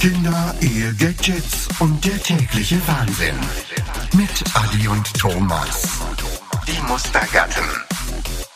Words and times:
Kinder, 0.00 0.54
Ehe, 0.60 0.94
Gadgets 0.94 1.68
und 1.80 2.04
der 2.04 2.22
tägliche 2.22 2.80
Wahnsinn. 2.86 3.34
Mit 4.14 4.30
Adi 4.54 4.86
und 4.86 5.12
Thomas. 5.18 5.98
Die 6.68 6.80
Mustergatten. 6.86 7.64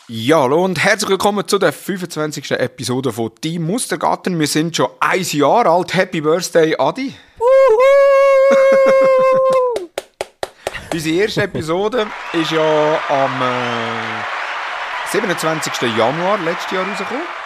Ja, 0.07 0.43
hallo 0.43 0.63
und 0.63 0.81
herzlich 0.81 1.09
willkommen 1.09 1.45
zu 1.45 1.59
der 1.59 1.73
25. 1.73 2.51
Episode 2.51 3.11
von 3.11 3.29
Die 3.43 3.59
Mustergatten. 3.59 4.39
Wir 4.39 4.47
sind 4.47 4.77
schon 4.77 4.87
ein 5.01 5.21
Jahr 5.21 5.65
alt. 5.65 5.93
Happy 5.93 6.21
Birthday, 6.21 6.77
Adi. 6.79 7.13
Unsere 10.93 11.15
erste 11.17 11.43
Episode 11.43 12.07
ist 12.31 12.51
ja 12.51 12.99
am 13.09 13.41
äh, 13.41 15.11
27. 15.11 15.73
Januar 15.97 16.37
letztes 16.37 16.71
Jahr 16.71 16.87
rausgekommen. 16.87 17.42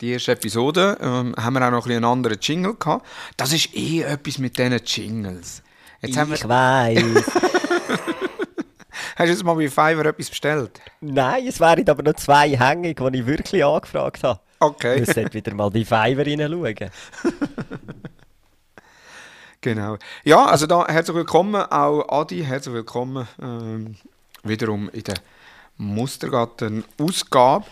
Die 0.00 0.10
erste 0.12 0.32
Episode 0.32 0.98
ähm, 1.00 1.34
haben 1.36 1.54
wir 1.54 1.66
auch 1.66 1.70
noch 1.70 1.86
ein 1.86 1.92
einen 1.92 2.04
anderen 2.04 2.38
Jingle 2.40 2.74
gehabt. 2.74 3.06
Das 3.36 3.52
ist 3.52 3.74
eh 3.74 4.02
etwas 4.02 4.38
mit 4.38 4.58
diesen 4.58 4.80
Jingles. 4.84 5.62
Jetzt 6.00 6.16
haben 6.16 6.30
wir, 6.30 6.36
Ich 6.36 6.48
weiß. 6.48 7.02
hast 9.16 9.18
du 9.18 9.24
jetzt 9.24 9.44
mal 9.44 9.54
bei 9.54 9.68
Fiverr 9.68 10.06
etwas 10.06 10.30
bestellt? 10.30 10.80
Nein, 11.00 11.46
es 11.46 11.60
wären 11.60 11.88
aber 11.88 12.02
noch 12.02 12.14
zwei 12.14 12.56
hängig, 12.56 12.98
die 12.98 13.18
ich 13.18 13.26
wirklich 13.26 13.64
angefragt 13.64 14.24
habe. 14.24 14.40
Okay. 14.58 15.02
Ich 15.02 15.12
sollte 15.12 15.34
wieder 15.34 15.54
mal 15.54 15.70
bei 15.70 15.84
Fiverr 15.84 16.26
reinschauen. 16.26 16.74
Genau. 19.60 19.96
Ja, 20.24 20.44
also 20.44 20.66
da 20.66 20.86
herzlich 20.86 21.16
willkommen, 21.16 21.54
auch 21.54 22.06
Adi, 22.10 22.44
herzlich 22.44 22.74
willkommen 22.74 23.26
ähm, 23.40 23.96
wiederum 24.42 24.90
in 24.90 25.04
der 25.04 25.14
Mustergatten-Ausgabe. 25.78 27.64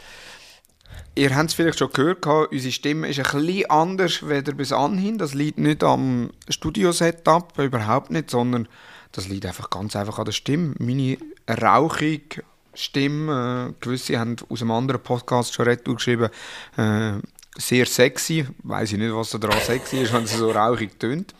Ihr 1.15 1.37
habt 1.37 1.51
es 1.51 1.55
vielleicht 1.55 1.79
schon 1.79 1.93
gehört, 1.93 2.27
unsere 2.27 2.73
Stimme 2.73 3.09
ist 3.09 3.19
ein 3.19 3.45
bisschen 3.45 3.71
anders 3.71 4.27
weder 4.27 4.53
bis 4.53 4.73
anhin. 4.73 5.19
Das 5.19 5.35
liegt 5.35 5.59
nicht 5.59 5.85
am 5.85 6.31
Studio-Setup, 6.49 7.59
überhaupt 7.59 8.11
nicht, 8.11 8.31
sondern 8.31 8.67
das 9.13 9.29
liegt 9.29 9.45
einfach 9.45 9.69
ganz 9.69 9.95
einfach 9.95 10.19
an 10.19 10.25
der 10.25 10.33
Stimme. 10.33 10.75
Meine 10.79 11.19
rauchige 11.49 12.43
Stimme, 12.73 13.69
äh, 13.71 13.85
gewisse 13.85 14.19
haben 14.19 14.37
aus 14.49 14.63
einem 14.63 14.71
anderen 14.71 15.03
Podcast 15.03 15.53
schon 15.53 15.67
retour 15.67 15.97
geschrieben, 15.97 16.31
äh, 16.79 17.13
sehr 17.57 17.85
sexy. 17.85 18.47
Weiß 18.63 18.93
ich 18.93 18.99
nicht, 18.99 19.15
was 19.15 19.31
da 19.31 19.39
dran 19.39 19.61
sexy 19.61 19.99
ist, 19.99 20.13
wenn 20.15 20.25
es 20.25 20.33
so 20.33 20.51
rauchig 20.51 20.99
tönt. 20.99 21.35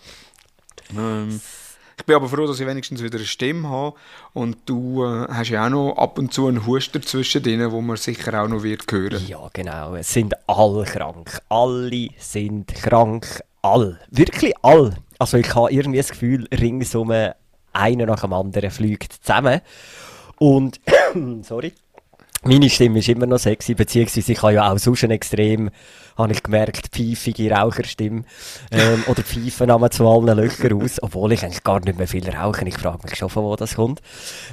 Ähm, 0.95 1.41
ich 2.03 2.07
bin 2.07 2.17
aber 2.17 2.29
froh, 2.29 2.49
dass 2.49 2.59
ich 2.59 2.67
wenigstens 2.67 3.01
wieder 3.01 3.17
eine 3.17 3.27
Stimme 3.27 3.69
habe. 3.69 3.95
Und 4.33 4.57
du 4.67 5.05
äh, 5.05 5.29
hast 5.29 5.51
ja 5.51 5.65
auch 5.65 5.71
noch 5.71 5.93
ab 5.93 6.19
und 6.19 6.35
zu 6.35 6.49
einen 6.49 6.67
Huster 6.67 7.01
zwischen 7.01 7.45
denen, 7.45 7.71
wo 7.71 7.81
man 7.81 7.97
sicher 7.97 8.43
auch 8.43 8.49
noch 8.49 8.65
wird 8.65 8.91
hören. 8.91 9.25
Ja, 9.29 9.49
genau. 9.53 9.95
Es 9.95 10.13
sind 10.13 10.35
alle 10.49 10.83
krank. 10.83 11.41
Alle 11.49 12.09
sind 12.19 12.75
krank. 12.75 13.45
All. 13.63 14.01
Wirklich 14.11 14.53
all. 14.63 14.97
Also 15.21 15.37
ich 15.37 15.55
habe 15.55 15.73
irgendwie 15.73 15.99
das 15.99 16.09
Gefühl, 16.09 16.49
ringsum 16.53 17.13
einer 17.73 18.07
nach 18.07 18.23
dem 18.23 18.33
anderen 18.33 18.73
fliegt 18.73 19.13
zusammen. 19.13 19.61
Und, 20.41 20.81
sorry, 21.43 21.73
meine 22.45 22.69
Stimme 22.69 22.99
ist 22.99 23.09
immer 23.09 23.27
noch 23.27 23.39
sexy, 23.39 23.75
beziehungsweise 23.75 24.33
ich 24.33 24.43
habe 24.43 24.55
ja 24.55 24.73
auch 24.73 24.79
sonst 24.79 25.05
eine 25.05 25.15
extrem, 25.15 25.71
habe 26.17 26.33
ich 26.33 26.43
gemerkt, 26.43 26.89
pfeifige 26.89 27.51
Raucherstimme. 27.53 28.25
Ähm, 28.71 29.05
oder 29.07 29.23
Pfeifen 29.23 29.69
nehmen 29.69 29.91
zu 29.91 30.09
allen 30.09 30.37
Löchern 30.37 30.83
aus, 30.83 31.03
obwohl 31.03 31.33
ich 31.33 31.45
eigentlich 31.45 31.63
gar 31.63 31.81
nicht 31.81 31.99
mehr 31.99 32.09
viel 32.09 32.29
rauche. 32.29 32.67
Ich 32.67 32.77
frage 32.77 33.05
mich 33.05 33.17
schon, 33.17 33.29
von 33.29 33.45
wo 33.45 33.55
das 33.55 33.77
kommt. 33.77 34.01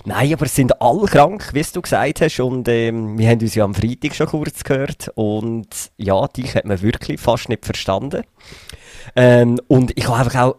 Nein, 0.05 0.33
aber 0.33 0.45
es 0.45 0.55
sind 0.55 0.81
alle 0.81 1.05
krank, 1.07 1.49
wie 1.53 1.63
du 1.73 1.81
gesagt 1.81 2.21
hast. 2.21 2.39
Und 2.39 2.67
ähm, 2.67 3.17
wir 3.17 3.27
haben 3.27 3.39
uns 3.39 3.55
ja 3.55 3.63
am 3.63 3.73
Freitag 3.73 4.15
schon 4.15 4.27
kurz 4.27 4.63
gehört. 4.63 5.11
Und 5.15 5.67
ja, 5.97 6.27
dich 6.27 6.55
hat 6.55 6.65
man 6.65 6.81
wirklich 6.81 7.19
fast 7.19 7.49
nicht 7.49 7.65
verstanden. 7.65 8.23
Ähm, 9.15 9.59
und 9.67 9.97
ich 9.97 10.07
habe 10.07 10.17
einfach 10.17 10.41
auch 10.41 10.55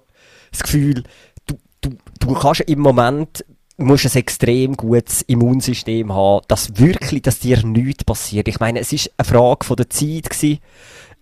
das 0.50 0.64
Gefühl, 0.64 1.04
du, 1.46 1.54
du, 1.80 1.90
du 2.18 2.34
kannst 2.34 2.62
im 2.62 2.80
Moment 2.80 3.44
musst 3.80 4.06
ein 4.06 4.18
extrem 4.18 4.76
gutes 4.76 5.22
Immunsystem 5.22 6.12
haben, 6.12 6.44
dass 6.48 6.78
wirklich, 6.78 7.22
dass 7.22 7.38
dir 7.38 7.64
nichts 7.64 8.04
passiert. 8.04 8.48
Ich 8.48 8.60
meine, 8.60 8.80
es 8.80 8.92
ist 8.92 9.10
eine 9.16 9.26
Frage 9.26 9.64
von 9.64 9.76
der 9.76 9.90
Zeit 9.90 10.30
gewesen. 10.30 10.58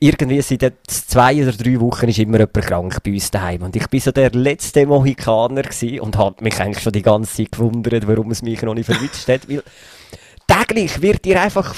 Irgendwie 0.00 0.40
seit 0.42 0.74
zwei 0.86 1.42
oder 1.42 1.52
drei 1.52 1.80
Wochen 1.80 2.08
ist 2.08 2.18
immer 2.18 2.38
jemand 2.38 2.66
krank 2.66 3.02
bei 3.02 3.12
uns 3.12 3.30
daheim. 3.30 3.62
Und 3.62 3.74
ich 3.74 3.86
bin 3.88 3.98
so 3.98 4.12
der 4.12 4.30
letzte 4.30 4.86
Mohikaner 4.86 5.62
gewesen 5.62 6.00
und 6.00 6.16
habe 6.16 6.42
mich 6.44 6.60
eigentlich 6.60 6.82
schon 6.82 6.92
die 6.92 7.02
ganze 7.02 7.36
Zeit 7.36 7.52
gewundert, 7.52 8.06
warum 8.06 8.30
es 8.30 8.42
mich 8.42 8.62
noch 8.62 8.74
nicht 8.74 8.86
verwitscht 8.86 9.28
hat. 9.28 9.48
Weil 9.48 9.64
täglich 10.46 11.02
wird 11.02 11.24
dir 11.24 11.42
einfach 11.42 11.74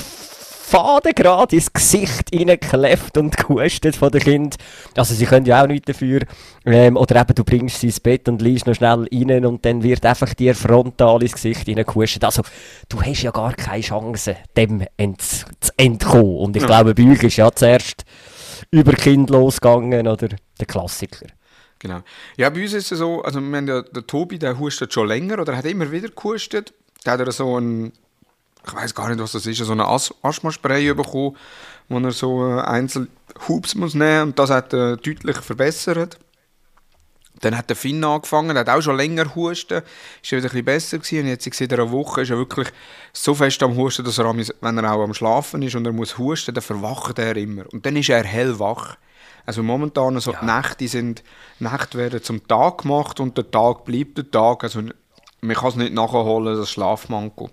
fadengrad 0.70 1.52
ins 1.52 1.72
Gesicht 1.72 2.34
reingekläfft 2.34 3.16
und 3.18 3.36
gehustet 3.36 3.96
von 3.96 4.10
den 4.10 4.20
Kind. 4.20 4.56
Also 4.96 5.14
sie 5.14 5.26
können 5.26 5.46
ja 5.46 5.62
auch 5.62 5.66
nichts 5.66 5.86
dafür. 5.86 6.20
Ähm, 6.64 6.96
oder 6.96 7.20
eben, 7.20 7.34
du 7.34 7.44
bringst 7.44 7.80
sie 7.80 7.88
ins 7.88 8.00
Bett 8.00 8.28
und 8.28 8.40
liest 8.40 8.66
noch 8.66 8.74
schnell 8.74 9.08
rein 9.12 9.44
und 9.46 9.64
dann 9.64 9.82
wird 9.82 10.06
einfach 10.06 10.32
dir 10.34 10.54
frontal 10.54 11.22
ins 11.22 11.32
Gesicht 11.34 11.66
reingehustet. 11.68 12.24
Also 12.24 12.42
du 12.88 13.02
hast 13.02 13.22
ja 13.22 13.30
gar 13.30 13.52
keine 13.54 13.82
Chance, 13.82 14.36
dem 14.56 14.84
ent 14.96 15.20
zu 15.22 15.44
entkommen. 15.76 16.36
Und 16.36 16.56
ich 16.56 16.62
Ja. 16.62 16.68
glaube, 16.68 16.94
bei 16.94 17.10
euch 17.10 17.22
ist 17.24 17.36
ja 17.36 17.50
zuerst 17.52 18.04
über 18.70 18.92
Kind 18.92 19.30
losgegangen 19.30 20.06
oder 20.06 20.28
der 20.28 20.66
Klassiker. 20.66 21.26
Genau. 21.80 22.00
Ja, 22.36 22.50
bei 22.50 22.62
uns 22.62 22.74
ist 22.74 22.92
es 22.92 22.98
so, 22.98 23.22
also 23.22 23.40
wir 23.40 23.56
haben 23.56 23.66
ja, 23.66 23.82
der 23.82 24.06
Tobi, 24.06 24.38
der 24.38 24.58
hustet 24.58 24.92
schon 24.92 25.08
länger 25.08 25.38
oder 25.40 25.56
hat 25.56 25.64
immer 25.64 25.90
wieder 25.90 26.08
gehustet. 26.10 26.74
Der 27.04 27.14
hat 27.14 27.20
ja 27.20 27.32
so 27.32 27.58
ein, 27.58 27.92
ich 28.66 28.74
weiß 28.74 28.94
gar 28.94 29.08
nicht, 29.08 29.20
was 29.20 29.32
das 29.32 29.46
ist, 29.46 29.58
so 29.58 29.72
ein 29.72 29.80
As 29.80 30.14
Asthma-Spray 30.22 30.92
bekommen, 30.94 31.36
wo 31.88 31.98
er 31.98 32.12
so 32.12 32.46
äh, 32.46 32.60
einzeln 32.60 33.08
Hubs 33.48 33.74
muss 33.74 33.94
nehmen 33.94 34.28
und 34.28 34.38
das 34.38 34.50
hat 34.50 34.72
er 34.72 34.96
deutlich 34.96 35.36
verbessert. 35.38 36.18
Dann 37.40 37.56
hat 37.56 37.70
der 37.70 37.76
Finn 37.76 38.04
angefangen, 38.04 38.50
der 38.50 38.60
hat 38.60 38.68
auch 38.68 38.82
schon 38.82 38.96
länger 38.96 39.34
husten, 39.34 39.82
ist 40.22 40.30
ja 40.30 40.38
wieder 40.38 40.48
ein 40.48 40.50
bisschen 40.50 40.64
besser 40.64 40.98
gewesen. 40.98 41.20
Und 41.20 41.28
jetzt 41.28 41.54
seit 41.54 41.72
einer 41.72 41.90
Woche 41.90 42.20
ist 42.20 42.30
er 42.30 42.36
wirklich 42.36 42.68
so 43.14 43.34
fest 43.34 43.62
am 43.62 43.76
Husten, 43.76 44.04
dass 44.04 44.18
er, 44.18 44.34
wenn 44.34 44.78
er 44.78 44.92
auch 44.92 45.02
am 45.02 45.14
Schlafen 45.14 45.62
ist 45.62 45.74
und 45.74 45.86
er 45.86 45.92
muss 45.92 46.18
husten, 46.18 46.54
dann 46.54 46.62
verwacht 46.62 47.18
er 47.18 47.36
immer. 47.36 47.64
Und 47.72 47.86
dann 47.86 47.96
ist 47.96 48.10
er 48.10 48.24
hellwach. 48.24 48.96
Also 49.46 49.62
momentan, 49.62 50.20
so 50.20 50.34
die 50.38 50.44
Nächte 50.44 50.86
sind, 50.86 51.24
Nächte 51.60 51.96
werden 51.96 52.22
zum 52.22 52.46
Tag 52.46 52.82
gemacht 52.82 53.20
und 53.20 53.38
der 53.38 53.50
Tag 53.50 53.86
bleibt 53.86 54.18
der 54.18 54.30
Tag. 54.30 54.62
Also 54.62 54.82
man 55.40 55.56
kann 55.56 55.68
es 55.68 55.76
nicht 55.76 55.94
nachholen, 55.94 56.58
das 56.58 56.70
Schlafmanko. 56.70 57.48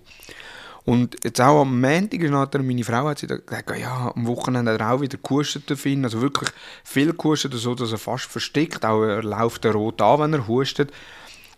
Und 0.88 1.16
jetzt 1.22 1.38
auch 1.38 1.60
am 1.60 1.82
Montag 1.82 2.22
er, 2.22 2.62
meine 2.62 2.82
Frau 2.82 3.08
hat 3.08 3.18
sie 3.18 3.26
gesagt, 3.26 3.78
ja, 3.78 4.10
am 4.16 4.26
Wochenende 4.26 4.72
hat 4.72 4.80
er 4.80 4.90
auch 4.90 5.02
wieder 5.02 5.18
gehustet, 5.22 5.78
Finn. 5.78 6.02
Also 6.02 6.22
wirklich 6.22 6.48
viel 6.82 7.12
gehustet, 7.12 7.52
so 7.52 7.74
dass 7.74 7.92
er 7.92 7.98
fast 7.98 8.24
verstickt. 8.24 8.86
Auch 8.86 9.02
er 9.02 9.22
läuft 9.22 9.66
rot 9.66 10.00
an, 10.00 10.20
wenn 10.20 10.32
er 10.32 10.48
hustet. 10.48 10.90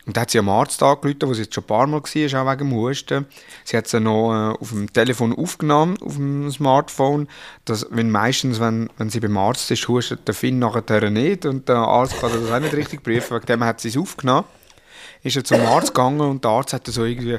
Und 0.05 0.17
dann 0.17 0.23
hat 0.23 0.33
sie 0.33 0.41
am 0.41 0.49
Arzt 0.49 0.83
angerufen, 0.83 1.29
wo 1.29 1.35
sie 1.35 1.43
jetzt 1.43 1.55
schon 1.55 1.63
ein 1.63 1.69
paar 1.69 1.87
Mal 1.87 2.03
war, 2.03 2.03
auch 2.03 2.53
wegen 2.53 2.71
dem 2.71 2.73
Husten. 2.73 3.27
Sie 3.63 3.77
hat 3.77 3.87
sie 3.87 4.01
noch 4.01 4.33
äh, 4.33 4.59
auf 4.61 4.71
dem 4.71 4.93
Telefon 4.93 5.33
aufgenommen, 5.33 5.97
auf 6.05 6.17
dem 6.17 6.51
Smartphone. 6.51 7.29
Dass, 7.67 7.87
wenn 7.89 8.11
meistens, 8.11 8.59
wenn, 8.59 8.91
wenn 8.97 9.11
sie 9.11 9.21
beim 9.21 9.39
Arzt 9.39 9.71
ist, 9.71 9.87
hustet 9.87 10.27
der 10.27 10.35
Finn 10.35 10.59
nachher 10.59 11.09
nicht. 11.09 11.47
Und 11.47 11.69
der 11.69 11.77
Arzt 11.77 12.21
kann 12.21 12.33
das 12.33 12.51
auch 12.51 12.59
nicht 12.59 12.75
richtig 12.75 13.05
prüfen. 13.05 13.37
Wegen 13.37 13.47
dem 13.47 13.63
hat 13.63 13.81
sie 13.81 13.91
es 13.91 13.97
aufgenommen 13.97 14.47
ist 15.23 15.37
er 15.37 15.45
zum 15.45 15.61
Arzt 15.61 15.89
gegangen 15.89 16.21
und 16.21 16.45
der 16.45 16.51
Arzt 16.51 16.73
hat 16.73 16.87
so 16.87 17.05
irgendwie 17.05 17.39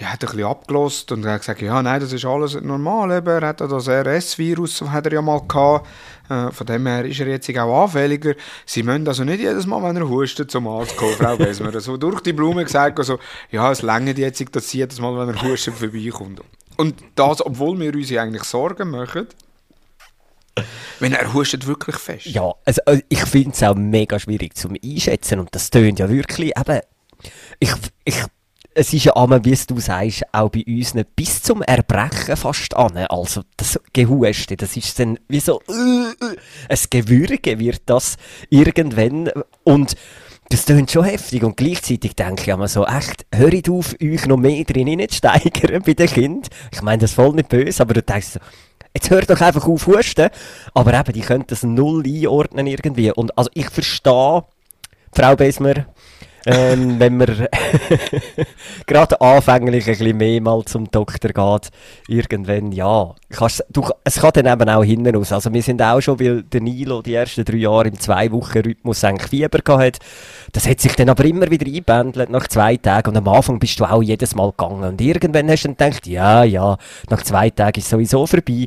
ja, 0.00 0.06
hat 0.06 0.24
ein 0.24 0.30
bisschen 0.30 0.44
abgelost 0.44 1.12
und 1.12 1.26
hat 1.26 1.40
gesagt, 1.40 1.60
ja, 1.60 1.82
nein, 1.82 2.00
das 2.00 2.12
ist 2.12 2.24
alles 2.24 2.58
normal, 2.60 3.18
eben. 3.18 3.28
er 3.28 3.48
hat 3.48 3.60
ja 3.60 3.66
das 3.66 3.86
RS-Virus, 3.86 4.80
hat 4.82 5.06
er 5.06 5.12
ja 5.12 5.22
mal 5.22 5.42
gehabt, 5.46 5.86
äh, 6.30 6.50
von 6.50 6.66
dem 6.66 6.86
her 6.86 7.04
ist 7.04 7.20
er 7.20 7.28
jetzt 7.28 7.50
auch 7.58 7.84
anfälliger. 7.84 8.34
Sie 8.64 8.82
müssen 8.82 9.06
also 9.06 9.24
nicht 9.24 9.40
jedes 9.40 9.66
Mal, 9.66 9.82
wenn 9.82 9.96
er 9.96 10.08
hustet, 10.08 10.50
zum 10.50 10.66
Arzt 10.68 10.96
kommen, 10.96 11.12
Frau 11.12 11.36
Besmer. 11.36 11.78
So 11.80 11.98
durch 11.98 12.22
die 12.22 12.32
Blume 12.32 12.64
gesagt, 12.64 12.98
also, 12.98 13.18
ja, 13.50 13.70
es 13.70 13.82
längert 13.82 14.16
jetzt, 14.16 14.42
dass 14.56 14.70
sie 14.70 14.78
jedes 14.78 14.98
Mal, 15.00 15.16
wenn 15.18 15.34
er 15.34 15.42
hustet, 15.42 15.74
vorbeikommt. 15.74 16.40
Und 16.78 16.94
das, 17.14 17.44
obwohl 17.44 17.78
wir 17.78 17.94
uns 17.94 18.10
eigentlich 18.10 18.44
Sorgen 18.44 18.90
machen, 18.90 19.26
wenn 20.98 21.12
er 21.12 21.32
hustet 21.34 21.66
wirklich 21.66 21.96
fest. 21.96 22.26
Ja, 22.26 22.54
also 22.64 22.80
äh, 22.86 23.02
ich 23.10 23.24
finde 23.26 23.50
es 23.50 23.62
auch 23.62 23.74
mega 23.74 24.18
schwierig 24.18 24.56
zum 24.56 24.76
Einschätzen 24.82 25.40
und 25.40 25.54
das 25.54 25.68
tönt 25.68 25.98
ja 25.98 26.08
wirklich 26.08 26.52
eben, 26.58 26.80
ich, 27.58 27.72
ich, 28.04 28.24
es 28.74 28.92
ist 28.92 29.04
ja 29.04 29.16
einmal, 29.16 29.44
wie 29.44 29.56
du 29.66 29.80
sagst, 29.80 30.22
auch 30.32 30.50
bei 30.50 30.64
uns 30.66 30.94
nicht 30.94 31.16
bis 31.16 31.42
zum 31.42 31.62
Erbrechen 31.62 32.36
fast 32.36 32.76
an. 32.76 32.96
Also 32.96 33.42
das 33.56 33.80
Gehuste, 33.92 34.56
das 34.56 34.76
ist 34.76 34.98
dann 34.98 35.18
wie 35.28 35.40
so, 35.40 35.60
äh, 35.68 35.72
äh, 35.72 36.36
ein 36.68 36.78
Gewürge 36.90 37.58
wird 37.58 37.82
das 37.86 38.16
irgendwann 38.48 39.30
und 39.64 39.96
das 40.50 40.64
tönt 40.64 40.90
schon 40.90 41.04
heftig 41.04 41.44
und 41.44 41.56
gleichzeitig 41.56 42.16
denke 42.16 42.42
ich 42.42 42.48
immer 42.48 42.68
so, 42.68 42.84
echt, 42.84 43.26
hört 43.32 43.68
auf, 43.68 43.94
euch 44.02 44.26
noch 44.26 44.36
mehr 44.36 44.64
drin 44.64 45.08
zu 45.08 45.16
steigern 45.16 45.82
bei 45.82 45.94
den 45.94 46.08
Kindern. 46.08 46.50
Ich 46.72 46.82
meine 46.82 46.98
das 46.98 47.12
voll 47.12 47.34
nicht 47.34 47.48
böse, 47.48 47.82
aber 47.82 47.94
du 47.94 48.02
denkst 48.02 48.28
so, 48.32 48.40
Jetzt 48.92 49.10
hört 49.10 49.30
doch 49.30 49.40
einfach 49.40 49.68
auf 49.68 49.86
husten. 49.86 50.30
Aber 50.74 50.98
eben, 50.98 51.12
die 51.12 51.20
können 51.20 51.44
das 51.46 51.62
null 51.62 52.02
einordnen 52.04 52.66
irgendwie. 52.66 53.12
Und 53.12 53.36
also 53.38 53.48
ich 53.54 53.70
verstehe, 53.70 54.44
Frau 55.12 55.36
Besmer, 55.36 55.86
ähm, 56.46 56.98
wenn 56.98 57.16
man 57.16 57.26
gerade 58.86 59.20
anfänglich 59.20 59.86
ein 59.86 59.92
bisschen 59.92 60.16
mehr 60.16 60.40
mal 60.40 60.64
zum 60.64 60.90
Doktor 60.90 61.30
geht, 61.30 61.70
irgendwann, 62.08 62.72
ja, 62.72 63.14
du, 63.70 63.84
es 64.04 64.20
kann 64.20 64.30
dann 64.34 64.46
eben 64.46 64.68
auch 64.68 64.82
hinten 64.82 65.14
raus. 65.14 65.32
Also 65.32 65.52
wir 65.52 65.62
sind 65.62 65.82
auch 65.82 66.00
schon, 66.00 66.18
weil 66.18 66.42
der 66.42 66.60
Nilo 66.60 67.02
die 67.02 67.14
ersten 67.14 67.44
drei 67.44 67.58
Jahre 67.58 67.88
im 67.88 67.98
Zwei-Wochen-Rhythmus 67.98 69.04
eigentlich 69.04 69.30
Fieber 69.30 69.58
gehabt 69.58 69.98
Das 70.52 70.68
hat 70.68 70.80
sich 70.80 70.94
dann 70.94 71.08
aber 71.08 71.24
immer 71.24 71.50
wieder 71.50 71.66
eingebändelt 71.66 72.30
nach 72.30 72.48
zwei 72.48 72.76
Tagen 72.76 73.10
und 73.10 73.16
am 73.16 73.28
Anfang 73.28 73.58
bist 73.58 73.78
du 73.78 73.84
auch 73.84 74.02
jedes 74.02 74.34
Mal 74.34 74.50
gegangen. 74.50 74.84
Und 74.84 75.00
irgendwann 75.00 75.50
hast 75.50 75.64
du 75.64 75.68
dann 75.68 75.90
gedacht, 75.90 76.06
ja, 76.06 76.44
ja, 76.44 76.76
nach 77.08 77.22
zwei 77.22 77.50
Tagen 77.50 77.78
ist 77.78 77.84
es 77.84 77.90
sowieso 77.90 78.26
vorbei. 78.26 78.66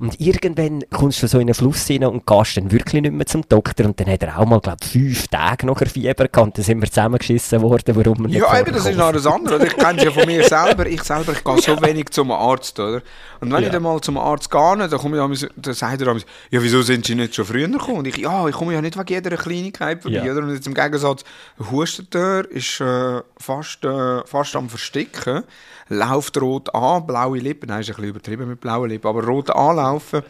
Und 0.00 0.20
irgendwann 0.20 0.84
kommst 0.90 1.22
du 1.22 1.28
so 1.28 1.38
in 1.38 1.48
einen 1.48 1.54
Fluss 1.54 1.88
rein 1.88 2.04
und 2.04 2.26
gehst 2.26 2.56
dann 2.56 2.70
wirklich 2.70 3.02
nicht 3.02 3.12
mehr 3.12 3.26
zum 3.26 3.42
Doktor. 3.48 3.86
Und 3.86 4.00
dann 4.00 4.08
hat 4.08 4.22
er 4.22 4.38
auch 4.38 4.46
mal, 4.46 4.60
glaube 4.60 4.78
ich, 4.82 4.88
fünf 4.88 5.28
Tage 5.28 5.66
noch 5.66 5.78
Fieber 5.78 6.28
gehabt. 6.28 6.38
Und 6.38 6.58
dann 6.58 6.64
sind 6.64 6.80
wir 6.80 6.90
zusammengeschissen 7.18 7.60
worden, 7.62 7.96
warum 7.96 8.18
wir 8.20 8.28
nicht 8.28 8.38
Ja, 8.38 8.58
eben, 8.60 8.72
das 8.72 8.86
ist 8.86 8.96
noch 8.96 9.12
das 9.12 9.26
andere. 9.26 9.66
Ich 9.66 9.76
kenne 9.76 9.98
es 9.98 10.04
ja 10.04 10.10
von 10.10 10.26
mir 10.26 10.44
selber. 10.44 10.86
Ich 10.86 11.02
selber, 11.02 11.32
ich 11.32 11.44
gehe 11.44 11.60
so 11.60 11.80
wenig 11.82 12.10
zum 12.10 12.30
Arzt, 12.30 12.78
oder? 12.78 13.02
Und 13.40 13.52
wenn 13.52 13.60
Ja. 13.62 13.66
ich 13.66 13.72
dann 13.72 13.82
mal 13.82 14.00
zum 14.00 14.16
Arzt 14.18 14.50
gehe, 14.50 14.76
dann, 14.76 14.90
komme 14.90 15.16
ich 15.16 15.22
einmal- 15.22 15.50
dann 15.56 15.74
sagt 15.74 16.00
er 16.00 16.08
einmal, 16.08 16.22
ja, 16.50 16.62
wieso 16.62 16.82
sind 16.82 17.04
Sie 17.06 17.14
nicht 17.14 17.34
schon 17.34 17.44
früher 17.44 17.68
gekommen? 17.68 17.98
Und 17.98 18.06
ich, 18.06 18.16
ja, 18.16 18.46
ich 18.48 18.54
komme 18.54 18.72
ja 18.74 18.80
nicht 18.80 18.96
wegen 18.98 19.08
jeder 19.14 19.36
Kleinigkeit 19.36 20.02
vorbei, 20.02 20.18
Ja. 20.24 20.32
oder? 20.32 20.42
Und 20.42 20.54
jetzt 20.54 20.66
im 20.66 20.74
Gegensatz, 20.74 21.24
hustet 21.70 22.14
er, 22.14 22.50
ist 22.50 22.80
äh, 22.80 23.20
fast, 23.38 23.84
äh, 23.84 24.24
fast 24.26 24.54
am 24.56 24.68
Versticken, 24.68 25.44
läuft 25.88 26.40
rot 26.40 26.74
an, 26.74 27.06
blaue 27.06 27.38
Lippen, 27.38 27.68
nein, 27.68 27.80
ist 27.80 27.88
ein 27.90 27.94
bisschen 27.96 28.10
übertrieben 28.10 28.48
mit 28.48 28.60
blauen 28.60 28.88
Lippen, 28.88 29.06
aber 29.08 29.24
rot 29.24 29.50
anlaufen. 29.50 30.22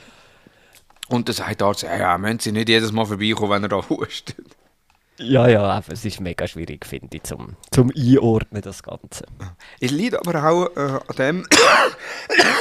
Und 1.09 1.29
dann 1.29 1.35
sagt 1.35 1.61
der 1.61 1.67
Arzt, 1.69 1.83
ja, 1.83 1.97
ja, 1.97 2.17
müssen 2.19 2.39
Sie 2.41 2.53
nicht 2.53 2.69
jedes 2.69 2.91
Mal 2.91 3.05
vorbeikommen, 3.05 3.51
wenn 3.51 3.63
er 3.65 3.69
da 3.69 3.83
hustet. 3.89 4.37
Ja, 5.19 5.47
ja, 5.47 5.83
es 5.89 6.05
ist 6.05 6.21
mega 6.21 6.47
schwierig, 6.49 6.87
finde 6.87 7.17
ich, 7.17 7.23
zum, 7.23 7.57
zum 7.71 7.93
Einordnen, 7.95 8.63
das 8.63 8.83
Ganze. 8.83 9.27
Es 9.79 9.91
liegt 9.91 10.17
aber 10.17 10.43
auch 10.43 10.77
äh, 10.77 10.99
an 11.07 11.17
dem, 11.19 11.47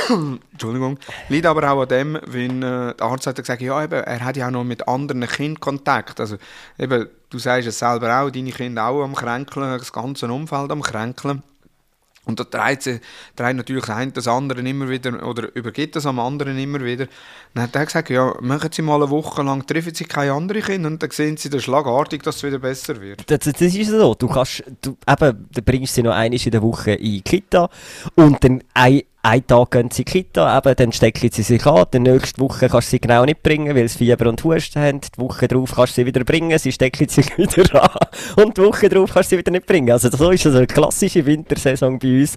Entschuldigung, 0.52 1.00
liegt 1.30 1.46
aber 1.46 1.72
auch 1.72 1.82
an 1.82 1.88
dem, 1.88 2.20
wenn 2.28 2.62
äh, 2.62 2.94
der 2.94 3.02
Arzt 3.02 3.26
hat 3.26 3.38
gesagt, 3.38 3.62
ja, 3.62 3.82
eben, 3.82 4.04
er 4.04 4.24
hat 4.24 4.36
ja 4.36 4.48
auch 4.48 4.52
noch 4.52 4.66
mit 4.66 4.88
anderen 4.88 5.26
Kindern 5.28 5.62
Kontakt. 5.62 6.20
Also 6.20 6.38
eben, 6.78 7.08
du 7.30 7.40
sagst 7.40 7.68
es 7.68 7.80
selber 7.80 8.22
auch, 8.22 8.30
deine 8.30 8.52
Kinder 8.52 8.86
auch 8.86 9.04
am 9.04 9.16
Kränkeln, 9.16 9.80
das 9.80 9.94
ganze 9.94 10.28
Umfeld 10.28 10.72
am 10.72 10.82
Kränkeln. 10.82 11.44
Und 12.26 12.40
da 12.40 12.44
dreht, 12.44 12.84
sie, 12.84 13.00
dreht 13.36 13.56
natürlich 13.56 13.90
eine 13.90 14.12
das 14.12 14.28
andere 14.28 14.62
immer 14.62 14.90
wieder, 14.90 15.28
oder 15.28 15.54
übergibt 15.56 15.96
das 15.96 16.06
am 16.06 16.20
anderen 16.20 16.58
immer 16.58 16.84
wieder. 16.84 17.08
Dann 17.56 17.64
hat 17.64 17.76
er 17.76 17.86
gesagt, 17.86 18.12
ja, 18.12 18.36
machen 18.42 18.70
Sie 18.72 18.84
mal 18.84 19.02
eine 19.02 19.10
Woche 19.10 19.42
lang, 19.42 19.66
treffen 19.66 19.94
Sie 19.96 20.06
keine 20.06 20.34
anderen 20.34 20.62
Kinder 20.62 20.88
und 20.88 21.02
dann 21.02 21.10
sehen 21.10 21.38
Sie 21.38 21.50
dann 21.50 21.62
schlagartig, 21.62 22.22
dass 22.22 22.38
es 22.38 22.44
wieder 22.44 22.60
besser 22.60 23.02
wird. 23.02 23.24
Das, 23.26 23.40
das 23.40 23.60
ist 23.62 23.90
so. 23.90 24.14
Du 24.14 24.28
kannst, 24.28 24.64
du, 24.82 24.96
eben, 25.08 25.48
du 25.52 25.62
bringst 25.64 25.96
sie 25.96 26.04
noch 26.04 26.14
einmal 26.14 26.40
in 26.40 26.52
der 26.52 26.62
Woche 26.62 26.92
in 26.92 27.04
die 27.06 27.22
Kita 27.22 27.70
und 28.16 28.44
dann 28.44 28.64
ein, 28.76 29.02
einen 29.24 29.46
Tag 29.46 29.72
gehen 29.72 29.92
sie 29.92 30.02
in 30.02 30.06
die 30.06 30.12
Kita, 30.12 30.58
eben, 30.58 30.76
dann 30.76 30.92
stecken 30.92 31.30
sie 31.32 31.44
sich 31.44 31.66
an, 31.66 31.86
die 31.94 32.00
nächste 32.00 32.42
Woche 32.42 32.70
kannst 32.70 32.88
du 32.88 32.92
sie 32.92 33.00
genau 33.00 33.24
nicht 33.24 33.44
bringen, 33.44 33.76
weil 33.76 33.88
sie 33.88 34.00
Fieber 34.00 34.28
und 34.28 34.44
Husten 34.44 34.82
haben, 34.82 35.02
die 35.02 35.22
Woche 35.22 35.48
drauf 35.48 35.74
kannst 35.76 35.98
du 35.98 36.02
sie 36.02 36.06
wieder 36.08 36.24
bringen, 36.24 36.58
sie 36.58 36.72
stecken 36.72 37.08
sich 37.08 37.38
wieder 37.38 37.84
an 37.84 38.44
und 38.44 38.58
die 38.58 38.62
Woche 38.62 38.90
drauf 38.90 39.12
kannst 39.14 39.32
du 39.32 39.36
sie 39.36 39.40
wieder 39.40 39.52
nicht 39.52 39.68
bringen. 39.68 39.92
Also 39.92 40.10
so 40.10 40.32
ist 40.32 40.46
das 40.46 40.56
eine 40.56 40.68
klassische 40.68 41.26
Wintersaison 41.26 42.00
bei 42.00 42.22
uns 42.22 42.36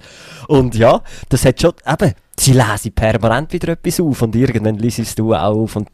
und 0.49 0.75
ja, 0.75 1.03
das 1.31 1.45
hat 1.45 1.61
schon, 1.61 1.73
eben, 1.91 2.13
sie 2.39 2.53
lesen 2.53 2.93
permanent 2.93 3.53
wieder 3.53 3.73
etwas 3.73 4.01
auf 4.01 4.23
und 4.23 4.37
irgendwann 4.37 4.77
liest 4.77 5.19
du 5.19 5.35
auch 5.35 5.57
auf 5.57 5.77
und 5.77 5.89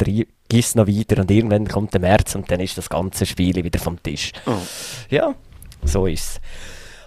gehst 0.49 0.75
noch 0.75 0.89
weiter 0.89 1.21
und 1.21 1.31
irgendwann 1.31 1.69
kommt 1.69 1.95
der 1.95 2.01
März 2.01 2.35
und 2.35 2.51
dann 2.51 2.61
ist 2.61 2.77
das 2.77 2.89
ganze 2.89 3.27
Spiel 3.27 3.63
wieder 3.63 3.79
vom 3.79 4.03
Tisch. 4.03 4.33
Oh. 4.47 4.53
Ja, 5.09 5.35
so 5.85 6.07
ist 6.07 6.21
es. 6.23 6.41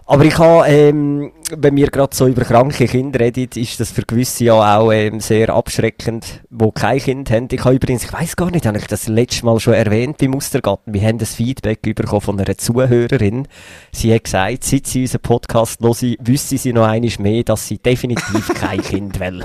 Aber 0.06 0.26
ich 0.26 0.38
habe, 0.38 0.68
ähm, 0.68 1.32
wenn 1.56 1.76
wir 1.78 1.88
gerade 1.90 2.14
so 2.16 2.28
über 2.28 2.44
kranke 2.44 2.88
Kinder 2.88 3.22
reden, 3.22 3.48
ist 3.56 3.80
das 3.80 3.92
für 3.92 4.02
gewisse 4.02 4.44
ja 4.46 4.78
auch 4.78 4.92
ähm, 4.92 5.22
sehr 5.22 5.50
abschreckend, 5.50 6.42
die 6.50 6.72
kein 6.74 7.00
Kind 7.00 7.32
haben. 7.32 7.48
Ich 7.52 7.64
habe 7.64 7.76
übrigens, 7.76 8.04
ich 8.04 8.12
weiß 8.14 8.36
gar 8.36 8.52
nicht, 8.52 8.66
habe 8.66 8.78
ich 8.78 8.88
das 8.88 9.08
letzte 9.08 9.46
Mal 9.46 9.60
schon 9.62 9.74
erwähnt 9.74 10.18
bei 10.18 10.28
Mustergarten. 10.28 10.94
Wir 10.94 11.02
haben 11.08 11.20
das 11.20 11.36
Feedback 11.36 11.82
bekommen 11.82 12.22
von 12.22 12.40
einer 12.40 12.58
Zuhörerin. 12.58 13.48
Sie 13.94 14.14
hat 14.14 14.26
gesagt, 14.26 14.64
seit 14.66 14.88
sie 14.88 15.02
unseren 15.04 15.22
Podcast 15.22 15.80
hören, 15.82 16.16
wüsste 16.20 16.58
sie 16.58 16.74
noch 16.74 16.86
einmal 16.88 17.12
mehr, 17.20 17.44
dass 17.44 17.68
sie 17.68 17.78
definitiv 17.78 18.50
kein 18.56 18.82
Kind 18.82 19.20
will. 19.22 19.42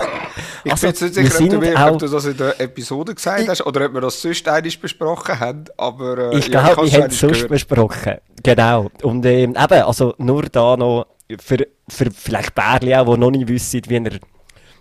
Ich 0.64 0.72
Also, 0.72 0.88
bin 0.88 0.90
jetzt 0.90 1.02
nicht 1.02 1.14
sicher, 1.32 1.44
ob 1.44 1.50
du, 1.50 1.58
mir, 1.58 1.76
auch- 1.86 1.92
ob 1.92 1.98
du 2.00 2.08
das 2.08 2.24
in 2.24 2.36
der 2.36 2.60
Episode 2.60 3.14
gesagt 3.14 3.48
hast 3.48 3.64
oder 3.64 3.86
ob 3.86 3.94
wir 3.94 4.00
das 4.00 4.20
sonst 4.20 4.46
einmal 4.48 4.62
besprochen 4.80 5.38
haben. 5.38 5.64
Aber 5.76 6.32
äh, 6.32 6.38
Ich 6.38 6.48
ja, 6.48 6.62
glaube, 6.64 6.82
hab's 6.82 6.92
wir 6.92 7.02
haben 7.02 7.10
es 7.10 7.20
sonst 7.20 7.32
gehört. 7.34 7.50
besprochen. 7.50 8.14
Genau. 8.42 8.88
Und 9.02 9.24
ähm, 9.26 9.50
eben, 9.50 9.82
also 9.82 10.14
nur 10.18 10.47
da 10.50 10.76
noch 10.76 11.06
für, 11.40 11.66
für 11.88 12.10
vielleicht 12.10 12.54
Bärli 12.54 12.94
auch, 12.94 13.12
die 13.12 13.20
noch 13.20 13.30
nicht 13.30 13.48
wissen, 13.48 13.82
wie 13.88 13.96
er 13.96 14.18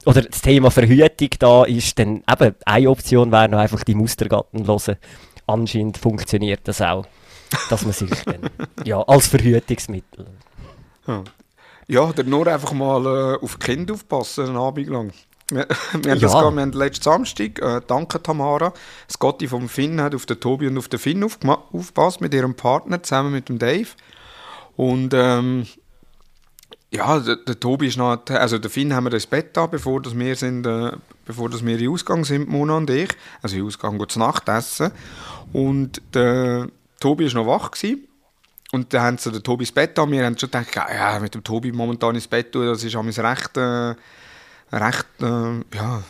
oder 0.06 0.22
das 0.22 0.42
Thema 0.42 0.72
Verhütung 0.72 1.30
da 1.38 1.66
ist, 1.66 2.00
dann 2.00 2.24
eben 2.32 2.56
eine 2.66 2.90
Option 2.90 3.30
wäre 3.30 3.50
noch 3.50 3.60
einfach 3.60 3.84
die 3.84 3.94
Mustergatten 3.94 4.66
hören. 4.66 4.96
Anscheinend 5.48 5.98
funktioniert 5.98 6.62
das 6.64 6.82
auch, 6.82 7.06
dass 7.70 7.84
man 7.84 7.92
sich 7.92 8.10
dann, 8.24 8.50
ja, 8.86 9.02
als 9.02 9.28
Verhütungsmittel. 9.28 10.26
Ja, 11.88 12.02
oder 12.02 12.24
nur 12.24 12.48
einfach 12.48 12.72
mal 12.72 13.06
äh, 13.06 13.44
auf 13.44 13.60
Kinder 13.60 13.96
aufpassen, 13.96 14.48
einen 14.48 14.58
Abend 14.58 14.88
lang. 14.88 15.12
Wir, 15.50 15.68
wir, 15.94 16.12
haben 16.12 16.20
das 16.20 16.32
gehabt, 16.34 16.56
wir 16.56 16.62
haben 16.62 16.72
letzten 16.74 17.04
Samstag, 17.04 17.62
äh, 17.62 17.82
danke 17.86 18.22
Tamara, 18.22 18.74
Scotty 19.10 19.48
vom 19.48 19.70
Finn 19.70 20.02
hat 20.02 20.14
auf 20.14 20.26
den 20.26 20.40
Tobi 20.40 20.68
und 20.68 20.78
auf 20.78 20.90
den 20.90 21.00
Finn 21.00 21.24
aufgepasst 21.24 22.20
mit 22.20 22.34
ihrem 22.34 22.56
Partner, 22.56 23.02
zusammen 23.04 23.32
mit 23.32 23.48
dem 23.48 23.58
Dave. 23.58 23.88
Und 24.78 25.14
ähm, 25.14 25.66
ja, 26.92 27.20
der, 27.20 27.36
der 27.36 27.60
Tobi 27.60 27.88
ist 27.88 27.98
noch, 27.98 28.18
also 28.30 28.58
der 28.58 28.70
Finn 28.70 28.94
haben 28.94 29.06
wir 29.06 29.14
ins 29.14 29.28
Bett 29.28 29.58
da, 29.58 29.66
bevor 29.66 30.02
dass 30.02 30.18
wir 30.18 30.36
sind, 30.36 30.66
äh, 30.66 30.92
bevor 31.26 31.50
dass 31.50 31.66
wir 31.66 31.78
in 31.78 31.90
Ausgang 31.90 32.24
sind, 32.24 32.48
Mona 32.48 32.78
und 32.78 32.90
ich. 32.90 33.10
Also 33.42 33.58
in 33.58 33.66
Ausgang 33.66 33.98
gut 33.98 34.12
zu 34.12 34.20
Nacht 34.20 34.48
essen. 34.48 34.92
Und 35.52 36.02
der 36.14 36.70
Tobi 37.00 37.26
ist 37.26 37.34
noch 37.34 37.48
wach 37.48 37.72
gewesen. 37.72 38.08
Und 38.72 38.94
dann 38.94 39.02
haben 39.02 39.18
sie 39.18 39.32
den 39.32 39.44
Tobi 39.44 39.64
ins 39.64 39.72
Bett 39.72 39.98
an. 39.98 40.12
Wir 40.12 40.26
haben 40.26 40.38
schon 40.38 40.52
gedacht, 40.52 40.76
ja, 40.76 41.20
mit 41.20 41.34
dem 41.34 41.44
Tobi 41.44 41.72
momentan 41.72 42.16
ins 42.16 42.28
Bett 42.28 42.52
tun, 42.52 42.68
das 42.68 42.84
ist 42.84 42.96
amigs 42.96 43.20
recht, 43.20 43.58
äh, 43.58 43.96
recht, 44.72 45.08
äh, 45.22 45.76
ja, 45.76 46.04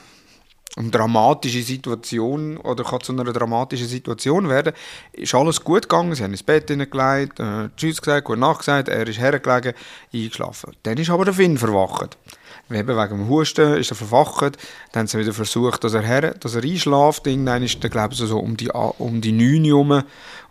eine 0.77 0.89
dramatische 0.89 1.61
Situation 1.63 2.57
oder 2.57 2.83
kann 2.83 3.01
zu 3.01 3.11
einer 3.11 3.23
dramatischen 3.25 3.87
Situation 3.87 4.47
werden. 4.47 4.73
Ist 5.13 5.33
alles 5.33 5.63
gut 5.63 5.83
gegangen, 5.89 6.13
sie 6.15 6.23
haben 6.23 6.31
ins 6.31 6.43
Bett 6.43 6.69
hineingelegt, 6.69 7.39
äh, 7.39 7.69
Tschüss 7.75 8.01
gesagt, 8.01 8.25
Gute 8.25 8.39
Nacht 8.39 8.59
gesagt, 8.59 8.87
er 8.89 9.07
ist 9.07 9.19
hergelegen, 9.19 9.73
eingeschlafen. 10.13 10.73
Dann 10.83 10.97
ist 10.97 11.09
aber 11.09 11.25
der 11.25 11.33
Finn 11.33 11.57
verwacht. 11.57 12.17
Eben 12.69 12.87
wegen 12.87 13.09
dem 13.17 13.29
Husten 13.29 13.75
ist 13.75 13.91
er 13.91 13.95
verwacht, 13.95 14.57
dann 14.91 15.01
haben 15.01 15.07
sie 15.07 15.17
wieder 15.19 15.33
versucht, 15.33 15.83
dass 15.85 15.93
er, 15.93 16.01
her, 16.01 16.33
dass 16.33 16.53
er 16.53 16.63
einschläft. 16.63 17.25
Irgendwann 17.25 17.63
ist 17.63 17.81
der, 17.81 17.89
glaube 17.89 18.13
ich, 18.13 18.19
so 18.19 18.37
um 18.39 18.57
die, 18.57 18.69
A- 18.75 18.93
um 18.97 19.21
die 19.21 19.31
9 19.31 19.71
Uhr 19.71 20.03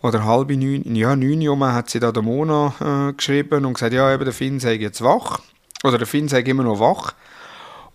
oder 0.02 0.24
halb 0.24 0.48
9, 0.50 0.94
ja 0.96 1.14
9 1.14 1.46
Uhr 1.46 1.72
hat 1.74 1.90
sie 1.90 2.00
da 2.00 2.12
der 2.12 2.22
Mona 2.22 3.10
äh, 3.10 3.12
geschrieben 3.12 3.66
und 3.66 3.74
gesagt, 3.74 3.92
ja 3.92 4.12
eben 4.14 4.24
der 4.24 4.32
Finn 4.32 4.60
sei 4.60 4.74
jetzt 4.76 5.02
wach, 5.02 5.40
oder 5.84 5.98
der 5.98 6.06
Finn 6.06 6.26
sei 6.28 6.40
immer 6.40 6.62
noch 6.62 6.80
wach. 6.80 7.12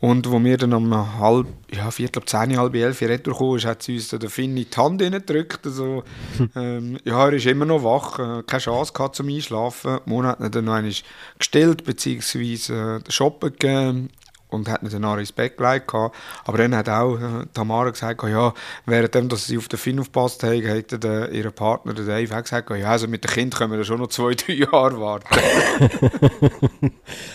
Und 0.02 0.32
wo 0.32 0.44
wir 0.44 0.58
dann 0.58 0.74
um 0.74 1.20
halb, 1.20 1.46
ja, 1.72 1.92
viertel 1.92 2.20
ab 2.20 2.28
zehn, 2.28 2.58
halb 2.58 2.74
elf 2.74 3.02
retour 3.02 3.34
gekommen 3.34 3.58
ist, 3.58 3.66
hat 3.66 3.84
sie 3.84 3.96
uns 3.96 4.10
der 4.10 4.30
Finn 4.32 4.58
in 4.58 4.66
die 4.66 4.76
Hand 4.76 5.00
gedrückt. 5.00 5.66
Also, 5.66 6.04
ähm, 6.56 6.98
ja, 7.06 7.28
er 7.28 7.34
ist 7.34 7.46
immer 7.46 7.66
noch 7.66 7.84
wach, 7.84 8.18
äh, 8.18 8.42
keine 8.42 8.62
Chance 8.62 8.94
gehabt 8.94 9.16
zum 9.16 9.30
Einschlafen. 9.30 10.00
Mona 10.06 10.30
hat 10.30 10.40
ihn 10.40 10.52
dann 10.52 10.66
noch 10.66 10.74
einmal 10.74 10.94
gestillt, 11.38 11.84
beziehungsweise 11.84 13.04
äh, 13.06 13.12
shoppen 13.12 13.52
gegeben 13.52 14.10
und 14.52 14.70
hat 14.70 14.84
ihn 14.84 14.90
dann 14.90 15.02
nachher 15.02 15.20
ins 15.20 15.32
Bett 15.32 15.58
gelegt. 15.58 15.94
Aber 15.94 16.58
dann 16.58 16.76
hat 16.76 16.90
auch 16.90 17.16
äh, 17.18 17.46
Tamara 17.54 17.90
gesagt, 17.90 18.22
ja, 18.24 18.54
währenddem, 18.86 19.30
dass 19.30 19.48
sie 19.48 19.58
auf 19.58 19.68
den 19.68 19.80
Finn 19.80 20.00
aufgepasst 20.00 20.44
haben, 20.44 20.62
hätte 20.62 21.00
der, 21.00 21.32
ihr 21.32 21.50
Partner, 21.52 21.94
der 21.94 22.06
Dave, 22.06 22.38
auch 22.38 22.42
gesagt, 22.42 22.70
ja, 22.70 22.90
also 22.90 23.08
mit 23.08 23.24
dem 23.24 23.32
Kind 23.32 23.56
können 23.56 23.74
wir 23.74 23.84
schon 23.84 24.00
noch 24.00 24.08
zwei, 24.08 24.34
drei 24.36 24.54
Jahre 24.54 25.00
warten. 25.00 25.28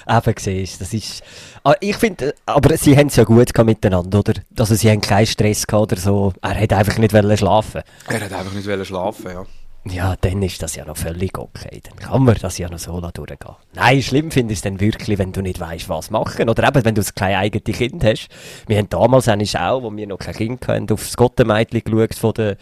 Eben 0.08 0.34
siehst, 0.38 0.80
das 0.80 0.94
ist. 0.94 1.22
Ah, 1.64 1.74
Ich 1.80 1.96
finde, 1.96 2.34
aber 2.44 2.76
sie 2.76 2.96
haben 2.96 3.08
es 3.08 3.16
ja 3.16 3.24
gut 3.24 3.52
miteinander, 3.64 4.20
oder? 4.20 4.34
Also 4.58 4.74
sie 4.74 4.90
haben 4.90 5.00
keinen 5.00 5.26
Stress 5.26 5.66
gehabt 5.66 5.92
oder 5.92 6.00
so. 6.00 6.32
Er 6.42 6.60
hat 6.60 6.72
einfach 6.72 6.98
nicht 6.98 7.10
schlafen. 7.38 7.82
er 8.06 8.20
hat 8.20 8.32
einfach 8.32 8.52
nicht 8.52 8.86
schlafen, 8.86 9.30
ja. 9.30 9.46
Ja, 9.88 10.16
dann 10.20 10.42
ist 10.42 10.60
das 10.62 10.74
ja 10.74 10.84
noch 10.84 10.96
völlig 10.96 11.38
okay. 11.38 11.80
Dann 11.82 11.96
kann 11.96 12.24
man 12.24 12.36
das 12.40 12.58
ja 12.58 12.68
noch 12.68 12.78
so 12.78 13.00
durchgehen. 13.00 13.38
Nein, 13.74 14.02
schlimm 14.02 14.30
finde 14.30 14.52
ich 14.52 14.58
es 14.58 14.62
dann 14.62 14.80
wirklich, 14.80 15.18
wenn 15.18 15.32
du 15.32 15.42
nicht 15.42 15.60
weißt, 15.60 15.88
was 15.88 16.10
machen. 16.10 16.48
Oder 16.48 16.66
eben, 16.66 16.84
wenn 16.84 16.94
du 16.94 17.02
kein 17.14 17.36
eigenes 17.36 17.76
Kind 17.76 18.02
hast. 18.02 18.28
Wir 18.66 18.78
haben 18.78 18.88
damals 18.88 19.28
auch, 19.28 19.82
wo 19.82 19.94
wir 19.94 20.06
noch 20.06 20.18
kein 20.18 20.34
Kind 20.34 20.66
hatten, 20.66 20.90
auf 20.90 21.04
das 21.04 21.16
Gottemeitli 21.16 21.82
geschaut 21.82 22.14
von 22.14 22.34
der, 22.34 22.56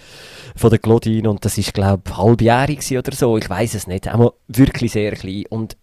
von 0.55 0.71
der 0.71 0.79
Claudine. 0.79 1.31
Und 1.31 1.45
das 1.45 1.57
ist, 1.57 1.73
glaube 1.73 2.03
ich, 2.07 2.17
halbjährig 2.17 2.99
oder 2.99 3.13
so. 3.13 3.39
Ich 3.39 3.49
weiß 3.49 3.75
es 3.75 3.87
nicht. 3.87 4.09
Aber 4.09 4.35
wirklich 4.49 4.93
sehr 4.93 5.13
klein. 5.13 5.45
Und 5.49 5.79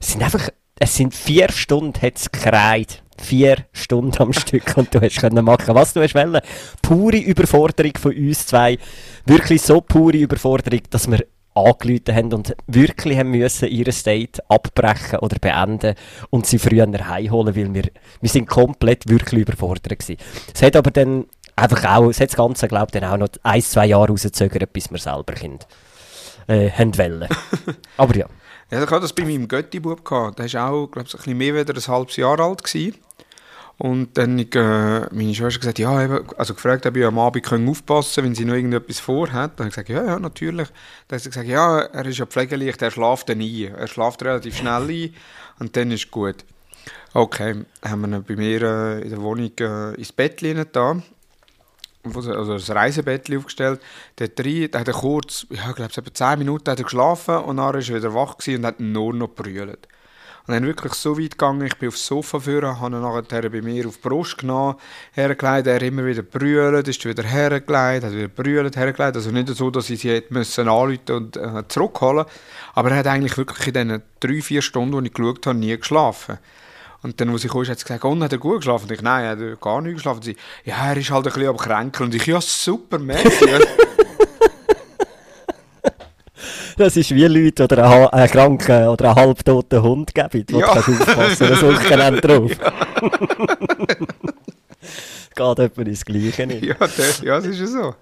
es 0.00 0.12
sind 0.12 0.22
einfach, 0.22 0.48
es 0.78 0.96
sind 0.96 1.14
vier 1.14 1.50
Stunden 1.50 2.00
hat's 2.00 2.32
gekreit. 2.32 3.02
Vier 3.20 3.58
Stunden 3.72 4.16
am 4.22 4.32
Stück 4.32 4.78
und 4.78 4.94
du 4.94 5.00
hast 5.02 5.20
können 5.20 5.44
machen, 5.44 5.74
was 5.74 5.92
du 5.92 6.00
wollen. 6.00 6.40
Pure 6.80 7.18
Überforderung 7.18 7.92
von 7.98 8.16
uns 8.16 8.46
zwei. 8.46 8.78
Wirklich 9.26 9.62
so 9.62 9.80
pure 9.80 10.16
Überforderung, 10.16 10.80
dass 10.90 11.10
wir 11.10 11.24
angerufen 11.54 12.14
haben 12.14 12.32
und 12.32 12.54
wirklich 12.66 13.18
haben 13.18 13.30
müssen 13.30 13.68
ihre 13.68 13.92
State 13.92 14.42
abbrechen 14.48 15.18
oder 15.18 15.36
beenden 15.38 15.94
und 16.30 16.46
sie 16.46 16.58
früher 16.58 16.86
heimholen, 16.86 17.56
weil 17.56 17.74
wir, 17.74 17.84
wir 18.20 18.28
sind 18.28 18.48
komplett 18.48 19.08
wirklich 19.08 19.42
überfordert 19.42 19.98
gewesen. 19.98 20.16
Es 20.54 20.62
hat 20.62 20.76
aber 20.76 20.90
dann 20.90 21.26
einfach 21.56 21.84
auch, 21.84 22.08
es 22.08 22.20
hat 22.20 22.28
das 22.28 22.36
Ganze, 22.36 22.68
glaube 22.68 22.86
ich, 22.88 23.00
dann 23.00 23.10
auch 23.10 23.16
noch 23.16 23.28
ein, 23.42 23.62
zwei 23.62 23.86
Jahre 23.86 24.08
rausgezögert, 24.08 24.72
bis 24.72 24.90
wir 24.90 24.98
selber 24.98 25.34
Kind 25.34 25.66
äh, 26.46 26.70
haben 26.70 26.96
wollen. 26.96 27.28
aber 27.96 28.16
ja. 28.16 28.26
Ja, 28.70 28.84
ich 28.84 28.90
hatte 28.90 29.00
das 29.00 29.12
bei 29.12 29.24
meinem 29.24 29.48
Götti-Bub. 29.48 30.04
Der 30.36 30.52
war 30.52 30.70
auch, 30.70 30.86
glaube 30.86 31.08
ich, 31.08 31.14
ein 31.14 31.18
bisschen 31.18 31.38
mehr 31.38 31.54
als 31.56 31.88
ein 31.88 31.92
halbes 31.92 32.16
Jahr 32.16 32.38
alt. 32.38 32.62
Gewesen. 32.62 32.94
Und 33.82 34.18
dann 34.18 34.38
hat 34.38 34.54
äh, 34.54 35.08
meine 35.10 35.34
Schwester 35.34 35.58
gesagt, 35.58 35.78
ja, 35.78 36.04
eben, 36.04 36.20
also 36.36 36.52
gefragt, 36.52 36.84
ob 36.84 36.96
ich 36.98 37.04
am 37.06 37.18
Abend 37.18 37.46
können 37.46 37.66
aufpassen 37.66 38.24
wenn 38.24 38.34
sie 38.34 38.44
noch 38.44 38.52
irgendetwas 38.52 39.00
vorhat. 39.00 39.52
Dann 39.56 39.64
habe 39.64 39.68
ich 39.68 39.74
gesagt, 39.74 39.88
ja, 39.88 40.04
ja, 40.04 40.18
natürlich. 40.18 40.68
Dann 41.08 41.16
hat 41.16 41.22
sie 41.22 41.30
gesagt, 41.30 41.48
ja, 41.48 41.78
er 41.78 42.04
ist 42.04 42.18
ja 42.18 42.26
pflegeleicht, 42.26 42.82
er 42.82 42.90
schläft 42.90 43.30
dann 43.30 43.40
ein. 43.40 43.74
Er 43.74 43.86
schläft 43.86 44.22
relativ 44.22 44.58
schnell 44.58 44.82
ein 44.82 45.14
und 45.60 45.74
dann 45.78 45.92
ist 45.92 46.10
gut. 46.10 46.44
Okay, 47.14 47.64
haben 47.82 48.00
wir 48.02 48.18
ihn 48.18 48.22
bei 48.22 48.36
mir 48.36 48.60
äh, 48.60 49.00
in 49.00 49.08
der 49.08 49.22
Wohnung 49.22 49.50
äh, 49.58 49.94
ins 49.94 50.12
Bett 50.12 50.42
da 50.72 51.02
also 52.04 52.52
ein 52.52 52.76
Reisebettchen 52.76 53.38
aufgestellt. 53.38 53.80
Dort 54.16 54.40
rein, 54.40 54.68
da 54.70 54.80
hat 54.80 54.88
er 54.88 54.94
kurz, 54.94 55.46
ja, 55.48 55.70
ich 55.70 55.76
glaube, 55.76 55.92
etwa 55.94 56.14
10 56.14 56.38
Minuten 56.38 56.70
hat 56.70 56.78
er 56.78 56.84
geschlafen 56.84 57.36
und 57.36 57.56
dann 57.56 57.66
war 57.66 57.74
er 57.74 57.80
wieder 57.80 58.14
wach 58.14 58.36
und 58.46 58.66
hat 58.66 58.80
nur 58.80 59.14
noch 59.14 59.28
brüllt. 59.28 59.88
Und 60.46 60.54
dann 60.54 60.66
wirklich 60.66 60.94
so 60.94 61.18
weit 61.18 61.32
gegangen, 61.32 61.66
ich 61.66 61.76
bin 61.76 61.88
aufs 61.88 62.06
Sofa 62.06 62.40
führen, 62.40 62.80
habe 62.80 62.96
ihn 62.96 63.02
nachher 63.02 63.50
bei 63.50 63.62
mir 63.62 63.86
auf 63.86 63.96
die 63.96 64.08
Brust 64.08 64.38
genommen, 64.38 64.76
hergelegt, 65.12 65.66
er 65.66 65.82
immer 65.82 66.04
wieder 66.04 66.22
brüllt, 66.22 66.88
ist 66.88 67.04
wieder 67.04 67.22
hergelegt, 67.22 68.04
hat 68.04 68.12
wieder 68.12 68.28
brüllt, 68.28 68.76
hergelegt. 68.76 69.16
Also 69.16 69.30
nicht 69.30 69.48
so, 69.48 69.70
dass 69.70 69.90
ich 69.90 70.00
sie 70.00 70.10
hätte 70.10 70.32
müssen 70.34 70.68
anrufen 70.68 71.10
und 71.10 71.36
äh, 71.36 71.68
zurückholen 71.68 72.24
Aber 72.74 72.90
er 72.90 72.98
hat 72.98 73.06
eigentlich 73.06 73.36
wirklich 73.36 73.68
in 73.68 73.74
diesen 73.74 74.02
drei, 74.18 74.42
vier 74.42 74.62
Stunden, 74.62 75.02
die 75.02 75.08
ich 75.08 75.14
geschaut 75.14 75.46
habe, 75.46 75.58
nie 75.58 75.76
geschlafen. 75.76 76.38
Und 77.02 77.20
dann, 77.20 77.30
als 77.30 77.44
ich 77.44 77.50
kam, 77.50 77.66
hat 77.66 77.78
sie 77.78 77.84
gesagt, 77.84 78.04
oh, 78.04 78.20
hat 78.20 78.32
er 78.32 78.38
gut 78.38 78.56
geschlafen? 78.56 78.84
Und 78.84 78.92
ich, 78.92 79.02
nein, 79.02 79.24
er 79.24 79.52
hat 79.52 79.60
gar 79.60 79.80
nicht 79.80 79.94
geschlafen. 79.94 80.18
Und 80.18 80.24
sie, 80.24 80.36
ja, 80.64 80.88
er 80.88 80.96
ist 80.96 81.10
halt 81.10 81.26
ein 81.26 81.32
bisschen 81.32 81.48
am 81.48 81.56
Kränkeln. 81.56 82.08
Und 82.08 82.14
ich, 82.14 82.26
ja, 82.26 82.40
super, 82.40 82.98
merci. 82.98 83.46
Das 86.76 86.96
ist 86.96 87.14
wie 87.14 87.26
Leute, 87.26 87.66
die 87.68 87.76
einen, 87.76 88.30
kranken 88.30 88.88
oder 88.88 89.10
einen 89.10 89.16
halbtoten 89.16 89.82
Hund 89.82 90.14
geben, 90.14 90.44
wo 90.50 90.60
ja. 90.60 90.74
du 90.74 90.78
aufpassen 90.78 90.98
kannst, 91.38 91.38
suchen 91.38 92.20
drauf. 92.20 92.50
Ja. 92.58 92.72
Geht 95.56 95.58
etwa 95.58 95.82
ins 95.82 96.04
Gleiche 96.04 96.46
nicht. 96.46 96.64
Ja, 96.64 96.74
das, 96.78 97.22
ja, 97.22 97.36
das 97.36 97.46
ist 97.46 97.60
ja 97.60 97.66
so. 97.66 97.94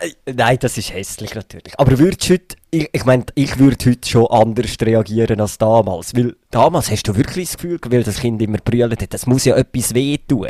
Äh, 0.00 0.32
nein, 0.32 0.56
das 0.60 0.78
ist 0.78 0.92
hässlich 0.92 1.34
natürlich. 1.34 1.78
Aber 1.78 1.98
würdest 1.98 2.30
heute, 2.30 2.56
ich, 2.70 2.88
ich 2.92 3.04
meine, 3.04 3.26
ich 3.34 3.58
würde 3.58 3.90
heute 3.90 4.08
schon 4.08 4.26
anders 4.28 4.76
reagieren 4.80 5.40
als 5.40 5.58
damals. 5.58 6.14
Weil 6.14 6.36
damals 6.50 6.90
hast 6.90 7.08
du 7.08 7.16
wirklich 7.16 7.48
das 7.48 7.58
Gefühl, 7.58 7.78
weil 7.88 8.02
das 8.02 8.20
Kind 8.20 8.40
immer 8.40 8.58
brüllt 8.58 9.02
hat, 9.02 9.14
das 9.14 9.26
muss 9.26 9.44
ja 9.44 9.56
etwas 9.56 9.94
wehtun. 9.94 10.48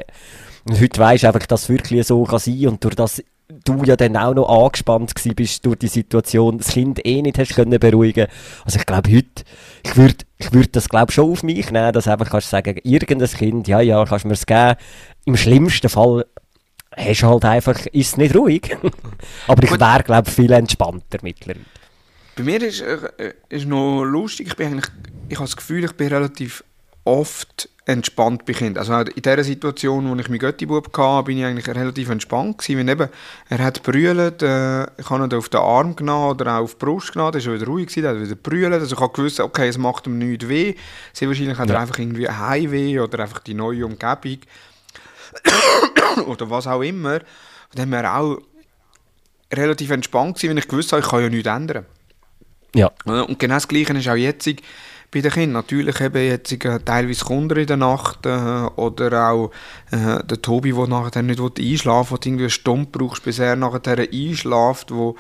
Und 0.69 0.81
heute 0.81 1.01
weisst 1.01 1.25
du 1.25 1.29
einfach, 1.29 1.47
dass 1.47 1.63
es 1.63 1.69
wirklich 1.69 2.07
so 2.07 2.23
kann 2.25 2.39
sein 2.39 2.69
und 2.69 2.85
durch 2.85 2.95
das 2.95 3.23
du 3.65 3.85
ja 3.85 3.97
dann 3.97 4.17
auch 4.17 4.35
noch 4.35 4.49
angespannt 4.49 5.15
gewesen 5.15 5.35
bist 5.35 5.67
durch 5.67 5.79
die 5.79 5.89
Situation, 5.89 6.59
das 6.59 6.69
Kind 6.69 7.05
eh 7.05 7.23
nicht 7.23 7.39
hast 7.39 7.55
können 7.55 7.79
beruhigen. 7.79 8.27
Also 8.65 8.79
ich 8.79 8.87
glaube 8.87 9.11
heute, 9.11 9.45
ich 9.83 9.97
würde 9.97 10.25
ich 10.39 10.53
würd 10.53 10.75
das 10.75 10.89
glaube 10.89 11.13
schon 11.13 11.31
auf 11.31 11.43
mich 11.43 11.71
nehmen, 11.71 11.93
dass 11.93 12.09
einfach 12.09 12.31
kannst 12.31 12.51
sagen, 12.51 12.79
irgendein 12.83 13.29
Kind, 13.29 13.69
ja, 13.69 13.81
ja, 13.81 14.05
kannst 14.05 14.25
mir 14.25 14.33
es 14.33 14.47
geben. 14.47 14.77
Im 15.25 15.37
schlimmsten 15.37 15.89
Fall 15.89 16.25
hast 16.97 17.23
halt 17.23 17.45
einfach, 17.45 17.87
ist 17.87 18.19
nicht 18.19 18.35
ruhig. 18.35 18.77
Aber 19.47 19.63
ich 19.63 19.71
wäre, 19.71 20.03
glaube 20.03 20.29
ich, 20.29 20.35
viel 20.35 20.53
entspannter 20.53 21.19
mittlerweile. 21.23 21.65
Bei 22.37 22.43
mir 22.43 22.63
ist, 22.63 22.81
äh, 22.81 23.35
ist 23.49 23.67
noch 23.67 24.05
lustig, 24.05 24.49
ich 24.49 24.57
bin 24.57 24.69
eigentlich, 24.69 24.91
ich 25.29 25.37
habe 25.37 25.47
das 25.47 25.57
Gefühl, 25.57 25.85
ich 25.85 25.93
bin 25.93 26.09
relativ 26.09 26.65
oft 27.05 27.69
entspannt 27.91 28.45
bei 28.47 28.53
Kindern. 28.53 28.81
Also 28.81 29.11
in 29.11 29.23
dieser 29.23 29.45
Situation, 29.45 30.09
wo 30.09 30.15
ich 30.17 30.29
meinen 30.29 30.39
Götti-Bub 30.39 30.97
hatte, 30.97 31.25
bin 31.25 31.39
ich 31.39 31.45
eigentlich 31.45 31.69
relativ 31.69 32.09
entspannt 32.09 32.59
gewesen, 32.59 32.79
weil 32.79 32.89
eben, 32.89 33.09
er 33.49 33.59
hat 33.59 33.83
brüllt, 33.83 34.43
äh, 34.43 34.85
ich 34.99 35.11
habe 35.11 35.25
ihn 35.25 35.35
auf 35.35 35.49
den 35.49 35.61
Arm 35.61 35.97
genommen 35.97 36.31
oder 36.31 36.55
auch 36.55 36.63
auf 36.63 36.75
die 36.75 36.85
Brust 36.85 37.13
genommen, 37.13 37.33
der 37.33 37.45
war 37.45 37.55
wieder 37.55 37.67
ruhig 37.67 37.89
gewesen, 37.89 38.05
er 38.05 38.15
hat 38.15 38.23
wieder 38.23 38.37
brüllt, 38.37 38.73
also 38.73 38.95
ich 38.95 39.01
habe 39.01 39.13
gewusst, 39.13 39.41
okay, 39.41 39.69
es 39.69 39.79
macht 39.79 40.07
ihm 40.07 40.19
nichts 40.19 40.49
weh, 40.49 40.75
sehr 41.13 41.29
wahrscheinlich 41.29 41.59
hat 41.59 41.69
ja. 41.69 41.75
er 41.75 41.81
einfach 41.81 41.99
irgendwie 41.99 42.29
ein 42.29 42.39
Heimweh 42.39 43.01
oder 43.01 43.21
einfach 43.21 43.41
die 43.41 43.55
neue 43.55 43.85
Umgebung 43.85 44.39
oder 46.27 46.51
was 46.51 46.67
auch 46.67 46.83
immer. 46.83 47.21
dann 47.75 47.83
haben 47.83 47.91
wir 47.91 48.15
auch 48.15 48.39
relativ 49.53 49.91
entspannt 49.91 50.37
gewesen, 50.37 50.51
wenn 50.51 50.59
ich 50.59 50.69
gewusst 50.69 50.93
habe, 50.93 51.03
ich 51.03 51.09
kann 51.09 51.23
ja 51.23 51.29
nichts 51.29 51.49
ändern. 51.49 51.87
Ja. 52.75 52.91
Und 53.05 53.39
genau 53.39 53.55
das 53.55 53.67
Gleiche 53.67 53.93
ist 53.95 54.09
auch 54.09 54.15
jetzt 54.15 54.49
bei 55.11 55.21
den 55.21 55.31
Kindern. 55.31 55.53
Natürlich 55.53 56.01
eben 56.01 56.25
jetzt 56.25 56.57
teilweise 56.85 57.25
Kunden 57.25 57.59
in 57.59 57.67
der 57.67 57.77
Nacht 57.77 58.27
äh, 58.27 58.67
oder 58.77 59.31
auch 59.31 59.51
äh, 59.91 60.23
der 60.25 60.43
Tobi, 60.43 60.73
der 60.73 60.87
nachher 60.87 61.23
nicht 61.23 61.41
einschlafen 61.41 62.13
will, 62.13 62.19
du 62.19 62.29
irgendwie 62.29 62.45
eine 62.45 62.51
Stunde 62.51 62.89
brauchst, 62.91 63.25
bis 63.25 63.39
er 63.39 63.57
nachher 63.57 63.99
einschläft, 63.99 64.91
wo, 64.91 65.17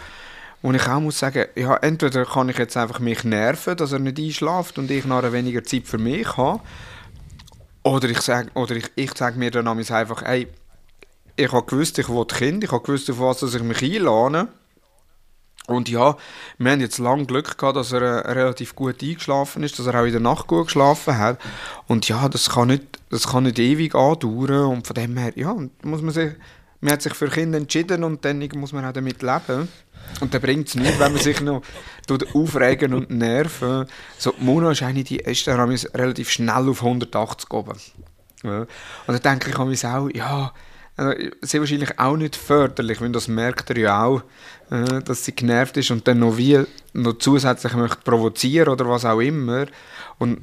wo 0.62 0.73
ich 0.73 0.87
auch 0.87 1.00
muss 1.00 1.18
sagen, 1.18 1.47
ja, 1.56 1.76
entweder 1.76 2.25
kann 2.25 2.49
ich 2.49 2.59
jetzt 2.59 2.76
einfach 2.76 3.00
mich 3.00 3.25
nerven, 3.25 3.76
dass 3.76 3.92
er 3.92 3.99
nicht 3.99 4.18
einschläft 4.18 4.78
und 4.78 4.90
ich 4.90 5.04
nachher 5.04 5.32
weniger 5.32 5.64
Zeit 5.64 5.87
für 5.87 5.99
mich 5.99 6.37
habe, 6.37 6.61
oder 7.82 8.09
ich 8.09 8.20
sage 8.20 8.50
oder 8.54 8.76
ich, 8.76 8.90
ich 8.94 9.16
sage 9.16 9.38
mir 9.38 9.50
dann 9.50 9.66
einfach, 9.66 10.23
hey, 10.23 10.49
ich 11.37 11.52
habe 11.52 11.66
gewusst, 11.66 11.99
ich 11.99 12.09
will 12.09 12.26
Kind, 12.26 12.62
ich 12.62 12.73
habe 12.73 12.85
gewusst, 12.85 13.11
auf 13.11 13.18
was 13.18 13.42
ich 13.42 13.62
mich 13.62 13.82
einlade. 13.82 14.49
Und 15.67 15.88
ja, 15.88 16.17
wir 16.59 16.73
haben 16.73 16.81
jetzt 16.81 16.99
lange 16.99 17.26
Glück 17.26 17.57
gehabt, 17.57 17.76
dass 17.76 17.93
er 17.93 18.02
äh, 18.02 18.33
relativ 18.33 18.75
gut 18.75 19.02
eingeschlafen 19.02 19.62
ist, 19.62 19.79
dass 19.79 19.87
er 19.87 20.00
auch 20.00 20.05
in 20.05 20.12
der 20.12 20.21
Nacht 20.21 20.47
gut 20.47 20.67
geschlafen 20.67 21.17
hat. 21.17 21.38
Und 21.87 22.09
ja, 22.09 22.29
das 22.29 22.50
kann 22.50 22.69
nicht, 22.69 22.99
das 23.11 23.29
kann 23.29 23.45
nicht 23.45 23.59
ewig 23.59 23.95
andauern. 23.95 24.67
Und 24.67 24.87
von 24.87 24.95
dem 24.95 25.17
her, 25.17 25.33
ja, 25.37 25.55
muss 25.83 26.02
man 26.02 26.11
sich, 26.11 26.33
man 26.81 26.93
hat 26.93 27.02
sich 27.02 27.14
für 27.14 27.29
Kinder 27.29 27.59
entschieden 27.59 28.05
und 28.05 28.25
dann 28.25 28.47
muss 28.57 28.73
man 28.73 28.85
auch 28.85 28.93
damit 28.93 29.23
leben. 29.23 29.69
Und 30.21 30.35
dann 30.35 30.40
bringt 30.40 30.69
es 30.69 30.75
nichts, 30.75 30.99
wenn 30.99 31.12
man 31.12 31.23
sich 31.23 31.40
noch 31.40 31.62
aufregen 32.35 32.95
und 32.95 33.11
nerven. 33.11 33.87
So, 34.19 34.35
Mona 34.38 34.73
ist 34.73 34.83
eine, 34.83 35.05
die 35.05 35.19
ist 35.19 35.47
dann 35.47 35.61
relativ 35.61 36.31
schnell 36.31 36.69
auf 36.69 36.83
180 36.83 37.50
oben. 37.52 37.76
Ja. 38.43 38.61
Und 38.61 38.69
dann 39.07 39.21
denke 39.21 39.50
ich 39.50 39.59
an 39.59 39.69
mich 39.69 39.87
auch, 39.87 40.09
ja, 40.12 40.52
äh, 41.00 41.30
sehr 41.40 41.61
wahrscheinlich 41.61 41.99
auch 41.99 42.16
nicht 42.16 42.37
förderlich, 42.37 43.00
weil 43.00 43.11
das 43.11 43.26
merkt 43.26 43.71
er 43.71 43.78
ja 43.78 44.04
auch, 44.04 44.23
äh, 44.71 45.00
dass 45.02 45.25
sie 45.25 45.35
genervt 45.35 45.76
ist 45.78 45.90
und 45.90 46.07
dann 46.07 46.19
noch 46.19 46.37
wie 46.37 46.62
noch 46.92 47.19
zusätzlich 47.19 47.73
möchte 47.75 48.02
provozieren 48.04 48.69
oder 48.69 48.87
was 48.87 49.07
auch 49.07 49.21
immer. 49.21 49.66
Und 50.19 50.42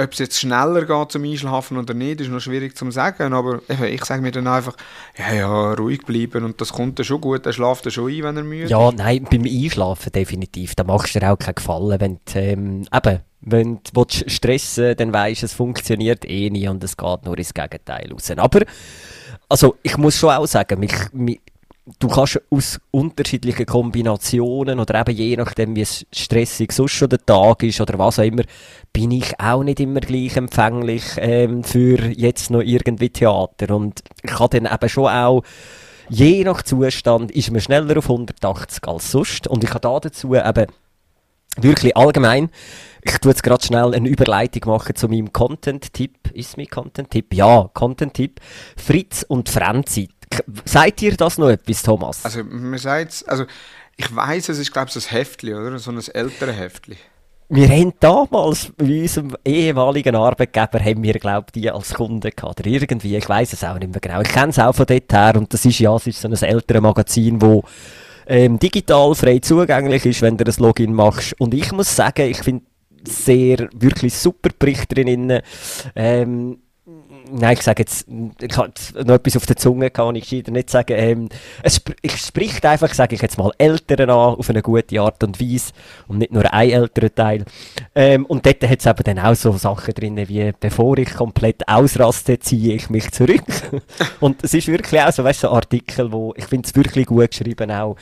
ob 0.00 0.12
es 0.12 0.20
jetzt 0.20 0.38
schneller 0.38 0.84
geht 0.84 1.10
zum 1.10 1.24
Einschlafen 1.24 1.76
oder 1.76 1.92
nicht, 1.92 2.20
ist 2.20 2.30
noch 2.30 2.38
schwierig 2.38 2.76
zu 2.76 2.88
sagen, 2.92 3.32
aber 3.32 3.60
ich 3.88 4.04
sage 4.04 4.22
mir 4.22 4.30
dann 4.30 4.46
einfach, 4.46 4.76
ja, 5.18 5.34
ja, 5.34 5.72
ruhig 5.72 6.06
bleiben 6.06 6.44
und 6.44 6.60
das 6.60 6.72
kommt 6.72 7.00
dann 7.00 7.04
schon 7.04 7.20
gut, 7.20 7.44
er 7.44 7.52
schlaft 7.52 7.84
dann 7.84 7.90
schon 7.90 8.12
ein, 8.12 8.22
wenn 8.22 8.36
er 8.36 8.44
müde 8.44 8.68
ja, 8.68 8.88
ist. 8.88 8.98
Ja, 8.98 9.04
nein, 9.04 9.26
beim 9.28 9.42
Einschlafen 9.44 10.12
definitiv, 10.12 10.76
da 10.76 10.84
machst 10.84 11.16
du 11.16 11.18
dir 11.18 11.32
auch 11.32 11.38
keinen 11.38 11.56
Gefallen, 11.56 12.00
wenn 12.00 12.20
du, 12.24 12.38
ähm, 12.38 12.86
eben, 12.94 13.20
wenn 13.40 13.80
du 13.92 14.04
stressen 14.08 14.84
willst, 14.84 15.00
dann 15.00 15.12
weisst 15.12 15.42
du, 15.42 15.46
es 15.46 15.54
funktioniert 15.54 16.24
eh 16.24 16.48
nicht 16.50 16.68
und 16.68 16.84
es 16.84 16.96
geht 16.96 17.24
nur 17.24 17.36
ins 17.36 17.52
Gegenteil 17.52 18.12
raus. 18.12 18.30
Aber 18.36 18.60
also 19.48 19.76
ich 19.82 19.96
muss 19.96 20.16
schon 20.16 20.30
auch 20.30 20.46
sagen, 20.46 20.80
mich, 20.80 20.94
mich, 21.12 21.40
du 21.98 22.08
kannst 22.08 22.40
aus 22.50 22.80
unterschiedlichen 22.90 23.66
Kombinationen 23.66 24.78
oder 24.78 25.00
eben 25.00 25.16
je 25.16 25.36
nachdem, 25.36 25.74
wie 25.74 25.84
stressig 25.84 26.72
sonst 26.72 26.92
schon 26.92 27.08
der 27.08 27.24
Tag 27.24 27.62
ist 27.62 27.80
oder 27.80 27.98
was 27.98 28.18
auch 28.18 28.24
immer, 28.24 28.42
bin 28.92 29.10
ich 29.10 29.38
auch 29.40 29.62
nicht 29.62 29.80
immer 29.80 30.00
gleich 30.00 30.36
empfänglich 30.36 31.02
ähm, 31.16 31.64
für 31.64 31.98
jetzt 32.10 32.50
noch 32.50 32.60
irgendwie 32.60 33.10
Theater. 33.10 33.74
Und 33.74 34.02
ich 34.22 34.30
kann 34.30 34.50
dann 34.50 34.66
eben 34.66 34.88
schon 34.88 35.08
auch, 35.08 35.42
je 36.10 36.44
nach 36.44 36.62
Zustand, 36.62 37.30
ist 37.30 37.50
man 37.50 37.60
schneller 37.60 37.96
auf 37.98 38.10
180 38.10 38.86
als 38.86 39.10
sonst. 39.10 39.46
Und 39.46 39.64
ich 39.64 39.70
habe 39.70 39.80
da 39.80 39.98
dazu 40.00 40.34
eben 40.34 40.66
wirklich 41.56 41.96
allgemein 41.96 42.50
ich 43.02 43.18
tue 43.18 43.30
jetzt 43.30 43.42
gerade 43.42 43.64
schnell 43.64 43.94
eine 43.94 44.08
Überleitung 44.08 44.70
machen 44.70 44.94
zu 44.94 45.08
meinem 45.08 45.32
Content-Tipp. 45.32 46.30
Ist 46.32 46.56
mein 46.56 46.66
Content-Tipp? 46.66 47.34
Ja, 47.34 47.70
Content-Tipp. 47.74 48.40
Fritz 48.76 49.24
und 49.26 49.48
Franzi. 49.48 50.08
Seid 50.64 51.00
ihr 51.02 51.16
das 51.16 51.38
noch 51.38 51.48
etwas, 51.48 51.82
Thomas? 51.82 52.24
Also, 52.24 52.44
man 52.44 52.78
sagt 52.78 53.24
also 53.26 53.44
ich 53.96 54.14
weiß, 54.14 54.50
es 54.50 54.58
ist, 54.58 54.72
glaube 54.72 54.88
ich, 54.88 54.94
so 54.94 55.00
ein 55.00 55.10
Heftli, 55.10 55.54
oder? 55.54 55.78
So 55.78 55.90
ein 55.90 56.00
älteres 56.14 56.56
Heftli. 56.56 56.96
Wir 57.50 57.68
haben 57.68 57.94
damals 57.98 58.70
bei 58.76 59.00
unserem 59.00 59.34
ehemaligen 59.44 60.14
Arbeitgeber, 60.14 60.78
haben 60.78 61.02
wir, 61.02 61.14
glaube 61.14 61.46
ich, 61.48 61.62
die 61.62 61.70
als 61.70 61.94
Kunden 61.94 62.20
gehabt. 62.20 62.60
Oder 62.60 62.66
irgendwie, 62.66 63.16
ich 63.16 63.28
weiß 63.28 63.54
es 63.54 63.64
auch 63.64 63.78
nicht 63.78 63.90
mehr 63.90 64.00
genau. 64.00 64.20
Ich 64.20 64.28
kenne 64.28 64.50
es 64.50 64.58
auch 64.58 64.74
von 64.74 64.86
dort 64.86 65.12
her 65.12 65.32
und 65.34 65.52
das 65.52 65.64
ist 65.64 65.78
ja, 65.80 65.96
es 65.96 66.06
ist 66.06 66.20
so 66.20 66.28
ein 66.28 66.34
älteres 66.34 66.82
Magazin, 66.82 67.40
wo 67.40 67.64
ähm, 68.28 68.58
digital 68.58 69.14
frei 69.14 69.38
zugänglich 69.38 70.04
ist, 70.04 70.22
wenn 70.22 70.36
du 70.36 70.44
ein 70.44 70.54
Login 70.58 70.92
machst. 70.92 71.34
Und 71.40 71.54
ich 71.54 71.72
muss 71.72 71.96
sagen, 71.96 72.30
ich 72.30 72.38
finde 72.38 72.66
sehr, 73.06 73.68
wirklich 73.72 74.14
super 74.14 74.50
Bericht 74.58 74.96
drin. 74.96 75.40
Ähm, 75.94 76.58
nein, 77.30 77.54
ich 77.54 77.62
sage 77.62 77.82
jetzt, 77.82 78.06
ich 78.40 78.56
habe 78.56 78.72
noch 79.04 79.14
etwas 79.14 79.36
auf 79.36 79.46
der 79.46 79.56
Zunge, 79.56 79.90
kann 79.90 80.14
ich 80.16 80.28
gescheiter 80.28 80.50
nicht 80.50 80.70
sagen. 80.70 80.94
Ähm, 80.96 81.28
es 81.62 81.76
sp 81.80 81.94
ich 82.02 82.16
spricht 82.16 82.64
einfach, 82.66 82.92
sage 82.94 83.14
ich 83.14 83.22
jetzt 83.22 83.38
mal, 83.38 83.50
Eltern 83.58 84.10
an, 84.10 84.36
auf 84.36 84.48
eine 84.50 84.62
gute 84.62 85.00
Art 85.00 85.22
und 85.24 85.40
Weise 85.40 85.72
und 86.06 86.18
nicht 86.18 86.32
nur 86.32 86.52
ein 86.52 86.70
älterer 86.70 87.14
Teil. 87.14 87.44
Ähm, 87.94 88.26
und 88.26 88.46
dort 88.46 88.62
hat 88.68 88.80
es 88.80 88.86
eben 88.86 89.02
dann 89.04 89.18
auch 89.18 89.34
so 89.34 89.52
Sachen 89.52 89.94
drin, 89.94 90.16
wie, 90.28 90.52
bevor 90.58 90.98
ich 90.98 91.14
komplett 91.14 91.66
ausraste, 91.68 92.38
ziehe 92.38 92.74
ich 92.74 92.90
mich 92.90 93.10
zurück. 93.10 93.44
und 94.20 94.42
es 94.44 94.54
ist 94.54 94.68
wirklich 94.68 95.00
auch 95.00 95.12
so, 95.12 95.24
weißt 95.24 95.44
du, 95.44 95.48
so 95.48 95.54
Artikel, 95.54 96.12
wo, 96.12 96.34
ich 96.36 96.44
finde 96.44 96.68
es 96.68 96.74
wirklich 96.74 97.06
gut 97.06 97.30
geschrieben 97.30 97.70
auch, 97.70 97.96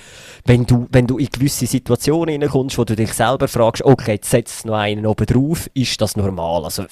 wenn 0.44 0.66
du, 0.66 0.86
wenn 0.90 1.06
du 1.06 1.18
in 1.18 1.26
gewisse 1.26 1.66
Situationen 1.66 2.32
hineinkommst, 2.32 2.78
wo 2.78 2.84
du 2.84 2.94
dich 2.94 3.12
selber 3.12 3.48
fragst, 3.48 3.84
okay, 3.84 4.12
jetzt 4.12 4.30
setzt 4.30 4.66
noch 4.66 4.76
einen 4.76 5.06
oben 5.06 5.26
drauf, 5.26 5.68
ist 5.74 6.00
das 6.00 6.16
normal? 6.16 6.64
Also, 6.64 6.84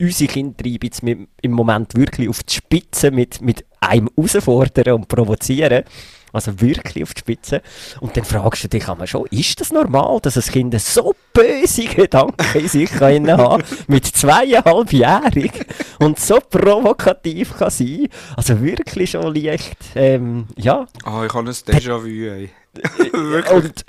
unsere 0.00 0.32
Kinder 0.32 0.56
treiben 0.56 0.80
jetzt 0.82 1.02
im 1.02 1.52
Moment 1.52 1.77
wirklich 1.94 2.28
auf 2.28 2.42
die 2.42 2.54
Spitze 2.54 3.10
mit, 3.10 3.40
mit 3.40 3.64
einem 3.80 4.08
herausfordern 4.16 4.94
und 4.94 5.08
provozieren. 5.08 5.84
Also 6.32 6.60
wirklich 6.60 7.02
auf 7.02 7.14
die 7.14 7.20
Spitze. 7.20 7.62
Und 8.00 8.16
dann 8.16 8.24
fragst 8.24 8.64
du 8.64 8.68
dich 8.68 8.86
einmal 8.88 9.06
schon, 9.06 9.26
ist 9.30 9.60
das 9.60 9.72
normal, 9.72 10.20
dass 10.20 10.36
ein 10.36 10.52
Kind 10.52 10.78
so 10.80 11.14
böse 11.32 11.86
Gedanken 11.86 12.58
in 12.58 12.68
sich 12.68 12.90
kann 12.90 13.30
haben 13.30 13.64
mit 13.86 14.04
zweieinhalbjährig 14.04 15.52
und 16.00 16.20
so 16.20 16.38
provokativ 16.38 17.56
kann 17.56 17.70
sein? 17.70 18.08
Also 18.36 18.60
wirklich 18.60 19.12
schon 19.12 19.34
leicht, 19.34 19.78
ähm, 19.94 20.46
ja. 20.56 20.86
Ah, 21.04 21.20
oh, 21.20 21.24
ich 21.24 21.32
habe 21.32 21.48
ein 21.48 21.54
Déjà-vu, 21.54 22.06
ey. 22.06 22.50
wirklich. 23.12 23.52
Und, 23.52 23.84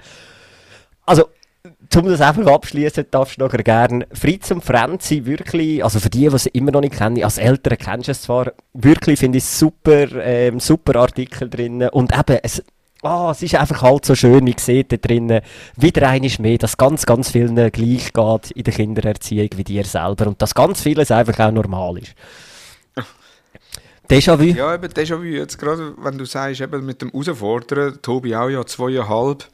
also, 1.06 1.30
um 1.96 2.06
das 2.08 2.22
einfach 2.22 2.46
abschließen, 2.46 3.06
darfst 3.10 3.40
du 3.40 3.46
nachher 3.46 3.64
gerne 3.64 4.08
Fritz 4.14 4.52
und 4.52 4.64
Franzi 4.64 5.26
wirklich, 5.26 5.84
also 5.84 6.00
für 6.00 6.10
die, 6.10 6.28
die 6.28 6.36
es 6.36 6.46
immer 6.48 6.72
noch 6.72 6.82
nicht 6.82 6.98
kennen, 6.98 7.24
als 7.24 7.38
Eltern 7.38 7.78
kennst 7.78 8.08
du 8.08 8.12
es 8.12 8.22
zwar, 8.22 8.52
wirklich 8.74 9.20
finde 9.20 9.40
ich 9.40 9.46
super, 9.46 10.08
ähm, 10.24 10.60
super 10.60 11.00
Artikel 11.00 11.50
drin 11.50 11.84
und 11.90 12.18
eben, 12.18 12.40
es, 12.44 12.64
oh, 13.02 13.30
es 13.32 13.42
ist 13.42 13.56
einfach 13.56 13.82
halt 13.82 14.06
so 14.06 14.16
schön, 14.16 14.46
ich 14.48 14.60
sehe 14.60 14.84
da 14.84 14.98
drinnen 14.98 15.42
wieder 15.76 16.08
eines 16.08 16.40
mehr, 16.40 16.58
dass 16.58 16.78
ganz, 16.78 17.06
ganz 17.06 17.32
vielen 17.32 17.56
gleich 17.56 18.14
geht 18.14 18.52
in 18.52 18.64
der 18.64 18.74
Kindererziehung 18.74 19.50
wie 19.56 19.64
dir 19.64 19.86
selber 19.86 20.28
und 20.28 20.42
dass 20.42 20.54
ganz 20.54 20.82
vieles 20.82 21.12
einfach 21.12 21.40
auch 21.40 21.52
normal 21.52 21.98
ist. 21.98 22.14
Déjà-vu? 24.10 24.56
Ja, 24.56 24.74
eben 24.74 24.92
Déjà-vu. 24.92 25.24
Jetzt 25.24 25.60
gerade, 25.60 25.94
wenn 25.98 26.18
du 26.18 26.26
sagst, 26.26 26.62
eben 26.62 26.84
mit 26.84 27.02
dem 27.02 27.12
Herausfordern, 27.12 28.00
Tobi 28.02 28.36
auch 28.36 28.50
ja 28.50 28.66
zweieinhalb, 28.66 29.48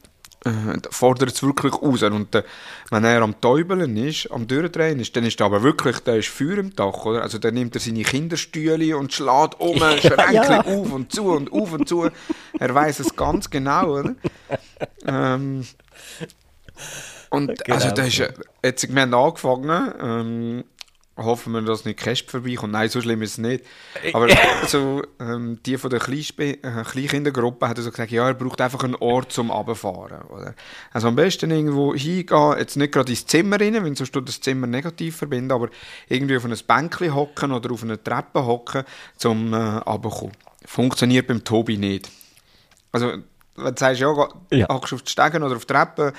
äh, 0.46 0.80
fordert 0.92 1.32
es 1.32 1.44
wirklich 1.44 1.74
raus. 1.74 2.04
Und 2.04 2.36
äh, 2.36 2.44
wenn 2.92 3.04
er 3.04 3.22
am 3.22 3.40
Täubeln 3.42 3.98
ist, 3.98 4.32
am 4.32 4.48
Durchdrehen 4.48 5.00
ist, 5.00 5.16
dann 5.16 5.26
ist 5.26 5.40
er 5.40 5.48
aber 5.48 5.64
wirklich, 5.64 6.00
der 6.00 6.18
ist 6.18 6.30
Feuer 6.30 6.60
im 6.60 6.76
Dach, 6.76 7.06
oder? 7.06 7.24
Also 7.24 7.40
dann 7.40 7.56
nimmt 7.56 7.76
er 7.76 7.82
seine 7.82 8.04
Kinderstühle 8.04 8.96
und 8.96 9.12
schlägt 9.12 9.60
um, 9.60 9.78
Schränkchen 9.78 10.34
ja. 10.34 10.66
auf 10.66 10.94
und 10.94 11.12
zu 11.12 11.26
und 11.26 11.52
auf 11.52 11.74
und 11.74 11.90
zu. 11.90 12.10
Er 12.60 12.74
weiß 12.74 13.00
es 13.00 13.16
ganz 13.16 13.50
genau, 13.50 14.00
oder? 14.00 14.16
Ähm, 15.06 15.66
und 17.30 17.48
genau. 17.64 17.76
also 17.76 17.92
das 17.92 18.08
ist, 18.08 18.34
jetzt, 18.64 18.94
wir 18.94 19.02
haben 19.02 19.14
angefangen, 19.14 19.94
ähm, 20.00 20.64
hoffen 21.18 21.54
wir, 21.54 21.62
dass 21.62 21.86
nicht 21.86 22.00
Käsp 22.00 22.30
vorbeikommt. 22.30 22.74
Nein, 22.74 22.90
so 22.90 23.02
schlimm 23.02 23.22
ist 23.22 23.32
es 23.32 23.38
nicht. 23.38 23.64
Aber 24.14 24.28
also, 24.62 25.02
ähm, 25.20 25.60
die 25.66 25.78
von 25.78 25.90
der 25.90 26.00
Kleinspe 26.00 26.62
äh, 26.62 26.84
Kleinkindergruppe 26.84 27.70
hat 27.70 27.78
so 27.78 27.90
gesagt, 27.90 28.12
ja, 28.12 28.28
er 28.28 28.34
braucht 28.34 28.60
einfach 28.60 28.84
einen 28.84 28.96
Ort 28.96 29.32
zum 29.32 29.50
Abfahren. 29.50 30.24
Oder? 30.24 30.56
Also 30.92 31.08
am 31.08 31.16
besten 31.16 31.52
irgendwo 31.52 31.96
hingehen, 31.96 32.56
jetzt 32.58 32.76
nicht 32.76 32.92
gerade 32.92 33.12
ins 33.12 33.26
Zimmer 33.26 33.60
rein, 33.60 33.82
wenn 33.84 33.96
sonst 33.96 34.16
das 34.16 34.42
Zimmer 34.42 34.68
negativ 34.68 35.16
verbinden, 35.16 35.52
aber 35.52 35.70
irgendwie 36.10 36.36
auf 36.36 36.46
ein 36.46 36.56
Bänkchen 36.68 37.16
hocken 37.16 37.52
oder 37.52 37.72
auf 37.72 37.84
einer 37.84 38.02
Treppe 38.04 38.46
hocken, 38.46 38.84
zum 39.18 39.54
äh, 39.54 39.58
runterkommen. 39.58 40.36
Funktioniert 40.66 41.28
beim 41.28 41.44
Tobi 41.44 41.78
nicht. 41.78 42.10
Also, 42.92 43.14
wenn 43.56 43.74
du 43.74 43.80
sagst, 43.80 44.02
ja, 44.02 44.14
ja. 44.52 44.66
auf 44.68 45.02
die 45.02 45.12
Stegen 45.12 45.44
oder 45.44 45.56
auf 45.56 45.66
die 45.66 45.74
Treppe, 45.74 46.14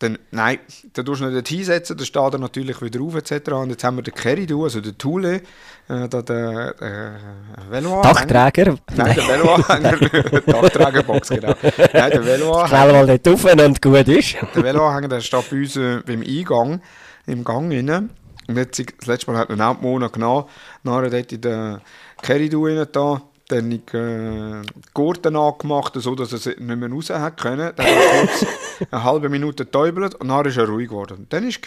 dann, 0.00 0.16
nein, 0.30 0.58
dann 0.92 1.04
tust 1.04 1.20
du 1.20 1.26
ihn 1.26 1.34
dort 1.34 1.48
hinsetzen, 1.48 1.96
dann 1.96 2.06
steht 2.06 2.32
er 2.32 2.38
natürlich 2.38 2.80
wieder 2.80 3.00
auf 3.00 3.16
etc. 3.16 3.50
Und 3.50 3.70
jetzt 3.70 3.82
haben 3.82 3.96
wir 3.96 4.02
den 4.02 4.14
Kerry, 4.14 4.46
also 4.50 4.80
den 4.80 4.96
Thule, 4.96 5.42
äh, 5.88 6.08
da 6.08 6.22
der 6.22 6.74
äh, 6.80 7.70
Veloanhänger. 7.70 8.02
Dachtträger? 8.02 8.78
Nein, 8.94 9.16
der 9.16 9.28
Veloanhänger, 9.28 10.40
Dachträgerbox, 10.46 11.28
genau. 11.30 11.54
Nein, 11.92 12.10
der 12.10 12.24
Veloanhänger. 12.24 12.68
Schnell 12.68 12.92
mal 12.92 13.06
nicht 13.06 13.28
rauf 13.28 13.44
und 13.44 13.82
gut 13.82 14.08
ist. 14.08 14.36
Der 14.54 14.62
Veloanhänger, 14.62 15.08
der 15.08 15.20
steht 15.20 15.50
bei 15.50 15.56
uns 15.56 15.76
äh, 15.76 16.00
beim 16.06 16.22
Eingang, 16.22 16.80
im 17.26 17.42
Gang 17.42 17.72
rein. 17.72 18.10
Und 18.46 18.56
jetzt, 18.56 18.78
das 18.78 19.06
letzte 19.06 19.32
Mal 19.32 19.40
hat 19.40 19.50
man 19.50 19.60
auch 19.60 19.76
die 19.76 19.82
Mona 19.82 20.08
genommen, 20.08 20.44
nachher 20.84 21.10
dort 21.10 21.32
in 21.32 21.40
den 21.40 21.80
Kerry 22.22 22.48
da 22.48 23.22
dann 23.48 23.72
ich 23.72 23.94
äh, 23.94 24.62
Gurten 24.94 25.36
angemacht, 25.36 25.94
so 25.96 26.14
dass 26.14 26.32
er 26.32 26.60
nicht 26.60 26.60
mehr 26.60 26.90
raus 26.90 27.10
hat 27.10 27.40
können. 27.40 27.72
Dann 27.74 27.86
hat 27.86 27.94
er 27.94 28.26
kurz 28.26 28.46
eine 28.90 29.04
halbe 29.04 29.28
Minute 29.28 29.64
getäubelt 29.64 30.14
und 30.14 30.28
dann 30.28 30.46
ist 30.46 30.56
er 30.56 30.68
ruhig 30.68 30.88
geworden. 30.88 31.26
Dann 31.30 31.48
ist 31.48 31.60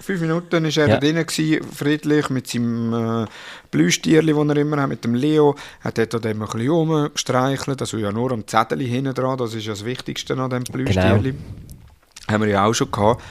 fünf 0.00 0.20
Minuten 0.20 0.64
ist 0.64 0.76
er 0.76 0.88
ja. 0.88 0.96
drin 0.98 1.16
gewesen, 1.16 1.64
friedlich 1.72 2.30
mit 2.30 2.46
seinem 2.46 3.24
äh, 3.24 3.26
Blüstierli, 3.70 4.32
das 4.32 4.48
er 4.48 4.56
immer 4.56 4.82
hat, 4.82 4.88
mit 4.88 5.04
dem 5.04 5.14
Leo. 5.14 5.54
Er 5.82 5.84
hat 5.84 5.98
dort 5.98 6.26
ein 6.26 6.38
bisschen 6.38 6.68
rumgestreichelt, 6.68 7.80
also 7.80 7.96
ja 7.96 8.12
nur 8.12 8.32
am 8.32 8.46
Zettel 8.46 8.80
hinten 8.80 9.14
dran, 9.14 9.38
das 9.38 9.54
ist 9.54 9.66
ja 9.66 9.72
das 9.72 9.84
Wichtigste 9.84 10.36
an 10.36 10.50
dem 10.50 10.64
Blüstierli. 10.64 11.32
Genau. 11.32 12.32
Haben 12.32 12.42
wir 12.42 12.50
ja 12.50 12.64
auch 12.64 12.74
schon 12.74 12.90
gehabt. 12.90 13.22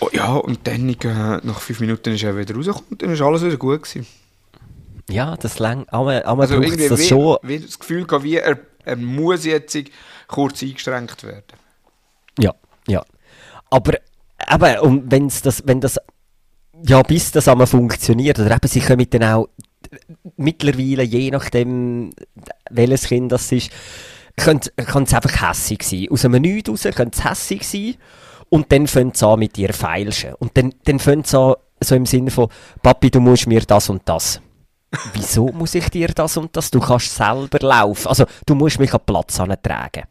Oh, 0.00 0.08
ja, 0.12 0.34
und 0.34 0.66
dann 0.66 0.88
äh, 0.88 1.40
nach 1.42 1.60
fünf 1.60 1.80
Minuten 1.80 2.14
ist 2.14 2.22
er 2.22 2.36
wieder 2.36 2.54
rausgekommen 2.54 2.86
und 2.90 3.02
dann 3.02 3.10
ist 3.10 3.22
alles 3.22 3.42
wieder 3.44 3.56
gut 3.56 3.82
gewesen. 3.82 4.06
Ja, 5.08 5.36
das 5.36 5.58
lang. 5.58 5.86
Aber, 5.88 6.24
aber 6.26 6.42
also 6.42 6.54
irgendwie 6.54 6.88
das 6.88 7.00
wie, 7.00 7.08
schon. 7.08 7.38
Wie 7.42 7.58
das 7.60 7.78
Gefühl 7.78 8.06
gehabt, 8.06 8.24
wie 8.24 8.36
er, 8.36 8.58
er 8.84 8.96
muss 8.96 9.44
jetzt 9.44 9.76
kurz 10.26 10.62
eingeschränkt 10.62 11.22
werden. 11.24 11.44
Ja, 12.38 12.54
ja. 12.88 13.04
Aber 13.70 13.94
eben, 13.94 14.80
und 14.80 15.10
wenn's 15.10 15.42
das, 15.42 15.62
wenn 15.66 15.80
das, 15.80 15.98
ja, 16.84 17.02
bis 17.02 17.32
das 17.32 17.48
einmal 17.48 17.66
funktioniert, 17.66 18.38
oder 18.38 18.50
eben, 18.50 18.68
sie 18.68 18.80
können 18.80 19.08
dann 19.10 19.24
auch 19.24 19.48
mittlerweile, 20.36 21.02
je 21.02 21.30
nachdem, 21.30 22.12
welches 22.70 23.04
Kind 23.04 23.32
das 23.32 23.50
ist, 23.52 23.70
kann 24.36 24.58
es 24.58 25.14
einfach 25.14 25.48
hässig 25.48 25.82
sein. 25.82 26.08
Aus 26.10 26.24
einem 26.24 26.42
Nichts 26.42 26.68
raus 26.68 26.82
könnte 26.94 27.18
es 27.18 27.24
hässig 27.24 27.66
sein 27.66 27.94
und 28.48 28.70
dann 28.70 28.86
fängt 28.86 29.16
es 29.16 29.22
an 29.22 29.38
mit 29.38 29.56
dir 29.56 29.72
feilschen. 29.72 30.34
Und 30.34 30.56
dann, 30.56 30.74
dann 30.84 30.98
fängt 30.98 31.26
es 31.26 31.34
an, 31.34 31.54
so 31.80 31.94
im 31.94 32.06
Sinne 32.06 32.30
von, 32.30 32.48
Papi, 32.82 33.10
du 33.10 33.20
musst 33.20 33.46
mir 33.46 33.60
das 33.60 33.88
und 33.88 34.02
das. 34.04 34.40
Wieso 35.14 35.46
muss 35.46 35.74
ich 35.74 35.88
dir 35.90 36.08
das 36.08 36.36
und 36.36 36.56
das? 36.56 36.70
Du 36.70 36.80
kannst 36.80 37.14
selber 37.14 37.58
laufen. 37.60 38.08
Also, 38.08 38.24
du 38.46 38.54
musst 38.54 38.78
mich 38.78 38.92
an 38.92 39.00
den 39.00 39.06
Platz 39.06 39.36
tragen. 39.36 40.04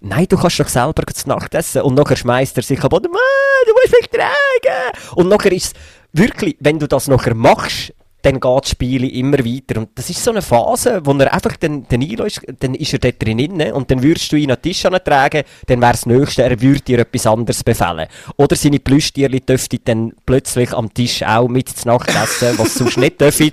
Nein, 0.00 0.26
du 0.28 0.36
kannst 0.36 0.60
doch 0.60 0.68
selber 0.68 1.06
zu 1.06 1.28
Nacht 1.28 1.54
essen. 1.54 1.82
Und 1.82 1.94
nachher 1.94 2.16
schmeißt 2.16 2.56
er 2.56 2.62
sich 2.62 2.82
ab, 2.82 2.90
du 2.90 3.08
musst 3.08 3.92
mich 4.00 4.10
tragen. 4.10 5.14
Und 5.14 5.28
nachher 5.28 5.52
ist 5.52 5.66
es 5.66 5.72
wirklich, 6.12 6.56
wenn 6.60 6.78
du 6.78 6.86
das 6.86 7.08
nachher 7.08 7.34
machst, 7.34 7.92
dann 8.26 8.40
geht 8.40 8.64
das 8.64 8.70
Spiel 8.70 9.04
immer 9.04 9.38
weiter. 9.38 9.78
Und 9.78 9.90
das 9.94 10.10
ist 10.10 10.22
so 10.22 10.32
eine 10.32 10.42
Phase, 10.42 11.00
wo 11.04 11.12
er 11.12 11.32
einfach 11.32 11.56
dann, 11.58 11.86
dann 11.88 12.02
einlässt, 12.02 12.40
dann 12.58 12.74
ist 12.74 12.92
er 12.92 12.98
dort 12.98 13.22
drin 13.22 13.62
und 13.72 13.88
dann 13.88 14.02
würdest 14.02 14.32
du 14.32 14.36
ihn 14.36 14.50
an 14.50 14.56
den 14.56 14.62
Tisch 14.62 14.82
tragen, 14.82 15.44
dann 15.66 15.80
wäre 15.80 15.92
das 15.92 16.06
Nächste, 16.06 16.42
er 16.42 16.60
würde 16.60 16.80
dir 16.80 16.98
etwas 16.98 17.26
anderes 17.26 17.62
befehlen. 17.62 18.08
Oder 18.36 18.56
seine 18.56 18.80
Plüschtierli 18.80 19.40
dürften 19.42 19.78
dann 19.84 20.12
plötzlich 20.26 20.72
am 20.72 20.92
Tisch 20.92 21.22
auch 21.22 21.46
mit 21.46 21.68
zu 21.68 21.86
Nacht 21.86 22.08
essen, 22.08 22.58
was 22.58 22.74
sonst 22.74 22.96
nicht 22.96 23.20
dürfen. 23.20 23.52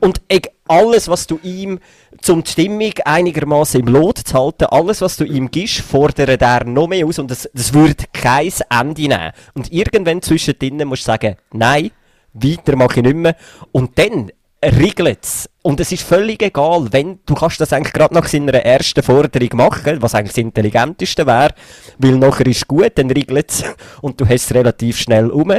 Und 0.00 0.20
alles, 0.66 1.06
was 1.06 1.28
du 1.28 1.38
ihm 1.44 1.78
zum 2.22 2.42
die 2.42 2.50
Stimmung 2.50 2.92
einigermaßen 3.04 3.80
im 3.80 3.86
Lot 3.86 4.18
zu 4.18 4.34
halten, 4.34 4.64
alles, 4.64 5.00
was 5.00 5.16
du 5.16 5.24
ihm 5.24 5.48
gibst, 5.48 5.80
fordert 5.80 6.42
er 6.42 6.64
noch 6.64 6.88
mehr 6.88 7.06
aus 7.06 7.20
und 7.20 7.30
das, 7.30 7.48
das 7.54 7.72
würde 7.72 8.04
kein 8.12 8.50
Ende 8.68 9.02
nehmen. 9.02 9.32
Und 9.54 9.70
irgendwann 9.70 10.22
zwischendrin 10.22 10.88
musst 10.88 11.02
du 11.02 11.06
sagen, 11.06 11.36
nein, 11.52 11.92
weiter 12.32 12.76
mache 12.76 13.00
ich 13.00 13.06
nicht 13.06 13.16
mehr. 13.16 13.36
Und 13.72 13.98
dann 13.98 14.30
regelt 14.64 15.18
es. 15.22 15.48
Und 15.62 15.80
es 15.80 15.92
ist 15.92 16.02
völlig 16.02 16.42
egal, 16.42 16.88
wenn, 16.92 17.20
du 17.26 17.34
kannst 17.34 17.60
das 17.60 17.72
eigentlich 17.72 17.92
gerade 17.92 18.14
nach 18.14 18.26
seiner 18.26 18.54
ersten 18.54 19.02
Forderung 19.02 19.48
machen, 19.54 20.00
was 20.00 20.14
eigentlich 20.14 20.32
das 20.32 20.38
Intelligenteste 20.38 21.26
wäre, 21.26 21.54
weil 21.98 22.16
nachher 22.16 22.46
ist 22.46 22.66
gut, 22.66 22.92
dann 22.96 23.10
regelt 23.10 23.50
es 23.50 23.64
und 24.00 24.20
du 24.20 24.24
hast 24.24 24.44
es 24.44 24.54
relativ 24.54 24.98
schnell 24.98 25.30
um. 25.30 25.52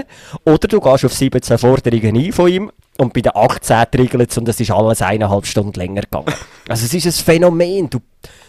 Oder 0.45 0.67
du 0.67 0.79
gehst 0.79 1.05
auf 1.05 1.13
17 1.13 1.57
Forderungen 1.57 2.17
ein 2.17 2.31
von 2.31 2.49
ihm 2.49 2.71
und 2.97 3.13
bei 3.13 3.21
den 3.21 3.35
18 3.35 3.85
regelt 3.95 4.31
es 4.31 4.37
und 4.37 4.47
es 4.47 4.59
ist 4.59 4.71
alles 4.71 5.01
eineinhalb 5.01 5.45
Stunden 5.45 5.79
länger 5.79 6.01
gegangen. 6.01 6.33
Also 6.69 6.85
es 6.85 6.93
ist 6.93 7.05
ein 7.05 7.25
Phänomen, 7.25 7.89
du, 7.89 7.99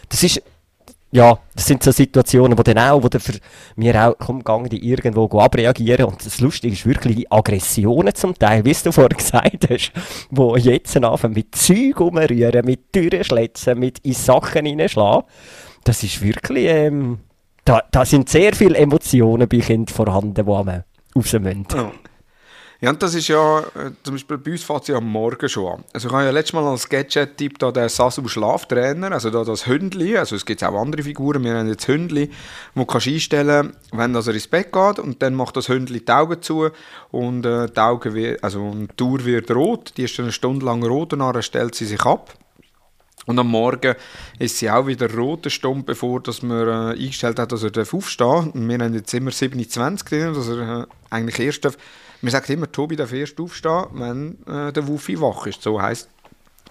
das 0.08 0.22
ist 0.22 0.40
ja, 1.14 1.38
das 1.54 1.66
sind 1.66 1.80
so 1.80 1.92
Situationen, 1.92 2.58
wo 2.58 2.62
dann 2.64 2.78
auch, 2.78 3.00
wo 3.00 3.08
dann 3.08 3.20
für 3.20 3.34
mir 3.76 3.94
auch, 4.04 4.16
komm, 4.18 4.68
die 4.68 4.90
irgendwo 4.90 5.26
abreagieren. 5.38 6.06
Und 6.06 6.26
das 6.26 6.40
Lustige 6.40 6.74
ist 6.74 6.86
wirklich 6.86 7.14
die 7.14 7.30
Aggressionen 7.30 8.12
zum 8.16 8.36
Teil, 8.36 8.64
wie 8.64 8.72
du 8.72 8.90
vorhin 8.90 9.16
gesagt 9.16 9.70
hast, 9.70 9.92
wo 10.30 10.56
jetzt 10.56 10.96
anfangen 10.96 11.34
mit 11.34 11.54
Zeug 11.54 12.00
umrühren, 12.00 12.64
mit 12.64 12.92
Türen 12.92 13.22
schlitzen, 13.22 13.78
mit 13.78 14.00
in 14.00 14.12
Sachen 14.12 14.66
reinschlagen. 14.66 15.22
Das 15.84 16.02
ist 16.02 16.20
wirklich, 16.20 16.66
ähm, 16.66 17.20
da, 17.64 17.82
da 17.92 18.04
sind 18.04 18.28
sehr 18.28 18.52
viele 18.52 18.76
Emotionen 18.76 19.48
bei 19.48 19.58
Kindern 19.58 19.94
vorhanden, 19.94 20.34
die 20.34 20.42
man 20.42 20.82
raus 21.14 21.32
müssen. 21.32 21.66
Oh. 21.76 21.92
Ja, 22.84 22.90
und 22.90 23.02
das 23.02 23.14
ist 23.14 23.28
ja, 23.28 23.60
äh, 23.60 23.92
zum 24.02 24.16
Beispiel 24.16 24.36
bei 24.36 24.50
uns 24.50 24.62
fängt 24.62 24.82
es 24.82 24.88
ja 24.88 24.96
am 24.96 25.10
Morgen 25.10 25.48
schon 25.48 25.72
an. 25.72 25.84
Also 25.94 26.08
ich 26.08 26.12
habe 26.12 26.24
ja 26.24 26.30
letztes 26.30 26.52
Mal 26.52 26.66
als 26.66 26.86
Gadget-Tipp 26.86 27.58
da 27.58 27.72
den 27.72 27.88
Sasu 27.88 28.28
Schlaftrainer, 28.28 29.10
also 29.10 29.30
da 29.30 29.42
das 29.42 29.66
Hündli, 29.66 30.18
also 30.18 30.36
es 30.36 30.44
gibt 30.44 30.62
auch 30.62 30.78
andere 30.78 31.02
Figuren, 31.02 31.42
wir 31.44 31.54
haben 31.54 31.66
jetzt 31.66 31.88
Hündli, 31.88 32.30
wo 32.74 32.84
du 32.84 32.92
einstellen 32.98 33.74
wenn 33.90 34.14
er 34.14 34.28
ins 34.28 34.48
Bett 34.48 34.70
geht 34.70 34.98
und 34.98 35.22
dann 35.22 35.34
macht 35.34 35.56
das 35.56 35.70
Hündli 35.70 36.04
die 36.04 36.12
Augen 36.12 36.42
zu 36.42 36.68
und 37.10 37.46
äh, 37.46 37.70
die 37.70 37.80
Augen, 37.80 38.12
wird, 38.12 38.44
also 38.44 38.70
die 38.74 38.86
Tour 38.98 39.24
wird 39.24 39.50
rot, 39.50 39.94
die 39.96 40.02
ist 40.02 40.18
dann 40.18 40.26
eine 40.26 40.32
Stunde 40.32 40.66
lang 40.66 40.84
rot 40.84 41.14
und 41.14 41.20
dann 41.20 41.42
stellt 41.42 41.74
sie 41.74 41.86
sich 41.86 42.02
ab. 42.02 42.34
Und 43.24 43.38
am 43.38 43.48
Morgen 43.48 43.94
ist 44.38 44.58
sie 44.58 44.70
auch 44.70 44.86
wieder 44.86 45.10
rot, 45.10 45.44
eine 45.44 45.50
Stunde 45.50 45.84
bevor 45.84 46.20
dass 46.20 46.42
man 46.42 46.68
äh, 46.68 47.02
eingestellt 47.02 47.38
hat, 47.38 47.50
dass 47.50 47.62
er 47.62 47.70
aufstehen 47.80 48.26
darf. 48.26 48.54
Und 48.54 48.68
wir 48.68 48.78
haben 48.78 48.92
jetzt 48.92 49.14
immer 49.14 49.30
27 49.30 50.06
drin, 50.06 50.34
dass 50.34 50.48
er 50.48 50.80
äh, 50.80 50.86
eigentlich 51.08 51.38
erst 51.38 51.64
darf. 51.64 51.78
Man 52.24 52.30
sagt 52.30 52.48
immer, 52.48 52.72
Tobi 52.72 52.96
darf 52.96 53.12
erst 53.12 53.38
aufstehen, 53.38 53.84
wenn 53.92 54.38
äh, 54.46 54.72
der 54.72 54.88
Wuffi 54.88 55.20
wach 55.20 55.46
ist. 55.46 55.60
So 55.60 55.82
heisst, 55.82 56.08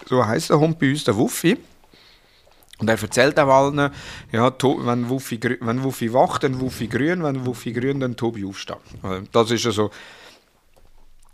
so 0.04 0.26
heisst 0.26 0.50
der 0.50 0.58
Hund 0.58 0.80
bei 0.80 0.90
uns, 0.90 1.04
der 1.04 1.16
Wuffi. 1.16 1.56
Und 2.80 2.90
er 2.90 3.00
erzählt 3.00 3.38
auch 3.38 3.46
allen, 3.46 3.92
ja, 4.32 4.52
wenn 4.60 5.08
Wuffi, 5.08 5.38
wenn 5.60 5.84
Wuffi 5.84 6.12
wacht, 6.12 6.42
dann 6.42 6.60
Wuffi 6.60 6.88
grün, 6.88 7.22
wenn 7.22 7.46
Wuffi 7.46 7.72
grün, 7.72 8.00
dann 8.00 8.16
Tobi 8.16 8.44
aufstehen. 8.44 8.80
Also, 9.00 9.26
das 9.30 9.52
ist 9.52 9.64
ja 9.64 9.70
so 9.70 9.92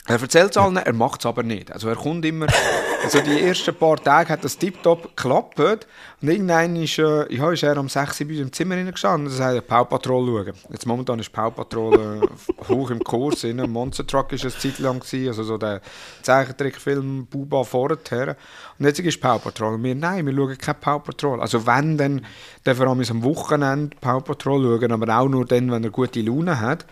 er 0.06 0.20
erzählt 0.20 0.50
es 0.52 0.56
allen, 0.56 0.76
er 0.76 0.92
macht 0.92 1.20
es 1.20 1.26
aber 1.26 1.42
nicht. 1.42 1.70
Also 1.70 1.88
er 1.88 1.96
kommt 1.96 2.24
immer, 2.24 2.46
also 3.04 3.20
die 3.20 3.42
ersten 3.42 3.74
paar 3.74 3.96
Tage 3.96 4.30
hat 4.30 4.42
das 4.42 4.56
tiptop 4.56 5.14
geklappt 5.16 5.58
und 5.58 6.28
irgendwann 6.28 6.74
ist, 6.76 6.98
äh, 6.98 7.32
ja, 7.32 7.50
ist 7.52 7.62
er 7.62 7.78
um 7.78 7.88
6 7.88 8.20
Uhr 8.20 8.26
bei 8.26 8.32
uns 8.32 8.40
im 8.40 8.52
Zimmer 8.52 8.82
gestanden 8.90 9.26
und 9.28 9.32
sagt, 9.32 9.66
Pau 9.68 9.84
Patrol 9.84 10.26
schauen. 10.26 10.54
Jetzt 10.70 10.86
momentan 10.86 11.18
ist 11.18 11.32
Pau 11.32 11.50
Patrol 11.50 12.22
äh, 12.22 12.68
hoch 12.68 12.90
im 12.90 13.04
Kurs, 13.04 13.44
in 13.44 13.60
einem 13.60 13.72
Monster 13.72 14.06
Truck 14.06 14.32
ist 14.32 14.44
es 14.44 14.54
eine 14.54 14.62
Zeit 14.62 14.78
lang 14.80 15.00
gewesen, 15.00 15.28
also 15.28 15.44
so 15.44 15.58
der 15.58 15.80
Zeichentrickfilm 16.22 17.26
Buba 17.26 17.62
vorher. 17.62 18.36
Und 18.78 18.86
jetzt 18.86 18.98
ist 19.00 19.20
Pau 19.20 19.38
Patrol 19.38 19.74
und 19.74 19.84
wir, 19.84 19.94
nein, 19.94 20.26
wir 20.26 20.34
schauen 20.34 20.58
kein 20.58 20.80
Pau 20.80 20.98
Patrol. 20.98 21.40
Also 21.40 21.66
wenn, 21.66 21.98
dann, 21.98 22.26
vor 22.64 22.86
allem 22.86 23.02
am 23.08 23.22
Wochenende 23.22 23.96
Pau 24.00 24.20
Patrol 24.20 24.80
schauen, 24.80 24.92
aber 24.92 25.18
auch 25.18 25.28
nur 25.28 25.44
dann, 25.44 25.70
wenn 25.70 25.84
er 25.84 25.90
gute 25.90 26.20
Laune 26.22 26.58
hat. 26.58 26.86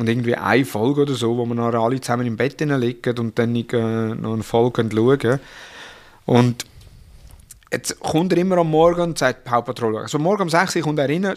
Und 0.00 0.08
irgendwie 0.08 0.34
eine 0.34 0.64
Folge 0.64 1.02
oder 1.02 1.12
so, 1.12 1.36
wo 1.36 1.44
wir 1.44 1.54
noch 1.54 1.74
alle 1.74 2.00
zusammen 2.00 2.26
im 2.26 2.38
Bett 2.38 2.58
liegen 2.58 3.18
und 3.18 3.38
dann 3.38 3.54
äh, 3.54 4.14
noch 4.14 4.32
eine 4.32 4.42
Folge 4.42 4.88
schauen. 4.90 5.40
Und 6.24 6.64
jetzt 7.70 8.00
kommt 8.00 8.32
er 8.32 8.38
immer 8.38 8.56
am 8.56 8.70
Morgen 8.70 9.02
und 9.02 9.18
sagt 9.18 9.44
Paw 9.44 9.60
Patrol. 9.60 9.98
Also 9.98 10.18
morgen 10.18 10.44
um 10.44 10.48
6 10.48 10.76
Uhr 10.76 10.82
kommt 10.82 11.00
er 11.00 11.08
rein, 11.10 11.34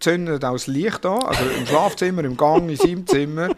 zündet 0.00 0.44
auch 0.44 0.54
das 0.54 0.66
Licht 0.66 1.06
an, 1.06 1.22
also 1.22 1.44
im 1.56 1.66
Schlafzimmer, 1.66 2.24
im 2.24 2.36
Gang, 2.36 2.68
in 2.68 2.76
seinem 2.76 3.06
Zimmer. 3.06 3.50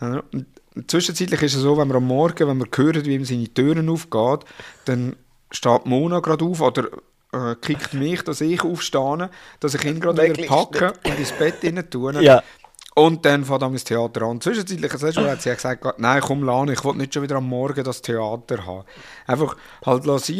Und 0.00 0.46
zwischenzeitlich 0.86 1.42
ist 1.42 1.56
es 1.56 1.62
so, 1.62 1.76
wenn 1.76 1.88
wir 1.88 1.96
am 1.96 2.06
Morgen, 2.06 2.46
wenn 2.46 2.58
wir 2.58 2.68
hören, 2.72 3.04
wie 3.04 3.16
ihm 3.16 3.24
seine 3.24 3.52
Türen 3.52 3.88
aufgehen, 3.88 4.38
dann 4.84 5.16
steht 5.50 5.84
Mona 5.86 6.20
gerade 6.20 6.44
auf 6.44 6.60
oder 6.60 6.90
äh, 7.32 7.56
kickt 7.60 7.92
mich, 7.92 8.22
dass 8.22 8.40
ich 8.40 8.62
aufstehe, 8.62 9.30
dass 9.58 9.74
ich 9.74 9.84
ihn 9.84 9.98
gerade 9.98 10.22
wieder 10.22 10.46
packe 10.46 10.92
und 11.04 11.18
ins 11.18 11.32
Bett 11.32 11.56
rein 11.64 11.84
tue. 11.90 12.22
Ja. 12.22 12.40
Und 12.96 13.24
dann 13.24 13.44
fängt 13.44 13.62
das 13.62 13.82
Theater 13.82 14.22
an. 14.22 14.40
Zwischenzeitlich 14.40 14.92
hat 14.92 15.42
sie 15.42 15.50
gesagt, 15.50 15.98
nein, 15.98 16.20
komm, 16.20 16.44
Lana, 16.44 16.72
ich 16.72 16.84
will 16.84 16.94
nicht 16.94 17.12
schon 17.12 17.24
wieder 17.24 17.36
am 17.36 17.48
Morgen 17.48 17.82
das 17.82 18.02
Theater 18.02 18.64
haben. 18.64 18.84
Einfach 19.26 19.56
halt 19.84 20.06
lassen 20.06 20.32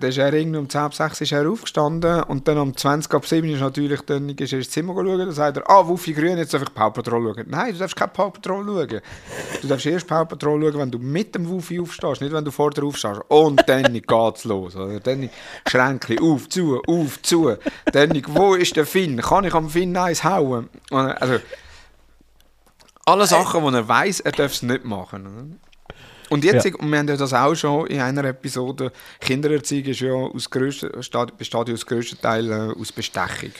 dann 0.00 0.10
ist 0.10 0.18
er 0.18 0.32
irgendwie 0.32 0.58
um 0.58 0.68
10 0.68 0.80
ab 0.80 0.94
6 0.94 1.20
ist 1.20 1.32
aufgestanden 1.34 2.22
und 2.24 2.46
dann 2.46 2.58
um 2.58 2.76
20 2.76 3.12
ab 3.12 3.26
7 3.26 3.48
ist 3.50 3.60
natürlich 3.60 4.00
dann 4.02 4.28
ins 4.28 4.70
Zimmer 4.70 4.94
schauen. 4.94 5.18
Dann 5.18 5.32
sagt 5.32 5.56
er, 5.56 5.68
ah, 5.68 5.86
Wuffi 5.86 6.12
Grün, 6.12 6.38
jetzt 6.38 6.54
darf 6.54 6.62
ich 6.62 6.72
Paw 6.72 6.90
Patrol 6.90 7.34
schauen. 7.34 7.46
Nein, 7.48 7.72
du 7.72 7.78
darfst 7.78 7.96
keine 7.96 8.10
Paw 8.10 8.30
Patrol 8.30 8.64
schauen. 8.64 9.00
Du 9.62 9.68
darfst 9.68 9.86
erst 9.86 10.06
Paw 10.06 10.24
Patrol 10.24 10.62
schauen, 10.62 10.80
wenn 10.80 10.90
du 10.90 10.98
mit 10.98 11.34
dem 11.34 11.48
Wuffi 11.48 11.80
aufstehst, 11.80 12.20
nicht 12.20 12.32
wenn 12.32 12.44
du 12.44 12.50
vor 12.50 12.70
dir 12.70 12.84
aufstehst. 12.84 13.20
Und 13.28 13.68
dann 13.68 13.92
geht's 13.92 14.44
los. 14.44 14.76
Also 14.76 14.98
dann 15.00 15.28
Schränkchen 15.66 16.18
auf, 16.20 16.48
zu, 16.48 16.80
auf, 16.86 17.20
zu. 17.22 17.56
Dann, 17.92 18.22
wo 18.28 18.54
ist 18.54 18.76
der 18.76 18.86
Finn? 18.86 19.20
Kann 19.20 19.44
ich 19.44 19.54
am 19.54 19.68
Finn 19.68 19.96
eins 19.96 20.22
hauen? 20.24 20.68
Also, 20.90 21.40
alle 23.04 23.26
Sachen, 23.26 23.66
die 23.66 23.74
er 23.74 23.88
weiß, 23.88 24.20
er 24.20 24.32
darf 24.32 24.52
es 24.52 24.62
nicht 24.62 24.84
machen. 24.84 25.58
Und 26.30 26.44
jetzt, 26.44 26.64
ja. 26.64 26.74
und 26.76 26.90
wir 26.90 26.98
haben 26.98 27.08
ja 27.08 27.16
das 27.16 27.34
auch 27.34 27.54
schon 27.54 27.88
in 27.88 28.00
einer 28.00 28.24
Episode, 28.24 28.92
Kindererziehung 29.20 29.84
ist 29.86 30.00
ja 30.00 30.12
aus 30.12 30.48
grössten, 30.48 30.90
besteht 30.92 31.68
ja 31.68 31.74
aus 31.74 31.84
grössten 31.84 32.20
Teil 32.20 32.50
äh, 32.50 32.80
aus 32.80 32.92
Bestechung. 32.92 33.50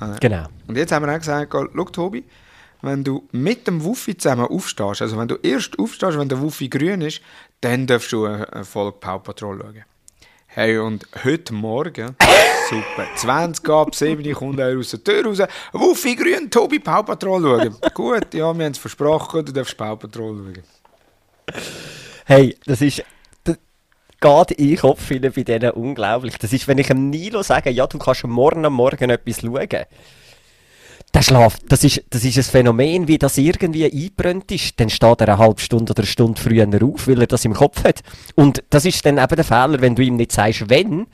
Äh, 0.00 0.18
genau. 0.18 0.46
Und 0.66 0.76
jetzt 0.76 0.92
haben 0.92 1.06
wir 1.06 1.12
auch 1.12 1.18
gesagt, 1.18 1.52
schau 1.52 1.84
Tobi, 1.84 2.24
wenn 2.80 3.04
du 3.04 3.28
mit 3.32 3.66
dem 3.66 3.84
Wuffi 3.84 4.16
zusammen 4.16 4.46
aufstehst, 4.46 5.02
also 5.02 5.18
wenn 5.18 5.28
du 5.28 5.36
erst 5.42 5.78
aufstehst, 5.78 6.18
wenn 6.18 6.28
der 6.28 6.40
Wuffi 6.40 6.68
grün 6.68 7.02
ist, 7.02 7.20
dann 7.60 7.86
darfst 7.86 8.12
du 8.12 8.24
eine 8.24 8.64
Folge 8.64 8.96
Paw 8.98 9.18
Patrol 9.18 9.58
schauen. 9.60 9.84
Hey, 10.46 10.78
und 10.78 11.06
heute 11.22 11.52
Morgen, 11.52 12.16
super, 12.70 13.06
20 13.16 13.68
ab 13.68 13.94
7 13.94 14.32
kommt 14.32 14.58
er 14.58 14.78
aus 14.78 14.90
der 14.90 15.04
Tür 15.04 15.26
raus, 15.26 15.38
Wuffi 15.72 16.14
grün, 16.14 16.50
Tobi 16.50 16.78
Paw 16.78 17.02
Patrol 17.02 17.42
schauen. 17.42 17.76
Gut, 17.92 18.32
ja, 18.32 18.56
wir 18.56 18.64
haben 18.64 18.72
es 18.72 18.78
versprochen, 18.78 19.44
du 19.44 19.52
darfst 19.52 19.76
Paw 19.76 19.96
Patrol 19.96 20.36
schauen. 20.36 20.62
Hey, 22.26 22.56
das 22.66 22.80
ist. 22.80 23.04
Geht 24.20 24.50
in 24.52 24.68
den 24.68 24.78
Kopf 24.78 25.06
bei 25.08 25.18
denen 25.18 25.70
unglaublich. 25.72 26.38
Das 26.38 26.52
ist, 26.52 26.66
wenn 26.66 26.78
ich 26.78 26.86
dem 26.86 27.10
Nilo 27.10 27.42
sage, 27.42 27.68
ja, 27.70 27.86
du 27.86 27.98
kannst 27.98 28.24
morgen 28.24 28.64
am 28.64 28.72
Morgen 28.72 29.10
etwas 29.10 29.42
schauen. 29.42 29.84
Der 31.12 31.22
Schlaf, 31.22 31.58
das 31.68 31.84
ist, 31.84 32.02
das 32.08 32.24
ist 32.24 32.38
ein 32.38 32.42
Phänomen, 32.42 33.06
wie 33.06 33.18
das 33.18 33.36
irgendwie 33.36 33.84
eingebrannt 33.84 34.50
ist. 34.50 34.80
Dann 34.80 34.88
steht 34.88 35.20
er 35.20 35.28
eine 35.28 35.38
halbe 35.38 35.60
Stunde 35.60 35.92
oder 35.92 36.00
eine 36.00 36.06
Stunde 36.06 36.40
früher 36.40 36.66
auf, 36.82 37.06
weil 37.06 37.20
er 37.20 37.26
das 37.26 37.44
im 37.44 37.52
Kopf 37.52 37.84
hat. 37.84 38.00
Und 38.34 38.64
das 38.70 38.86
ist 38.86 39.04
dann 39.04 39.18
eben 39.18 39.36
der 39.36 39.44
Fehler, 39.44 39.80
wenn 39.80 39.94
du 39.94 40.02
ihm 40.02 40.16
nicht 40.16 40.32
sagst, 40.32 40.70
wenn, 40.70 41.06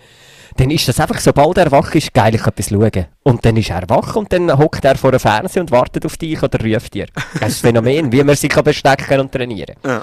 dann 0.60 0.70
ist 0.70 0.86
das 0.86 1.00
einfach, 1.00 1.18
sobald 1.20 1.56
er 1.56 1.70
wach 1.70 1.94
ist, 1.94 2.12
geil, 2.12 2.34
ich 2.34 2.46
etwas 2.46 2.68
schauen. 2.68 3.06
Und 3.22 3.44
dann 3.46 3.56
ist 3.56 3.70
er 3.70 3.88
wach 3.88 4.14
und 4.16 4.30
dann 4.30 4.58
hockt 4.58 4.84
er 4.84 4.96
vor 4.96 5.10
dem 5.10 5.20
Fernseher 5.20 5.62
und 5.62 5.70
wartet 5.70 6.04
auf 6.04 6.18
dich 6.18 6.42
oder 6.42 6.62
ruft 6.62 6.92
dir. 6.92 7.06
Das 7.40 7.52
ist 7.52 7.64
ein 7.64 7.74
Phänomen, 7.74 8.12
wie 8.12 8.22
man 8.22 8.36
sich 8.36 8.54
bestecken 8.54 9.20
und 9.20 9.32
trainieren 9.32 9.76
kann. 9.82 9.90
Ja. 9.90 10.02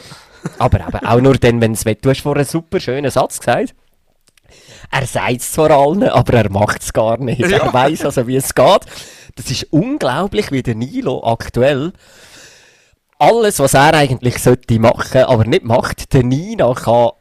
Aber 0.57 0.79
eben 0.79 1.05
auch 1.05 1.21
nur 1.21 1.35
dann, 1.35 1.61
wenn 1.61 1.73
es 1.73 1.85
will. 1.85 1.97
Du 2.01 2.09
hast 2.09 2.21
vorhin 2.21 2.39
einen 2.39 2.49
super 2.49 2.79
schönen 2.79 3.11
Satz 3.11 3.39
gesagt. 3.39 3.75
Er 4.89 5.05
sagt 5.05 5.41
es 5.41 5.51
zwar 5.51 5.69
allen, 5.69 6.09
aber 6.09 6.33
er 6.33 6.49
macht 6.49 6.81
es 6.81 6.91
gar 6.91 7.17
nicht. 7.17 7.39
Ja. 7.39 7.57
Er 7.59 7.73
weiß 7.73 8.05
also, 8.05 8.25
wie 8.25 8.37
es 8.37 8.55
geht. 8.55 8.81
Das 9.35 9.51
ist 9.51 9.67
unglaublich, 9.69 10.51
wie 10.51 10.63
der 10.63 10.73
Nilo 10.73 11.23
aktuell 11.23 11.93
alles, 13.19 13.59
was 13.59 13.73
er 13.73 13.93
eigentlich 13.93 14.37
sollte 14.41 14.79
machen, 14.79 15.23
aber 15.23 15.45
nicht 15.45 15.63
macht, 15.63 16.13
der 16.13 16.23
Nina 16.23 16.73
kann 16.73 17.11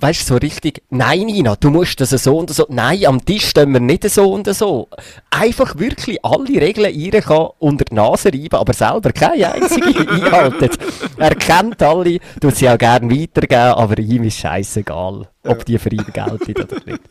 weißt 0.00 0.22
du, 0.22 0.34
so 0.34 0.36
richtig, 0.36 0.82
nein, 0.90 1.26
Nina, 1.26 1.56
du 1.56 1.70
musst 1.70 2.00
das 2.00 2.10
so 2.10 2.38
und 2.38 2.50
so, 2.50 2.66
nein, 2.68 3.04
am 3.06 3.24
Tisch 3.24 3.48
stehen 3.48 3.72
wir 3.72 3.80
nicht 3.80 4.08
so 4.08 4.32
und 4.32 4.52
so. 4.54 4.88
Einfach 5.30 5.78
wirklich 5.78 6.24
alle 6.24 6.48
Regeln 6.48 6.94
ihr 6.94 7.20
kann 7.20 7.48
unter 7.58 7.84
die 7.84 7.94
Nase 7.94 8.28
reiben, 8.28 8.56
aber 8.56 8.72
selber 8.72 9.12
keine 9.12 9.52
einzige 9.52 10.00
einhalten. 10.10 10.70
Er 11.16 11.34
kennt 11.34 11.82
alle, 11.82 12.18
tut 12.40 12.56
sie 12.56 12.68
auch 12.68 12.78
gerne 12.78 13.10
weitergeben, 13.10 13.74
aber 13.74 13.98
ihm 13.98 14.24
ist 14.24 14.38
scheißegal, 14.38 15.28
ob 15.44 15.64
die 15.64 15.78
für 15.78 15.90
ihn 15.90 16.06
gelten 16.12 16.62
oder 16.62 16.76
nicht. 16.84 17.02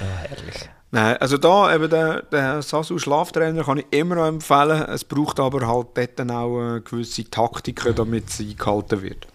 Oh, 0.00 0.04
herrlich. 0.28 0.68
Nein, 0.92 1.16
also 1.18 1.38
da 1.38 1.72
eben 1.72 1.88
der, 1.88 2.22
der 2.22 2.62
Sasu 2.62 2.98
Schlaftrainer 2.98 3.62
kann 3.62 3.78
ich 3.78 3.86
immer 3.92 4.16
noch 4.16 4.26
empfehlen. 4.26 4.82
Es 4.88 5.04
braucht 5.04 5.38
aber 5.38 5.66
halt 5.68 5.88
dort 5.94 6.18
dann 6.18 6.32
auch 6.32 6.76
äh, 6.76 6.80
gewisse 6.80 7.30
Taktiken, 7.30 7.94
damit 7.94 8.28
es 8.28 8.40
eingehalten 8.40 9.02
wird 9.02 9.28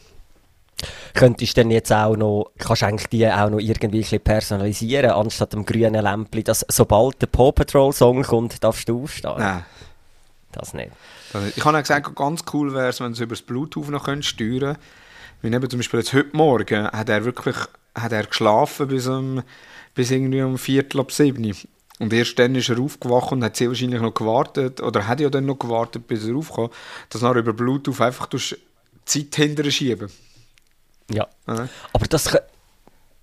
könntest 1.15 1.57
du 1.57 1.61
dann 1.61 1.71
jetzt 1.71 1.91
auch 1.91 2.15
noch, 2.15 2.51
kannst 2.59 2.83
eigentlich 2.83 3.09
die 3.09 3.27
auch 3.27 3.49
noch 3.49 3.59
irgendwie 3.59 4.05
ein 4.09 4.19
personalisieren, 4.19 5.11
anstatt 5.11 5.53
dem 5.53 5.65
grünen 5.65 6.01
Lämpli, 6.01 6.43
dass 6.43 6.65
sobald 6.67 7.21
der 7.21 7.27
Paw 7.27 7.51
Patrol 7.51 7.91
Song 7.93 8.21
kommt, 8.23 8.63
darfst 8.63 8.87
du 8.87 9.03
aufstehen? 9.03 9.33
Nein. 9.37 9.65
Das 10.51 10.73
nicht. 10.73 10.91
Ich 11.55 11.65
habe 11.65 11.77
auch 11.77 11.81
gesagt, 11.81 12.15
ganz 12.15 12.43
cool 12.53 12.73
wäre 12.73 12.87
es, 12.87 13.01
wenn 13.01 13.07
du 13.07 13.13
es 13.13 13.19
über 13.19 13.35
das 13.35 13.41
Bluetooth 13.41 13.89
noch 13.89 14.03
steuern 14.03 14.23
könntest. 14.23 14.79
Wie 15.41 15.53
eben 15.53 15.69
zum 15.69 15.79
Beispiel 15.79 15.99
jetzt 15.99 16.13
heute 16.13 16.35
Morgen 16.35 16.87
hat 16.87 17.09
er 17.09 17.25
wirklich 17.25 17.57
hat 17.93 18.11
er 18.11 18.25
geschlafen 18.25 18.87
bis, 18.87 19.07
um, 19.07 19.41
bis 19.93 20.11
irgendwie 20.11 20.41
um 20.41 20.57
Viertel 20.57 20.99
ab 20.99 21.11
sieben. 21.11 21.55
Und 21.99 22.11
erst 22.11 22.37
dann 22.39 22.55
ist 22.55 22.69
er 22.69 22.79
aufgewacht 22.79 23.31
und 23.31 23.43
hat 23.43 23.55
sehr 23.55 23.69
wahrscheinlich 23.69 24.01
noch 24.01 24.13
gewartet, 24.13 24.81
oder 24.81 25.07
hat 25.07 25.21
ja 25.21 25.29
dann 25.29 25.45
noch 25.45 25.59
gewartet, 25.59 26.07
bis 26.07 26.27
er 26.27 26.35
aufkam, 26.35 26.69
dass 27.09 27.21
er 27.21 27.35
über 27.35 27.53
Bluetooth 27.53 28.01
einfach 28.01 28.27
durch 28.27 28.57
Zeit 29.05 29.35
hinterher 29.35 29.71
schieben. 29.71 30.09
Ja. 31.11 31.27
Mhm. 31.47 31.69
Aber 31.93 32.07
das, 32.07 32.37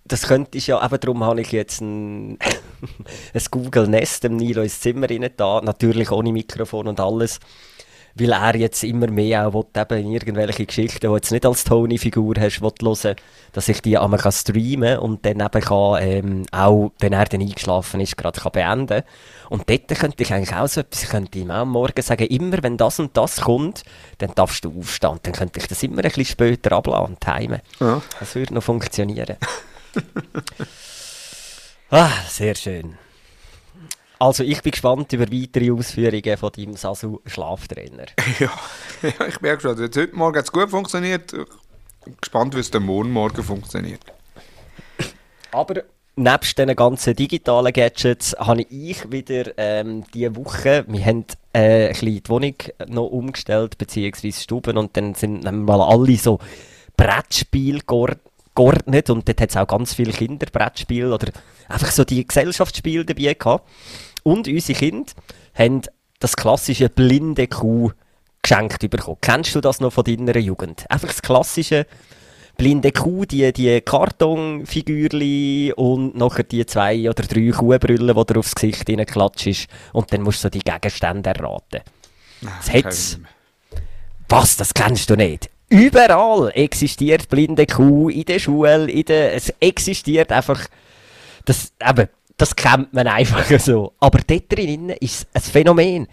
das 0.05 0.23
könnte 0.23 0.59
ich 0.59 0.67
ja, 0.67 0.85
eben 0.85 1.01
darum 1.01 1.25
habe 1.25 1.41
ich 1.41 1.53
jetzt 1.53 1.81
ein, 1.81 2.39
ein 3.35 3.45
Google 3.51 3.89
Nest 3.89 4.25
dem 4.25 4.37
Nilo 4.37 4.63
ins 4.63 4.81
Zimmer 4.81 5.09
rein 5.09 5.29
da, 5.37 5.61
natürlich 5.63 6.11
ohne 6.11 6.33
Mikrofon 6.33 6.89
und 6.89 7.01
alles. 7.01 7.41
Weil 8.15 8.33
er 8.33 8.57
jetzt 8.57 8.85
immer 8.85 9.09
mehr 9.09 9.47
auch 9.47 9.55
will, 9.55 9.65
eben 9.75 10.13
irgendwelche 10.13 10.67
Geschichten, 10.67 11.09
die 11.09 11.15
jetzt 11.15 11.33
nicht 11.33 11.47
als 11.47 11.65
Tony-Figur 11.65 12.35
hast, 12.39 12.61
will 12.61 12.73
hören, 12.81 13.17
dass 13.53 13.69
ich 13.69 13.81
die 13.83 13.97
einmal 13.97 14.21
kann 14.21 14.33
streamen 14.33 14.99
und 14.99 15.25
dann 15.25 15.41
eben 15.41 15.61
kann, 15.61 16.03
ähm, 16.03 16.47
auch, 16.51 16.93
wenn 16.99 17.13
er 17.13 17.25
dann 17.25 17.41
eingeschlafen 17.41 18.01
ist, 18.01 18.17
gerade 18.17 18.41
kann 18.41 18.53
beenden 18.53 19.03
Und 19.49 19.69
dort 19.69 19.89
könnte 19.89 20.23
ich 20.23 20.33
eigentlich 20.33 20.55
auch 20.55 20.69
so 20.69 20.81
etwas, 20.81 21.05
ich 21.05 21.09
könnte 21.09 21.39
ihm 21.39 21.51
auch 21.51 21.63
am 21.63 21.71
Morgen 21.71 22.03
sagen, 22.03 22.27
immer 22.27 22.63
wenn 22.63 22.77
das 22.77 22.99
und 22.99 23.17
das 23.17 23.41
kommt, 23.41 23.83
dann 24.19 24.35
darfst 24.35 24.65
du 24.65 24.79
aufstehen. 24.79 25.19
Dann 25.23 25.33
könnte 25.33 25.61
ich 25.61 25.67
das 25.67 25.83
immer 25.83 25.99
ein 25.99 26.03
bisschen 26.03 26.27
später 26.27 26.73
abladen 26.73 27.15
und 27.15 27.21
timen. 27.21 27.61
Ja. 27.81 28.03
Das 28.21 28.35
würde 28.35 28.55
noch 28.55 28.63
funktionieren. 28.63 29.37
ah, 31.91 32.11
sehr 32.29 32.55
schön. 32.55 32.99
Also 34.23 34.45
ich 34.45 34.63
bin 34.63 34.71
gespannt 34.71 35.13
über 35.13 35.33
weitere 35.33 35.73
Ausführungen 35.73 36.37
von 36.37 36.53
deinem 36.53 36.77
Sasu 36.77 37.19
Schlaftrainer. 37.27 38.07
Ja, 38.39 38.53
ja 39.03 39.27
ich 39.27 39.41
merke 39.41 39.63
schon, 39.63 39.83
jetzt 39.83 39.97
heute 39.97 40.15
Morgen 40.15 40.39
hat 40.39 40.45
es 40.45 40.53
gut 40.53 40.71
funktioniert. 40.71 41.33
Ich 41.33 42.05
bin 42.05 42.17
gespannt, 42.21 42.55
wie 42.55 42.61
es 42.61 42.71
dann 42.71 42.85
morgen 42.85 43.11
Morgen 43.11 43.43
funktioniert. 43.43 43.99
Aber 45.51 45.83
nebst 46.15 46.57
diesen 46.57 46.77
ganzen 46.77 47.17
digitalen 47.17 47.73
Gadgets 47.73 48.37
habe 48.39 48.63
ich 48.63 49.11
wieder 49.11 49.59
ähm, 49.59 50.05
diese 50.15 50.37
Woche, 50.37 50.85
wir 50.87 51.05
haben 51.05 51.25
äh, 51.53 51.87
ein 51.87 51.89
bisschen 51.89 52.23
die 52.23 52.29
Wohnung 52.29 52.55
noch 52.87 53.07
umgestellt, 53.07 53.77
beziehungsweise 53.77 54.41
Stuben, 54.41 54.77
und 54.79 54.97
dann 54.97 55.17
sind 55.17 55.43
mal 55.51 55.81
alle 55.81 56.17
so 56.17 56.39
Brettspiele 56.97 57.81
geordnet 58.55 59.11
und 59.11 59.29
dort 59.29 59.41
hat 59.41 59.51
es 59.51 59.57
auch 59.57 59.67
ganz 59.67 59.95
viele 59.95 60.13
Kinderbrettspiele 60.13 61.13
oder 61.13 61.33
einfach 61.69 61.91
so 61.91 62.05
die 62.05 62.25
Gesellschaftsspiele 62.25 63.05
dabei 63.05 63.35
gehabt. 63.35 63.69
Und 64.23 64.49
unsere 64.49 64.79
Kinder 64.79 65.13
haben 65.55 65.83
das 66.21 66.37
klassische 66.37 66.89
blinde 66.89 67.49
Kuh 67.49 67.91
geschenkt 68.43 68.89
bekommen. 68.91 69.19
Kennst 69.21 69.55
du 69.55 69.61
das 69.61 69.81
noch 69.81 69.93
von 69.93 70.05
deiner 70.05 70.37
Jugend? 70.39 70.85
Einfach 70.89 71.09
das 71.09 71.23
klassische 71.23 71.87
blinde 72.57 72.93
Kuh, 72.93 73.25
die, 73.25 73.53
die 73.53 73.81
Kartonfigürli 73.81 75.73
und 75.75 76.17
nachher 76.17 76.45
die 76.45 76.67
zwei 76.67 77.09
oder 77.09 77.23
drei 77.23 77.51
Kuhbrüllen, 77.51 78.17
die 78.17 78.25
dir 78.27 78.39
aufs 78.39 78.55
Gesicht 78.55 78.87
klatscht 79.07 79.69
und 79.93 80.13
dann 80.13 80.23
musst 80.23 80.41
du 80.41 80.47
so 80.47 80.51
die 80.51 80.61
Gegenstände 80.61 81.31
erraten. 81.31 81.81
Das 82.41 82.73
hat's. 82.73 83.19
Was, 84.29 84.57
das 84.57 84.73
kennst 84.75 85.11
du 85.11 85.17
nicht? 85.17 85.51
Überall 85.69 86.51
existiert 86.55 87.29
blinde 87.29 87.67
Kuh, 87.67 88.09
in 88.09 88.25
der 88.25 88.39
Schule, 88.39 88.91
in 88.91 89.05
der, 89.05 89.35
es 89.35 89.53
existiert 89.61 90.33
einfach, 90.33 90.67
das, 91.45 91.73
eben, 91.87 92.09
das 92.43 92.57
kennt 92.57 92.93
man 92.93 93.07
einfach 93.07 93.49
so. 93.61 93.93
Aber 94.01 94.19
dort 94.27 94.53
drin 94.53 94.89
ist 94.99 95.29
ein 95.33 95.41
Phänomen. 95.41 96.09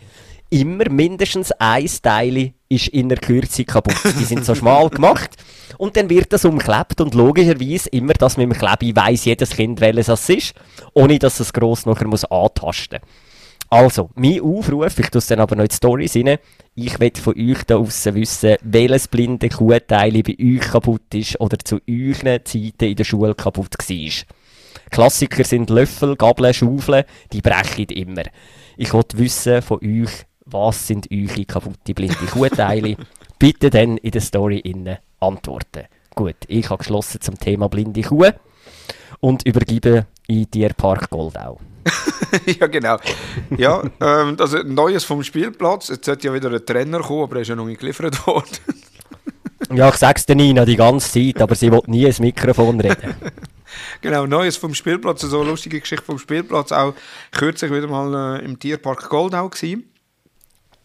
Immer 0.51 0.87
mindestens 0.91 1.51
ein 1.53 1.89
Teil 2.03 2.53
ist 2.69 2.89
in 2.89 3.09
der 3.09 3.17
Kürze 3.17 3.65
kaputt. 3.65 3.97
Die 4.19 4.25
sind 4.25 4.45
so 4.45 4.53
schmal 4.53 4.89
gemacht. 4.91 5.31
Und 5.79 5.97
dann 5.97 6.07
wird 6.11 6.31
das 6.31 6.45
umklebt 6.45 7.01
und 7.01 7.15
logischerweise 7.15 7.89
immer 7.89 8.13
das 8.13 8.37
mit 8.37 8.45
dem 8.45 8.53
Klebe 8.53 8.95
weiss 8.95 9.25
jedes 9.25 9.49
Kind, 9.55 9.81
welches 9.81 10.05
das 10.05 10.29
ist, 10.29 10.53
ohne 10.93 11.17
dass 11.17 11.39
es 11.39 11.51
gross 11.51 11.87
nachher 11.87 12.07
muss 12.07 12.25
antasten 12.25 12.99
Also, 13.67 14.11
mein 14.13 14.39
Aufruf, 14.39 14.99
ich 14.99 15.09
tue 15.09 15.17
es 15.17 15.27
dann 15.27 15.39
aber 15.39 15.55
noch 15.55 15.63
in 15.63 15.69
die 15.69 15.75
Storys 15.75 16.15
rein, 16.15 16.37
ich 16.75 16.99
will 16.99 17.11
von 17.19 17.33
euch 17.35 17.63
da 17.63 17.75
draussen 17.75 18.13
wissen, 18.13 18.57
welches 18.61 19.07
blinde 19.07 19.49
Kuhteil 19.49 20.21
bei 20.21 20.37
euch 20.39 20.61
kaputt 20.61 21.11
ist 21.15 21.41
oder 21.41 21.57
zu 21.57 21.79
euren 21.89 22.45
Zeiten 22.45 22.85
in 22.85 22.95
der 22.95 23.03
Schule 23.03 23.33
kaputt 23.33 23.75
war. 23.79 24.38
Klassiker 24.91 25.43
sind 25.43 25.69
Löffel, 25.69 26.15
Gabeln, 26.15 26.53
Schaufeln, 26.53 27.05
die 27.31 27.41
brechen 27.41 27.85
immer. 27.85 28.23
Ich 28.77 28.93
wollte 28.93 29.17
wissen 29.17 29.61
von 29.61 29.79
euch, 29.83 30.25
was 30.45 30.87
sind 30.87 31.07
eure 31.11 31.45
kaputte 31.45 31.93
blinde 31.93 32.25
Kuhteile? 32.31 32.95
Bitte 33.39 33.69
dann 33.69 33.97
in 33.97 34.11
der 34.11 34.21
Story 34.21 34.59
innen 34.59 34.97
antworten. 35.19 35.85
Gut, 36.15 36.35
ich 36.47 36.69
habe 36.69 36.79
geschlossen 36.79 37.21
zum 37.21 37.37
Thema 37.37 37.69
blinde 37.69 38.01
Kuh 38.01 38.31
und 39.19 39.45
übergebe 39.45 40.07
in 40.27 40.49
Tierpark 40.49 41.09
Goldau. 41.09 41.59
ja, 42.59 42.67
genau. 42.67 42.97
Ja, 43.57 43.83
ähm, 44.01 44.37
das 44.37 44.53
ist 44.53 44.65
Neues 44.65 45.03
vom 45.03 45.23
Spielplatz. 45.23 45.89
Jetzt 45.89 46.05
sollte 46.05 46.27
ja 46.27 46.33
wieder 46.33 46.51
ein 46.51 46.65
Trainer 46.65 46.99
kommen, 46.99 47.23
aber 47.23 47.37
er 47.37 47.41
ist 47.41 47.47
ja 47.47 47.55
noch 47.55 47.65
nicht 47.65 47.79
geliefert 47.79 48.25
worden. 48.27 48.49
ja, 49.73 49.89
ich 49.89 49.95
sag's 49.95 50.25
der 50.25 50.35
Nina 50.35 50.65
die 50.65 50.75
ganze 50.75 51.11
Zeit, 51.11 51.41
aber 51.41 51.55
sie 51.55 51.71
will 51.71 51.81
nie 51.87 52.05
ins 52.05 52.19
Mikrofon 52.19 52.79
reden. 52.81 53.15
genau, 54.01 54.25
Neues 54.25 54.57
vom 54.57 54.73
Spielplatz, 54.73 55.21
so 55.21 55.41
eine 55.41 55.49
lustige 55.49 55.79
Geschichte 55.79 56.05
vom 56.05 56.19
Spielplatz. 56.19 56.71
Auch 56.71 56.93
kürzlich 57.31 57.71
wieder 57.71 57.87
mal 57.87 58.39
äh, 58.39 58.45
im 58.45 58.59
Tierpark 58.59 59.09
Goldau 59.09 59.49
gewesen, 59.49 59.91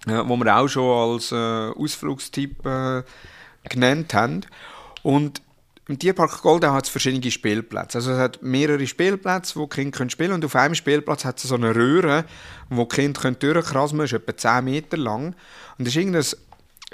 äh, 0.06 0.22
wo 0.24 0.36
wir 0.36 0.56
auch 0.56 0.68
schon 0.68 1.12
als 1.12 1.32
äh, 1.32 1.34
Ausflugstyp 1.36 2.64
äh, 2.66 3.02
genannt 3.68 4.14
haben. 4.14 4.40
Und 5.02 5.42
im 5.86 5.98
Tierpark 5.98 6.40
Goldau 6.40 6.72
hat 6.72 6.84
es 6.84 6.90
verschiedene 6.90 7.30
Spielplätze. 7.30 7.98
Also 7.98 8.12
es 8.12 8.18
hat 8.18 8.42
mehrere 8.42 8.86
Spielplätze, 8.86 9.56
wo 9.56 9.66
die 9.66 9.76
Kinder 9.76 9.98
können 9.98 10.08
spielen 10.08 10.30
können. 10.30 10.42
Und 10.42 10.46
auf 10.46 10.56
einem 10.56 10.74
Spielplatz 10.74 11.26
hat 11.26 11.36
es 11.36 11.42
so 11.44 11.56
eine 11.56 11.74
Röhre, 11.74 12.24
wo 12.70 12.84
die 12.84 12.96
Kinder 12.96 13.30
durchkrassen 13.32 13.98
können. 13.98 14.06
ist 14.06 14.14
etwa 14.14 14.34
10 14.34 14.64
Meter 14.64 14.96
lang. 14.96 15.34
Und 15.76 15.86
das 15.86 15.88
ist 15.88 15.96
irgendein 15.96 16.24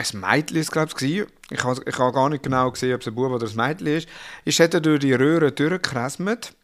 ein 0.01 0.21
Mädchen, 0.21 0.63
glaube 0.65 0.93
ich, 1.01 1.25
ich 1.51 1.65
habe 1.65 1.83
ich 1.85 1.97
gar 1.97 2.29
nicht 2.29 2.43
genau 2.43 2.71
gesehen, 2.71 2.95
ob 2.95 3.01
es 3.01 3.09
ein 3.09 3.15
Bub 3.15 3.33
oder 3.33 3.47
ein 3.47 3.57
Mädchen 3.57 3.87
ist, 3.87 4.09
ist 4.45 4.61
hat 4.61 4.85
durch 4.85 5.01
die 5.01 5.13
Röhre 5.13 5.53
durchgekrasmet 5.53 6.55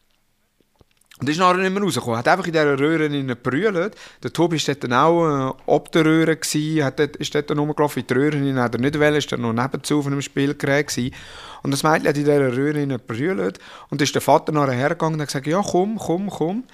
und 1.19 1.29
ist 1.29 1.39
nachher 1.39 1.57
nicht 1.57 1.73
mehr 1.73 1.81
rausgekommen. 1.81 2.19
Hat 2.19 2.27
einfach 2.27 2.45
in 2.45 2.53
dieser 2.53 2.79
Röhre 2.79 3.09
gebrüllt. 3.09 3.95
Der 4.21 4.33
Tobi 4.33 4.57
war 4.57 4.75
dort 4.75 4.93
auch 4.93 5.49
äh, 5.49 5.53
ob 5.65 5.91
der 5.91 6.05
Röhre, 6.05 6.37
gewesen, 6.37 6.83
hat 6.83 6.99
dort, 6.99 7.15
ist 7.15 7.33
dort 7.33 7.49
rumgelaufen. 7.51 8.01
In 8.01 8.07
die 8.07 8.13
Röhre 8.13 8.61
hat 8.61 8.75
er 8.75 8.81
nicht 8.81 8.99
wollen, 8.99 9.15
ist 9.15 9.31
dann 9.31 9.41
noch 9.41 9.53
nebenzu 9.53 9.99
auf 9.99 10.07
einem 10.07 10.21
Spielgerät 10.21 10.87
gewesen. 10.87 11.15
Und 11.63 11.71
das 11.71 11.81
Mädchen 11.81 12.07
hat 12.07 12.17
in 12.17 12.23
dieser 12.23 12.55
Röhre 12.55 12.85
gebrüllt. 12.85 13.57
Und 13.89 14.01
ist 14.01 14.13
der 14.13 14.21
Vater 14.21 14.51
nachher 14.51 14.73
hergegangen 14.73 15.15
und 15.15 15.21
hat 15.21 15.29
gesagt, 15.29 15.47
ja 15.47 15.61
komm, 15.63 15.97
komm, 15.97 16.29
komm. 16.29 16.65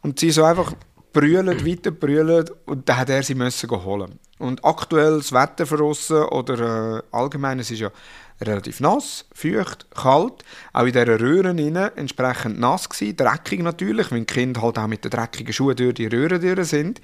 Und 0.00 0.18
sie 0.18 0.32
so 0.32 0.42
einfach 0.42 0.72
brüllt, 1.12 1.64
weiter 1.64 1.90
brüllt 1.92 2.52
und 2.66 2.88
dann 2.88 2.96
hat 2.96 3.10
er 3.10 3.22
sie 3.22 3.34
müssen 3.34 3.70
holen. 3.70 4.18
Und 4.42 4.64
aktuell 4.64 5.18
das 5.18 5.30
Wetter 5.30 5.66
verrossen 5.66 6.24
oder 6.24 6.96
äh, 6.96 7.02
allgemein, 7.12 7.60
es 7.60 7.70
ist 7.70 7.78
ja 7.78 7.92
relativ 8.40 8.80
nass, 8.80 9.24
feucht, 9.32 9.86
kalt, 9.94 10.44
auch 10.72 10.84
in 10.84 10.92
dieser 10.92 11.20
Röhre 11.20 11.50
innen 11.50 11.96
entsprechend 11.96 12.58
nass 12.58 12.88
gewesen, 12.88 13.16
dreckig 13.16 13.62
natürlich, 13.62 14.10
weil 14.10 14.18
die 14.18 14.26
Kinder 14.26 14.62
halt 14.62 14.78
auch 14.78 14.88
mit 14.88 15.04
den 15.04 15.12
dreckigen 15.12 15.52
Schuhen 15.52 15.76
durch 15.76 15.94
die 15.94 16.08
Röhre 16.08 16.40
durch 16.40 16.68
sind. 16.68 17.00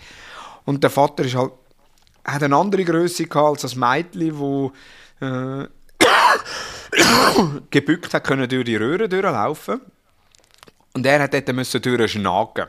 Und 0.64 0.82
der 0.82 0.90
Vater 0.90 1.24
ist 1.24 1.36
halt, 1.36 1.52
hat 2.24 2.42
eine 2.42 2.56
andere 2.56 2.84
Größe 2.84 3.26
gehabt 3.26 3.50
als 3.50 3.62
das 3.62 3.76
Mädchen, 3.76 4.36
wo 4.36 4.72
äh, 5.20 5.68
gebückt 7.70 8.14
hat 8.14 8.24
können 8.24 8.48
durch 8.48 8.64
die 8.64 8.74
Röhre 8.74 9.08
durchlaufen. 9.08 9.80
Und 10.92 11.06
er 11.06 11.22
hat 11.22 11.34
dort 11.34 11.52
müssen 11.52 11.80
durchschnagen. 11.80 12.66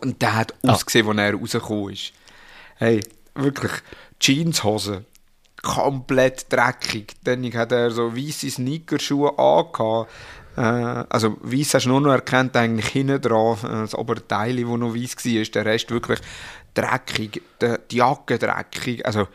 Und 0.00 0.20
der 0.20 0.34
hat 0.34 0.54
ah. 0.64 0.72
ausgesehen, 0.72 1.08
als 1.08 1.18
er 1.18 1.34
rausgekommen 1.34 1.92
ist. 1.92 2.12
Hey, 2.76 3.00
wirklich, 3.34 3.72
Jeanshose, 4.18 5.04
komplett 5.62 6.52
dreckig. 6.52 7.14
Dann 7.22 7.52
hat 7.54 7.72
er 7.72 7.90
so 7.90 8.16
weiße 8.16 8.50
Sneakerschuhe 8.50 9.38
angehabt. 9.38 10.10
Äh, 10.56 10.60
also 10.60 11.36
weiß 11.40 11.74
hast 11.74 11.86
du 11.86 11.90
nur 11.90 12.00
noch 12.00 12.12
erkannt, 12.12 12.56
eigentlich 12.56 12.88
hinten 12.88 13.20
dran, 13.20 13.58
äh, 13.64 13.82
das 13.82 13.94
Oberteil, 13.94 14.56
das 14.56 14.64
noch 14.64 14.94
weiß 14.94 15.24
war, 15.24 15.44
der 15.44 15.64
Rest 15.66 15.90
wirklich 15.90 16.20
dreckig, 16.74 17.42
die 17.90 17.96
Jacke 17.96 18.38
dreckig, 18.38 19.06
also 19.06 19.28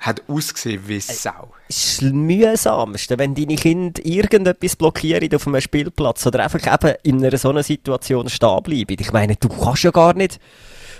hat 0.00 0.22
ausgesehen 0.28 0.86
wie 0.86 1.00
Sau. 1.00 1.52
Es 1.68 1.84
ist 1.84 2.02
das 2.02 2.12
mühsamste, 2.12 3.18
wenn 3.18 3.34
deine 3.34 3.56
Kinder 3.56 4.00
irgendetwas 4.04 4.76
blockieren 4.76 5.34
auf 5.34 5.46
einem 5.46 5.60
Spielplatz 5.60 6.26
oder 6.26 6.44
einfach 6.44 6.60
eben 6.66 6.96
in 7.02 7.24
einer 7.24 7.36
so 7.36 7.50
einer 7.50 7.62
Situation 7.62 8.28
stehen 8.28 8.62
bleiben. 8.62 8.96
Ich 8.98 9.12
meine, 9.12 9.36
du 9.36 9.48
kannst 9.48 9.82
ja 9.82 9.90
gar 9.90 10.14
nicht... 10.14 10.38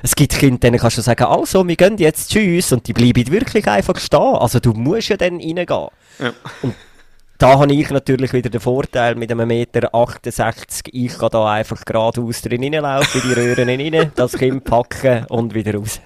Es 0.01 0.15
gibt 0.15 0.39
Kinder, 0.39 0.59
denen 0.59 0.79
kannst 0.79 0.99
du 0.99 1.03
sagen, 1.03 1.25
also, 1.25 1.67
wir 1.67 1.75
gehen 1.75 1.99
jetzt, 1.99 2.31
tschüss, 2.31 2.73
und 2.73 2.87
die 2.87 2.93
bleiben 2.93 3.33
wirklich 3.33 3.67
einfach 3.67 3.99
stehen. 3.99 4.37
Also 4.37 4.61
du 4.61 4.73
musst 4.73 5.09
ja 5.09 5.17
dann 5.17 5.41
reingehen. 5.41 5.67
Ja. 5.69 6.33
Und 6.63 6.75
da 7.39 7.57
habe 7.61 7.73
ich 7.73 7.89
natürlich 7.91 8.33
wieder 8.33 8.51
den 8.51 8.61
Vorteil 8.61 9.15
mit 9.15 9.31
einem 9.31 9.47
Meter 9.47 9.95
68. 9.95 10.93
Ich 10.93 11.17
kann 11.17 11.31
da 11.31 11.53
einfach 11.53 11.85
geradeaus 11.85 12.43
drin 12.43 12.65
reinlaufen, 12.65 13.21
in 13.21 13.29
die 13.29 13.35
Röhren 13.41 13.69
rein, 13.69 14.13
das 14.17 14.33
Kind 14.33 14.65
packen 14.65 15.25
und 15.29 15.55
wieder 15.55 15.75
raus. 15.77 16.01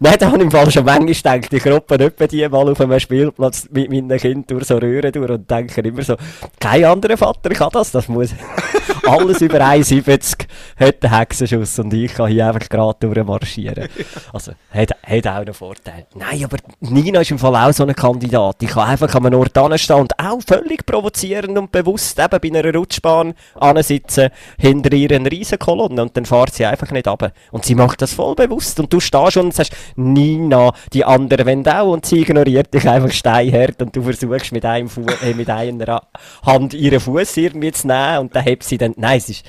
Nein, 0.00 0.16
da 0.18 0.26
habe 0.26 0.38
ich 0.38 0.42
im 0.42 0.50
Fall 0.50 0.70
schon 0.72 0.84
manchmal 0.84 1.40
gedacht, 1.40 1.52
ich 1.52 1.66
roppe 1.66 1.94
etwa 1.94 2.26
die 2.26 2.48
mal 2.48 2.68
auf 2.68 2.80
einem 2.80 2.98
Spielplatz 2.98 3.68
mit 3.70 3.90
meinen 3.90 4.18
Kindern 4.18 4.44
durch 4.48 4.64
so 4.64 4.76
Röhren 4.76 5.12
durch 5.12 5.30
und 5.30 5.48
denke 5.48 5.80
immer 5.82 6.02
so, 6.02 6.16
kein 6.58 6.84
anderer 6.84 7.16
Vater 7.16 7.50
kann 7.50 7.70
das, 7.72 7.92
das 7.92 8.08
muss 8.08 8.30
alles 9.06 9.40
über 9.40 9.60
1,70 9.60 10.46
hat 10.78 11.02
den 11.02 11.16
Hexenschuss 11.16 11.78
und 11.78 11.94
ich 11.94 12.12
kann 12.14 12.28
hier 12.28 12.46
einfach 12.46 12.68
gerade 12.68 12.96
durchmarschieren. 13.00 13.88
Also, 14.32 14.52
hat, 14.70 14.90
hat 15.02 15.26
auch 15.26 15.34
einen 15.36 15.54
Vorteil. 15.54 16.06
Nein, 16.14 16.44
aber 16.44 16.56
Nina 16.80 17.20
ist 17.20 17.30
im 17.30 17.38
Fall 17.38 17.54
auch 17.54 17.72
so 17.72 17.84
ein 17.84 17.94
Kandidat. 17.94 18.56
Ich 18.62 18.70
kann 18.70 18.88
einfach 18.88 19.14
an 19.14 19.26
einem 19.26 19.38
Ort 19.38 19.80
stehen 19.80 19.96
und 19.96 20.18
auch 20.18 20.40
völlig 20.46 20.71
völlig 20.72 20.86
provozierend 20.86 21.58
und 21.58 21.70
bewusst 21.70 22.18
eben 22.18 22.40
bei 22.40 22.48
einer 22.48 22.74
Rutschbahn 22.74 23.34
ansitzen, 23.54 24.30
hinter 24.58 24.92
ihr 24.92 25.10
eine 25.12 25.30
riesen 25.30 25.58
Kolonne 25.58 26.02
und 26.02 26.16
dann 26.16 26.24
fährt 26.24 26.54
sie 26.54 26.64
einfach 26.64 26.90
nicht 26.90 27.06
ab. 27.06 27.32
Und 27.50 27.64
sie 27.64 27.74
macht 27.74 28.00
das 28.02 28.14
voll 28.14 28.34
bewusst. 28.34 28.80
Und 28.80 28.92
du 28.92 29.00
stehst 29.00 29.36
und 29.36 29.54
sagst, 29.54 29.74
Nina, 29.96 30.72
die 30.92 31.04
anderen 31.04 31.46
wollen 31.46 31.68
auch. 31.68 31.92
Und 31.92 32.06
sie 32.06 32.20
ignoriert 32.20 32.72
dich 32.72 32.88
einfach 32.88 33.12
steinhart 33.12 33.82
und 33.82 33.94
du 33.94 34.02
versuchst 34.02 34.52
mit, 34.52 34.64
einem 34.64 34.88
Fu 34.88 35.04
äh, 35.22 35.34
mit 35.34 35.50
einer 35.50 36.02
Hand 36.44 36.74
ihren 36.74 37.00
Fuß 37.00 37.36
irgendwie 37.36 37.72
zu 37.72 37.86
nehmen 37.86 38.18
und 38.18 38.36
dann 38.36 38.44
hebt 38.44 38.64
sie 38.64 38.78
dann, 38.78 38.94
nein, 38.96 39.18
es 39.18 39.28
ist, 39.28 39.46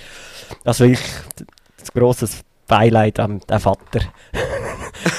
also 0.66 0.86
ich, 0.86 1.00
das 1.78 1.92
grosses 1.92 2.42
Beileid 2.68 3.20
an 3.20 3.40
den 3.40 3.60
Vater, 3.60 4.02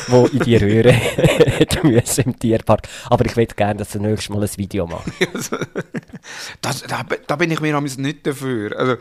der 0.09 0.33
in 0.33 0.39
die 0.41 0.57
Röhre 0.57 0.93
hätte 0.93 1.87
müssen 1.87 2.25
im 2.25 2.39
Tierpark. 2.39 2.89
Aber 3.11 3.25
ich 3.27 3.37
würde 3.37 3.55
gerne, 3.55 3.77
dass 3.77 3.95
er 3.95 4.01
nächstes 4.01 4.29
Mal 4.31 4.43
ein 4.43 4.51
Video 4.57 4.87
macht. 4.87 5.07
das, 6.61 6.83
da, 6.83 7.05
da 7.27 7.37
bin 7.37 7.51
ich 7.51 7.61
mir 7.61 7.81
nicht 7.81 8.27
dafür. 8.27 8.79
Also, 8.79 8.97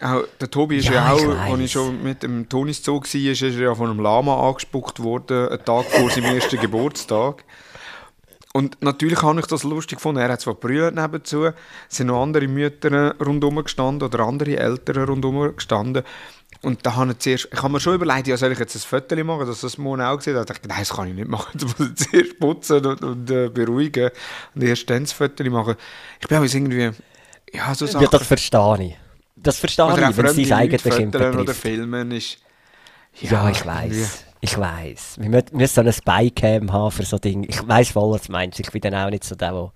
auch, 0.00 0.24
der 0.40 0.50
Tobi 0.50 0.78
ist 0.78 0.88
ja, 0.88 0.94
Ja, 0.94 1.12
auch, 1.12 1.52
als 1.52 1.60
ich 1.60 1.72
schon 1.72 2.02
mit 2.02 2.22
dem 2.22 2.48
Tonis 2.48 2.84
Zoo 2.84 3.00
war, 3.00 3.14
ist 3.14 3.42
er 3.42 3.50
ja 3.50 3.74
von 3.74 3.90
einem 3.90 4.00
Lama 4.00 4.48
angespuckt 4.48 5.02
worden, 5.02 5.48
einen 5.48 5.64
Tag 5.64 5.84
vor 5.86 6.10
seinem 6.10 6.34
ersten 6.34 6.60
Geburtstag. 6.60 7.44
Und 8.52 8.82
natürlich 8.82 9.22
habe 9.22 9.38
ich 9.40 9.46
das 9.46 9.64
lustig 9.64 9.98
gefunden. 9.98 10.20
Er 10.20 10.32
hat 10.32 10.40
zwar 10.40 10.54
brüllt 10.54 10.94
nebenzu, 10.94 11.44
es 11.44 11.54
sind 11.88 12.06
noch 12.06 12.22
andere 12.22 12.48
Mütter 12.48 13.14
rundherum 13.18 13.62
gestanden 13.62 14.08
oder 14.08 14.20
andere 14.20 14.56
Eltern 14.56 15.04
rundherum 15.04 15.54
gestanden. 15.54 16.04
Und 16.62 16.84
da 16.84 16.96
habe 16.96 17.12
ich 17.12 17.18
zuerst, 17.18 17.48
ich 17.52 17.62
habe 17.62 17.72
mir 17.72 17.80
schon 17.80 17.94
überlegt, 17.94 18.26
ja, 18.26 18.36
soll 18.36 18.52
ich 18.52 18.58
jetzt 18.58 18.74
ein 18.74 18.80
Foto 18.80 19.16
machen, 19.24 19.46
dass 19.46 19.60
das 19.60 19.78
Mona 19.78 20.10
auch 20.12 20.20
sieht. 20.20 20.34
Da 20.34 20.44
dachte 20.44 20.60
ich, 20.62 20.68
nein, 20.68 20.78
das 20.80 20.90
kann 20.92 21.08
ich 21.08 21.14
nicht 21.14 21.28
machen. 21.28 21.50
Das 21.58 21.78
muss 21.78 21.88
ich 21.90 21.96
zuerst 21.96 22.38
putzen 22.40 22.86
und, 22.86 23.02
und 23.02 23.30
äh, 23.30 23.48
beruhigen 23.48 24.10
und 24.54 24.62
erst 24.62 24.88
dann 24.90 25.04
das 25.04 25.12
Foto 25.12 25.44
machen. 25.50 25.74
Ich 26.20 26.28
bin 26.28 26.36
aber 26.38 26.46
irgendwie, 26.46 26.90
ja, 27.52 27.74
so 27.74 27.86
Ja, 27.86 28.06
das 28.08 28.26
verstehe 28.26 28.76
ich. 28.80 28.96
Das 29.36 29.58
verstehe 29.58 29.84
oder 29.84 30.10
ich, 30.10 30.16
wenn 30.16 30.26
es 30.26 30.36
Leute 30.36 30.56
eigenes 30.56 30.82
Kind 30.82 31.12
fotografieren 31.12 31.40
oder 31.40 31.54
filmen 31.54 32.10
ist... 32.10 32.38
Ja, 33.20 33.48
ich 33.50 33.64
irgendwie- 33.64 33.68
weiß. 34.00 34.24
Ich 34.40 34.58
weiß. 34.58 35.16
Wir 35.18 35.28
müssen, 35.52 35.66
so 35.66 35.80
eine 35.80 35.92
Spycam 35.92 36.72
haben 36.72 36.90
für 36.90 37.04
so 37.04 37.18
Dinge. 37.18 37.46
Ich 37.46 37.66
weiß 37.66 37.90
voll, 37.90 38.12
was 38.14 38.22
du 38.22 38.32
meinst. 38.32 38.60
Ich 38.60 38.70
bin 38.70 38.80
dann 38.80 38.94
auch 38.94 39.10
nicht 39.10 39.24
so 39.24 39.34
der, 39.34 39.54
wo... 39.54 39.72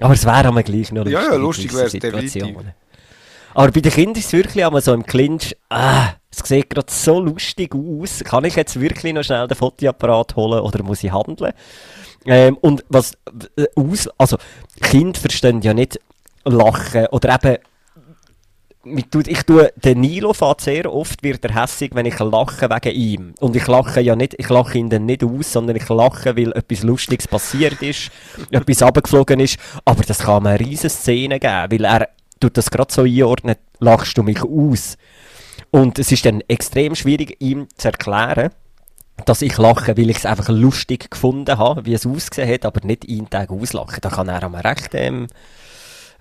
Aber 0.00 0.14
es 0.14 0.24
wäre 0.24 0.46
aber 0.48 0.62
gleich 0.62 0.92
noch 0.92 1.06
Ja, 1.06 1.22
ja, 1.22 1.34
in 1.34 1.42
lustig 1.42 1.68
gewissen 1.68 2.02
wär's 2.02 2.32
definitiv. 2.32 2.56
Aber 3.54 3.70
bei 3.72 3.80
den 3.80 3.92
Kindern 3.92 4.16
ist 4.16 4.26
es 4.26 4.32
wirklich 4.32 4.64
einmal 4.64 4.82
so 4.82 4.92
im 4.92 5.04
Clinch, 5.04 5.56
ah, 5.68 6.14
es 6.30 6.38
sieht 6.46 6.70
gerade 6.70 6.90
so 6.90 7.20
lustig 7.20 7.74
aus. 7.74 8.22
Kann 8.24 8.44
ich 8.44 8.56
jetzt 8.56 8.80
wirklich 8.80 9.12
noch 9.12 9.24
schnell 9.24 9.48
den 9.48 9.56
Fotoapparat 9.56 10.36
holen 10.36 10.60
oder 10.60 10.82
muss 10.82 11.02
ich 11.02 11.12
handeln? 11.12 11.52
Ähm, 12.26 12.56
und 12.60 12.84
was 12.88 13.14
äh, 13.56 13.66
aus, 13.74 14.08
also 14.18 14.36
Kinder 14.80 15.18
verstehen 15.18 15.62
ja 15.62 15.74
nicht 15.74 15.98
lachen 16.44 17.06
oder 17.06 17.34
eben 17.34 17.58
ich 18.84 19.42
tue, 19.44 19.72
der 19.76 19.94
Nilo 19.94 20.32
fährt 20.32 20.62
sehr 20.62 20.92
oft, 20.92 21.22
wird 21.22 21.44
er 21.44 21.62
hässig, 21.62 21.94
wenn 21.94 22.06
ich 22.06 22.18
lache 22.18 22.70
wegen 22.70 22.96
ihm. 22.96 23.34
Und 23.38 23.54
ich 23.54 23.66
lache 23.66 24.00
ja 24.00 24.16
nicht, 24.16 24.34
ich 24.38 24.48
lache 24.48 24.78
ihn 24.78 24.88
dann 24.88 25.04
nicht 25.04 25.22
aus, 25.22 25.52
sondern 25.52 25.76
ich 25.76 25.88
lache, 25.88 26.34
weil 26.36 26.52
etwas 26.52 26.82
Lustiges 26.82 27.28
passiert 27.28 27.82
ist, 27.82 28.10
etwas 28.50 28.82
abgeflogen 28.82 29.38
ist. 29.40 29.58
Aber 29.84 30.02
das 30.02 30.20
kann 30.20 30.44
mir 30.44 30.50
eine 30.50 30.60
riesen 30.60 30.88
Szene 30.88 31.38
geben, 31.38 31.66
weil 31.70 31.84
er 31.84 32.08
tut 32.40 32.56
das 32.56 32.70
gerade 32.70 32.92
so 32.92 33.02
einordnen, 33.02 33.56
lachst 33.78 34.18
du 34.18 34.22
mich 34.22 34.42
aus. 34.42 34.96
Und 35.70 35.98
es 35.98 36.10
ist 36.10 36.24
dann 36.26 36.42
extrem 36.48 36.94
schwierig, 36.94 37.36
ihm 37.40 37.68
zu 37.76 37.88
erklären, 37.88 38.50
dass 39.26 39.42
ich 39.42 39.56
lache, 39.58 39.96
weil 39.96 40.10
ich 40.10 40.18
es 40.18 40.26
einfach 40.26 40.48
lustig 40.48 41.10
gefunden 41.10 41.58
habe, 41.58 41.84
wie 41.84 41.94
es 41.94 42.06
ausgesehen 42.06 42.52
hat, 42.52 42.64
aber 42.64 42.84
nicht 42.86 43.08
einen 43.08 43.30
Tag 43.30 43.50
auslachen. 43.50 43.98
Da 44.00 44.08
kann 44.08 44.28
er 44.28 44.42
einmal 44.42 44.62
recht, 44.62 44.90
ähm, 44.94 45.26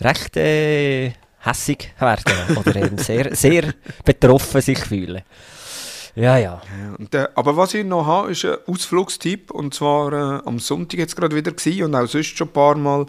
recht 0.01 0.37
äh, 0.37 1.13
hässig 1.39 1.93
werden 1.99 2.57
oder 2.57 2.75
ähm, 2.75 2.97
sehr, 2.97 3.33
sehr 3.35 3.73
betroffen 4.03 4.61
sich 4.61 4.79
fühlen. 4.79 5.21
Ja, 6.15 6.37
ja. 6.37 6.61
Ja, 7.13 7.23
äh, 7.23 7.27
aber 7.35 7.55
was 7.57 7.73
ich 7.73 7.85
noch 7.85 8.05
habe, 8.05 8.31
ist 8.31 8.45
ein 8.45 8.57
Ausflugstipp. 8.67 9.51
Und 9.51 9.73
zwar 9.73 10.13
äh, 10.13 10.41
am 10.45 10.59
Sonntag 10.59 10.99
jetzt 10.99 11.15
gerade 11.15 11.35
wieder 11.35 11.51
gewesen 11.51 11.83
und 11.83 11.95
auch 11.95 12.07
sonst 12.07 12.37
schon 12.37 12.47
ein 12.47 12.53
paar 12.53 12.75
Mal 12.75 13.05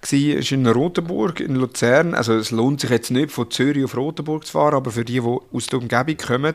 gewesen, 0.00 0.38
ist 0.38 0.52
in 0.52 0.66
Rotenburg, 0.66 1.40
in 1.40 1.56
Luzern. 1.56 2.14
Also 2.14 2.34
es 2.34 2.50
lohnt 2.50 2.80
sich 2.80 2.90
jetzt 2.90 3.10
nicht 3.10 3.32
von 3.32 3.50
Zürich 3.50 3.84
auf 3.84 3.96
Rotenburg 3.96 4.46
zu 4.46 4.52
fahren, 4.52 4.74
aber 4.74 4.90
für 4.90 5.04
die, 5.04 5.20
die 5.20 5.38
aus 5.52 5.66
der 5.66 5.78
Umgebung 5.80 6.16
kommen. 6.16 6.54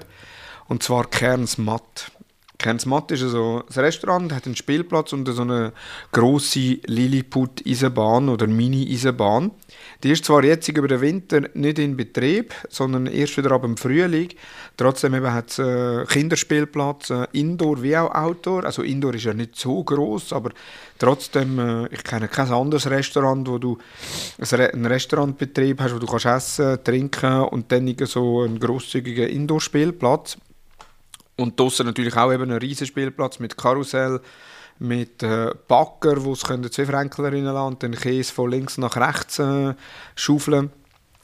Und 0.68 0.84
zwar 0.84 1.06
Kerns 1.06 1.58
Matt. 1.58 2.12
Kerns 2.60 2.86
Matt 2.86 3.10
ist 3.12 3.24
also 3.24 3.64
ein 3.74 3.80
Restaurant, 3.82 4.34
hat 4.34 4.46
einen 4.46 4.58
Spielplatz 4.58 5.14
und 5.14 5.26
so 5.30 5.44
eine 5.44 5.72
grosse 6.12 6.78
Lilliput-Eisenbahn 6.86 8.28
oder 8.28 8.48
Mini-Eisenbahn. 8.48 9.52
Die 10.04 10.12
ist 10.12 10.26
zwar 10.26 10.44
jetzt 10.44 10.68
über 10.68 10.90
den 10.90 11.00
Winter 11.00 11.44
nicht 11.54 11.80
in 11.80 11.96
Betrieb, 11.96 12.54
sondern 12.68 13.08
erst 13.08 13.38
wieder 13.38 13.52
ab 13.52 13.62
dem 13.62 13.78
Frühling. 13.78 14.34
Trotzdem 14.76 15.16
hat 15.32 15.52
es 15.52 15.60
äh, 15.60 16.06
Kinderspielplatz, 16.06 17.12
äh, 17.12 17.28
Indoor 17.32 17.82
wie 17.82 17.96
auch 17.96 18.14
Outdoor. 18.14 18.66
Also 18.66 18.82
Indoor 18.82 19.14
ist 19.14 19.24
ja 19.24 19.34
nicht 19.34 19.56
so 19.56 19.82
groß, 19.82 20.34
aber 20.34 20.52
trotzdem, 20.98 21.60
äh, 21.60 21.88
ich 21.94 22.04
kenne 22.04 22.28
kein 22.28 22.52
anderes 22.52 22.90
Restaurant, 22.90 23.48
wo 23.48 23.58
du 23.58 23.78
einen 24.38 24.86
Restaurantbetrieb 24.86 25.80
hast, 25.80 25.96
wo 25.96 26.00
du 26.00 26.08
kannst 26.08 26.26
essen, 26.26 26.84
trinken 26.84 27.44
und 27.44 27.72
dann 27.72 27.96
so 28.04 28.42
einen 28.42 28.60
grosszügigen 28.60 29.30
Indoor-Spielplatz. 29.30 30.38
Und 31.40 31.60
draussen 31.60 31.86
natürlich 31.86 32.18
auch 32.18 32.34
eben 32.34 32.52
ein 32.52 32.58
riesen 32.58 32.86
Spielplatz 32.86 33.40
mit 33.40 33.58
Karussell, 33.58 34.20
mit 34.78 35.24
äh, 35.24 35.52
Backer, 35.68 36.24
wo 36.24 36.34
es 36.34 36.42
zwei 36.42 36.86
Fränkler 36.86 37.32
reinlassen 37.32 37.68
und 37.68 37.84
dann 37.84 37.96
Käse 37.96 38.34
von 38.34 38.52
links 38.52 38.78
nach 38.78 38.98
rechts 38.98 39.40
äh, 39.40 39.74
schaufeln. 40.16 40.72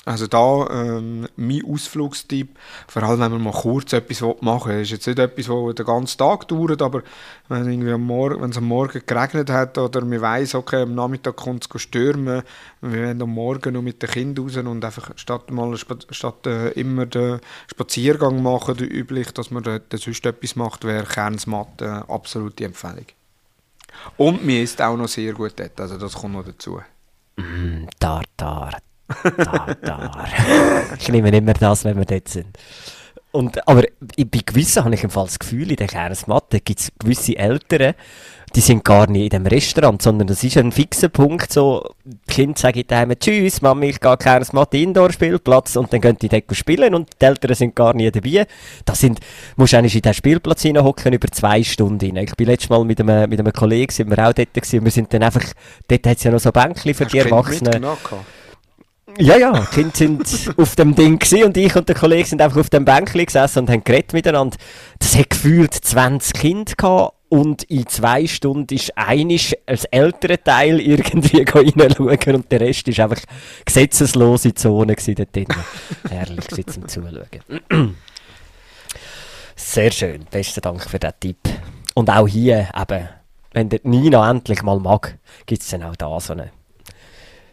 Also 0.06 0.28
da 0.28 0.68
ähm, 0.70 1.28
mein 1.36 1.64
Ausflugstipp, 1.66 2.56
vor 2.88 3.02
allem 3.02 3.20
wenn 3.22 3.32
man 3.32 3.42
mal 3.42 3.54
kurz 3.54 3.92
etwas 3.92 4.24
machen 4.42 4.72
will, 4.72 4.82
ist 4.82 4.92
jetzt 4.92 5.08
nicht 5.08 5.18
etwas, 5.18 5.48
das 5.48 5.76
den 5.76 5.86
ganzen 5.86 6.18
Tag 6.20 6.48
dauert, 6.48 6.84
aber 6.84 7.02
wenn, 7.50 7.68
irgendwie 7.68 7.92
am 7.92 8.04
Morgen, 8.04 8.40
wenn 8.40 8.52
es 8.52 8.58
am 8.58 8.66
Morgen 8.66 9.02
geregnet 9.04 9.50
hat 9.50 9.80
oder 9.80 10.02
man 10.02 10.22
weiss, 10.22 10.54
okay, 10.54 10.84
am 10.84 10.94
Nachmittag 10.94 11.36
kommt 11.38 11.68
es 11.68 11.82
stürmen, 11.82 12.44
wir 12.82 12.92
werden 12.92 13.24
am 13.24 13.32
Morgen 13.32 13.74
noch 13.74 13.82
mit 13.82 14.04
den 14.04 14.10
Kindern 14.12 14.46
raus 14.46 14.58
und 14.58 14.86
einfach 14.86 15.10
statt, 15.16 15.50
mal, 15.50 15.76
statt 15.76 16.46
äh, 16.46 16.70
immer 16.74 17.08
den 17.08 17.40
Spaziergang 17.68 18.44
machen, 18.44 18.78
der 18.78 18.94
üblich, 18.94 19.32
dass 19.32 19.50
man 19.50 19.64
dort 19.64 19.92
sonst 19.92 20.24
etwas 20.24 20.56
macht, 20.56 20.84
wäre 20.84 21.06
Kernsmatt 21.06 21.82
äh, 21.82 21.86
absolute 21.86 22.64
Empfehlung. 22.64 23.08
Und 24.18 24.46
mir 24.46 24.62
ist 24.62 24.80
auch 24.84 24.98
noch 24.98 25.08
sehr 25.08 25.34
gut 25.34 25.54
dort, 25.56 25.82
also 25.82 25.98
das 25.98 26.14
kommt 26.14 26.36
noch 26.36 26.46
dazu. 26.46 26.80
Mm, 27.38 27.88
Tartar. 28.00 28.78
Tartar. 29.08 30.28
ich 31.00 31.10
nehme 31.10 31.30
immer 31.30 31.54
das, 31.54 31.84
wenn 31.86 31.98
wir 31.98 32.06
dort 32.06 32.28
sind. 32.28 32.58
Und, 33.32 33.68
aber 33.68 33.84
bei 34.00 34.40
gewissen 34.46 34.86
habe 34.86 34.96
ich 34.96 35.04
im 35.04 35.10
Fall 35.10 35.26
das 35.26 35.40
Gefühl, 35.40 35.70
in 35.70 35.76
der 35.76 35.88
Kernsmatte 35.88 36.62
gibt 36.62 36.80
es 36.80 36.92
gewisse 36.98 37.36
Eltern, 37.36 37.94
die 38.56 38.62
sind 38.62 38.86
gar 38.86 39.10
nicht 39.10 39.34
in 39.34 39.44
dem 39.44 39.46
Restaurant, 39.46 40.02
sondern 40.02 40.28
das 40.28 40.42
ist 40.42 40.58
ein 40.58 40.72
fixer 40.72 41.10
Punkt, 41.10 41.52
so, 41.52 41.96
die 42.06 42.34
Kinder 42.34 42.58
sagen 42.58 42.84
daheim, 42.88 43.12
tschüss, 43.20 43.62
Mami, 43.62 43.88
ich 43.88 44.00
gehe 44.00 44.16
Kernsmatte 44.16 44.78
Indoor-Spielplatz 44.78 45.76
und 45.76 45.92
dann 45.92 46.00
gehen 46.00 46.18
die 46.18 46.30
dort 46.30 46.56
spielen 46.56 46.96
und 46.96 47.10
die 47.22 47.26
Eltern 47.26 47.56
sind 47.56 47.76
gar 47.76 47.94
nie 47.94 48.10
dabei. 48.10 48.48
Das 48.86 49.02
sind, 49.02 49.20
musst 49.58 49.74
du 49.74 49.78
eigentlich 49.78 49.96
in 49.96 50.02
den 50.02 50.14
Spielplatz 50.14 50.62
hineinhocken 50.62 51.12
über 51.12 51.28
zwei 51.30 51.62
Stunden 51.64 52.16
rein. 52.16 52.26
Ich 52.26 52.36
bin 52.36 52.48
letztes 52.48 52.70
Mal 52.70 52.86
mit 52.86 53.02
einem, 53.02 53.30
mit 53.30 53.38
einem 53.38 53.52
Kollegen, 53.52 53.92
sind 53.92 54.10
wir 54.10 54.26
auch 54.26 54.32
dort 54.32 54.54
gewesen, 54.54 54.86
wir 54.86 54.92
sind 54.92 55.14
dann 55.14 55.24
einfach, 55.24 55.44
dort 55.90 56.08
hat 56.08 56.18
es 56.18 56.24
ja 56.24 56.32
noch 56.32 56.40
so 56.40 56.54
Bänkchen 56.54 56.94
für 56.94 57.04
Hast 57.04 57.14
die 57.14 57.20
Erwachsenen. 57.20 57.86
Ja, 59.18 59.38
ja, 59.38 59.54
die 59.54 59.92
Kinder 59.92 60.26
sind 60.26 60.60
auf 60.60 60.76
dem 60.76 60.94
Ding 60.94 61.22
und 61.46 61.58
ich 61.58 61.76
und 61.76 61.88
der 61.88 61.96
Kollege 61.96 62.28
sind 62.28 62.42
einfach 62.42 62.60
auf 62.60 62.70
dem 62.70 62.84
Bänkchen 62.84 63.26
gesessen 63.26 63.60
und 63.60 63.70
haben 63.70 63.84
geredet 63.84 64.12
miteinander. 64.12 64.58
Das 65.00 65.16
hat 65.16 65.30
gefühlt 65.30 65.74
20 65.74 66.34
Kinder 66.34 66.74
gehabt 66.76 67.14
und 67.30 67.64
in 67.64 67.88
zwei 67.88 68.28
Stunden 68.28 68.74
ist 68.76 68.98
einisch 68.98 69.56
als 69.66 69.86
ältere 69.86 70.42
Teil 70.44 70.82
irgendwie 70.82 71.44
reinschauen 71.48 72.36
und 72.36 72.52
der 72.52 72.60
Rest 72.60 72.88
ist 72.90 73.00
einfach 73.00 73.22
gesetzeslose 73.64 74.54
Zone 74.54 74.96
dort 74.96 75.36
drin. 75.36 75.48
Herrlich 76.10 76.66
zum 76.68 76.88
Zuschauen. 76.88 77.96
Sehr 79.56 79.92
schön, 79.92 80.26
besten 80.30 80.62
Dank 80.62 80.84
für 80.84 81.00
den 81.00 81.12
Tipp. 81.20 81.38
Und 81.94 82.10
auch 82.10 82.28
hier 82.28 82.68
eben, 82.78 83.10
wenn 83.54 83.70
der 83.70 83.80
Nina 83.84 84.30
endlich 84.30 84.62
mal 84.62 84.80
mag, 84.80 85.18
gibt 85.46 85.62
es 85.62 85.70
dann 85.70 85.84
auch 85.84 85.96
da 85.96 86.20
so 86.20 86.34
eine 86.34 86.52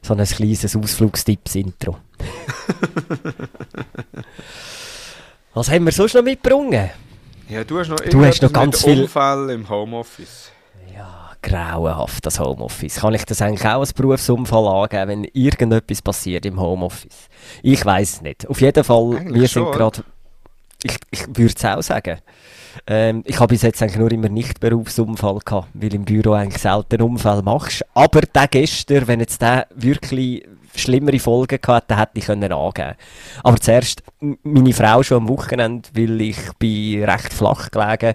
so 0.03 0.15
ein 0.15 0.25
kleines 0.25 0.77
Ausflugstipps-Intro. 0.77 1.97
Was 5.55 5.71
haben 5.71 5.85
wir 5.85 5.93
sonst 5.93 6.15
noch 6.15 6.23
mitgebracht? 6.23 6.91
Ja, 7.49 7.65
du 7.65 7.79
hast 7.79 7.89
noch, 7.89 7.97
Du 7.97 8.25
hast 8.25 8.43
noch 8.43 8.53
ganz 8.53 8.85
mit 8.87 8.95
viel- 8.95 9.03
Unfälle 9.05 9.53
im 9.53 9.69
Homeoffice. 9.69 10.51
Ja, 10.95 11.33
grauenhaft, 11.43 12.25
das 12.25 12.41
Homeoffice. 12.41 12.97
Kann 12.97 13.13
ich 13.15 13.25
das 13.25 13.43
eigentlich 13.43 13.65
auch 13.67 13.81
als 13.81 13.93
Berufsunfall 13.93 14.67
angeben, 14.67 15.09
wenn 15.09 15.25
irgendetwas 15.35 16.01
passiert 16.01 16.47
im 16.47 16.59
Homeoffice? 16.59 17.29
Ich 17.63 17.85
weiß 17.85 18.15
es 18.15 18.23
nicht. 18.23 18.49
Auf 18.49 18.61
jeden 18.61 18.83
Fall, 18.85 19.17
Eigentlich 19.17 19.41
wir 19.43 19.49
schon, 19.49 19.65
sind 19.65 19.73
gerade... 19.75 20.05
ich, 20.83 20.97
ich 21.11 21.27
würde 21.29 21.55
es 21.57 21.65
auch 21.65 21.83
sagen. 21.83 22.19
Ähm, 22.87 23.23
ich 23.27 23.39
habe 23.39 23.49
bis 23.49 23.63
jetzt 23.63 23.83
eigentlich 23.83 23.99
nur 23.99 24.11
immer 24.13 24.29
nicht 24.29 24.61
Berufsunfall 24.61 25.39
gehabt, 25.45 25.69
weil 25.75 25.95
im 25.95 26.05
Büro 26.05 26.33
eigentlich 26.33 26.63
selten 26.63 27.03
Unfall 27.03 27.43
machst. 27.43 27.85
Aber 27.95 28.23
der 28.23 28.49
gestern, 28.49 29.07
wenn 29.07 29.21
jetzt 29.21 29.43
der 29.43 29.67
wirklich 29.75 30.45
schlimmere 30.75 31.19
Folgen 31.19 31.61
gehabt, 31.61 31.91
dann 31.91 31.99
hätte 31.99 32.13
ich 32.15 32.25
können 32.25 32.53
angeben. 32.53 32.95
Aber 33.43 33.59
zuerst, 33.59 34.03
meine 34.21 34.73
Frau 34.73 35.03
schon 35.03 35.19
am 35.19 35.29
Wochenende, 35.29 35.89
weil 35.95 36.21
ich 36.21 36.39
bin 36.59 37.05
recht 37.05 37.33
flach 37.33 37.71
gelegen, 37.71 38.15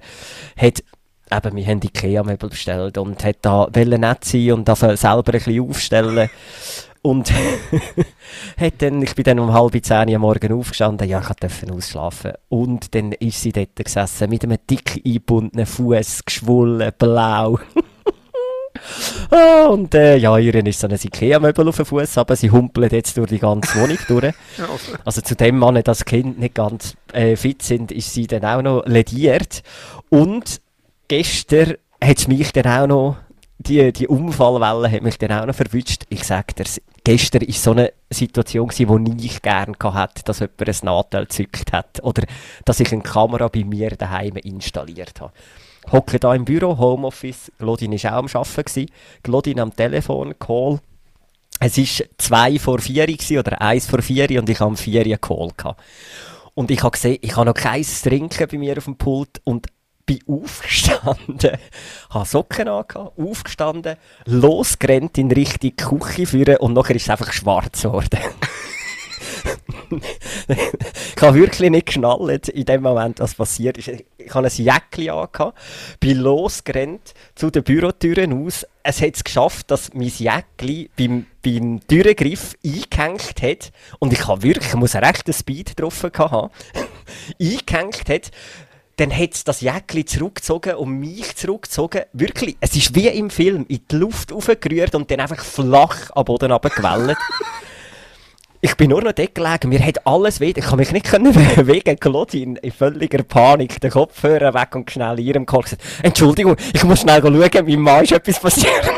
hat 0.57 0.83
eben, 1.31 1.55
wir 1.55 1.65
haben 1.65 1.81
Ikea-Möbel 1.81 2.49
bestellt 2.49 2.97
und 2.97 3.23
hat 3.23 3.37
da 3.41 3.67
nett 3.73 4.23
sein 4.23 4.53
und 4.53 4.67
selber 4.67 4.97
ein 5.07 5.23
bisschen 5.23 5.61
aufstellen. 5.61 6.29
Und 7.01 7.31
hat 8.57 8.73
dann, 8.79 9.01
ich 9.01 9.15
bin 9.15 9.23
dann 9.23 9.39
um 9.39 9.53
halb 9.53 9.83
zehn 9.83 10.15
am 10.15 10.21
Morgen 10.21 10.53
aufgestanden, 10.53 11.07
ja, 11.07 11.19
ich 11.21 11.35
durfte 11.35 11.71
ausschlafen. 11.71 12.33
Und 12.49 12.93
dann 12.95 13.11
ist 13.13 13.41
sie 13.41 13.51
dort 13.51 13.75
gesessen, 13.75 14.29
mit 14.29 14.43
einem 14.43 14.57
dick 14.69 15.01
eingebundenen 15.05 15.65
Fuß, 15.65 16.25
geschwollen, 16.25 16.91
blau. 16.97 17.59
ah, 19.31 19.65
und 19.67 19.93
äh, 19.95 20.17
ja, 20.17 20.37
ihr 20.37 20.65
ist 20.65 20.79
so 20.79 20.87
ein 20.87 20.97
Ikea-Möbel 21.01 21.67
auf 21.67 21.77
dem 21.77 21.85
Fuß, 21.85 22.17
aber 22.17 22.35
sie 22.35 22.51
humpelt 22.51 22.91
jetzt 22.91 23.17
durch 23.17 23.29
die 23.29 23.39
ganze 23.39 23.79
Wohnung 23.79 23.97
durch. 24.07 24.33
also 25.05 25.21
zu 25.21 25.35
dem 25.35 25.57
Mann, 25.57 25.81
das 25.83 26.05
Kind 26.05 26.39
nicht 26.39 26.55
ganz 26.55 26.95
äh, 27.13 27.35
fit 27.35 27.61
sind, 27.61 27.91
ist 27.91 28.13
sie 28.13 28.27
dann 28.27 28.45
auch 28.45 28.61
noch 28.61 28.85
lediert. 28.85 29.63
Und 30.09 30.61
gestern 31.07 31.75
hat 32.03 32.17
es 32.17 32.27
mich 32.27 32.51
dann 32.53 32.67
auch 32.67 32.87
noch 32.87 33.17
die, 33.59 33.91
die 33.91 34.07
Unfallwelle 34.07 34.91
hat 34.91 35.01
mich 35.01 35.17
dann 35.17 35.31
auch 35.31 35.45
noch 35.45 35.55
verwünscht. 35.55 36.03
Ich 36.09 36.23
sage 36.23 36.53
dir, 36.53 36.65
gestern 37.03 37.41
war 37.41 37.53
so 37.53 37.71
eine 37.71 37.93
Situation, 38.09 38.69
die 38.69 39.25
ich 39.25 39.41
gerne 39.41 39.73
hatte, 39.81 40.23
dass 40.23 40.39
jemand 40.39 40.61
ein 40.69 40.75
Nadel 40.83 41.25
gezückt 41.25 41.73
hat. 41.73 42.03
Oder 42.03 42.23
dass 42.65 42.79
ich 42.79 42.91
eine 42.91 43.01
Kamera 43.01 43.47
bei 43.47 43.63
mir 43.63 43.91
daheim 43.91 44.35
installiert 44.37 45.19
habe. 45.19 45.33
Hocke 45.91 46.19
da 46.19 46.35
im 46.35 46.45
Büro, 46.45 46.77
Homeoffice, 46.77 47.51
Glodin 47.57 47.93
war 47.93 48.05
auch 48.05 48.17
am 48.17 48.27
Arbeiten. 48.27 48.87
Glodin 49.23 49.59
am 49.59 49.75
Telefon, 49.75 50.37
Call. 50.37 50.79
Es 51.59 51.77
war 51.77 52.05
zwei 52.17 52.59
vor 52.59 52.79
vier 52.79 53.07
oder 53.39 53.61
eins 53.61 53.87
vor 53.87 54.01
vier 54.01 54.39
und 54.39 54.49
ich 54.49 54.59
habe 54.59 54.69
am 54.69 54.77
vier 54.77 55.01
einen 55.01 55.21
Call. 55.21 55.75
Und 56.53 56.71
ich 56.71 56.83
habe 56.83 56.91
gesehen, 56.91 57.19
ich 57.21 57.35
habe 57.35 57.47
noch 57.47 57.53
kein 57.53 57.83
Trinken 57.83 58.47
bei 58.47 58.57
mir 58.57 58.77
auf 58.77 58.85
dem 58.85 58.97
Pult 58.97 59.41
und 59.43 59.67
bin 60.07 60.19
aufgestanden, 60.27 61.57
habe 62.09 62.25
Socken 62.25 62.67
angehabt, 62.67 63.19
aufgestanden, 63.19 63.97
losgerannt 64.25 65.19
in 65.19 65.31
Richtung 65.31 65.75
Küche 65.75 66.25
führen 66.25 66.57
und 66.57 66.73
nachher 66.73 66.95
ist 66.95 67.03
es 67.03 67.09
einfach 67.11 67.31
schwarz 67.31 67.83
geworden. 67.83 68.19
ich 70.49 71.21
habe 71.21 71.37
wirklich 71.37 71.69
nicht 71.69 71.87
geschnallt 71.87 72.49
in 72.49 72.65
dem 72.65 72.81
Moment, 72.81 73.19
was 73.19 73.35
passiert 73.35 73.77
ist. 73.77 73.89
Ich 74.17 74.33
habe 74.33 74.47
ein 74.47 74.53
Jäckchen 74.53 75.09
angehabt, 75.09 75.57
bin 75.99 76.17
losgerannt 76.17 77.13
zu 77.35 77.49
den 77.49 77.63
Bürotüren 77.63 78.45
aus. 78.45 78.65
Es 78.83 79.01
hat 79.01 79.15
es 79.15 79.23
geschafft, 79.23 79.69
dass 79.71 79.93
mein 79.93 80.07
Jäckchen 80.07 80.89
beim, 80.97 81.25
beim 81.43 81.85
Türengriff 81.87 82.55
eingehängt 82.63 83.41
hat 83.41 83.71
und 83.99 84.13
ich 84.13 84.25
habe 84.27 84.43
wirklich, 84.43 84.69
ich 84.69 84.75
muss 84.75 84.95
einen 84.95 85.05
rechten 85.05 85.33
Speed 85.33 85.79
drauf 85.79 86.01
haben, 86.03 86.49
eingehängt 87.41 88.09
hat 88.09 88.31
dann 88.97 89.15
hat 89.15 89.35
es 89.35 89.43
das 89.43 89.61
Jäckchen 89.61 90.07
zurückgezogen 90.07 90.75
und 90.75 90.99
mich 90.99 91.35
zurückgezogen. 91.35 92.01
Wirklich, 92.13 92.57
es 92.59 92.75
ist 92.75 92.95
wie 92.95 93.07
im 93.07 93.29
Film, 93.29 93.65
in 93.69 93.81
die 93.89 93.95
Luft 93.95 94.33
aufgerührt 94.33 94.95
und 94.95 95.09
dann 95.11 95.19
einfach 95.19 95.43
flach 95.43 96.09
am 96.15 96.25
Boden 96.25 96.51
runtergewellt. 96.51 97.17
ich 98.61 98.75
bin 98.75 98.89
nur 98.89 99.03
noch 99.03 99.11
dort 99.11 99.35
gelegen, 99.35 99.69
mir 99.69 99.85
hat 99.85 100.05
alles 100.07 100.39
weh, 100.39 100.51
ich 100.55 100.65
kann 100.65 100.77
mich 100.79 100.91
nicht 100.91 101.11
bewegen, 101.11 101.99
Claude 101.99 102.39
in, 102.39 102.59
völliger 102.71 103.21
Panik, 103.21 103.79
den 103.79 103.91
Kopfhörer 103.91 104.55
weg 104.55 104.73
und 104.73 104.89
schnell 104.89 105.19
ihrem 105.19 105.45
Call 105.45 105.61
gesagt, 105.61 105.83
Entschuldigung, 106.01 106.55
ich 106.73 106.83
muss 106.83 107.01
schnell 107.01 107.21
schauen, 107.21 107.65
meinem 107.65 107.81
Mann 107.81 108.03
ist 108.03 108.13
etwas 108.13 108.39
passiert. 108.39 108.71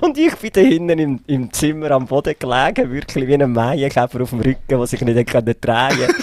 Und 0.00 0.18
ich 0.18 0.34
bin 0.36 0.50
da 0.52 0.60
hinten 0.60 0.98
im, 0.98 1.20
im 1.26 1.52
Zimmer 1.52 1.92
am 1.92 2.06
Boden 2.06 2.34
gelegen, 2.38 2.90
wirklich 2.90 3.26
wie 3.26 3.34
ein 3.34 3.52
Maienkäfer 3.52 4.22
auf 4.22 4.30
dem 4.30 4.40
Rücken, 4.40 4.60
der 4.68 4.86
sich 4.86 5.00
nicht 5.00 5.14
drehen 5.14 5.44
konnte. 5.44 6.14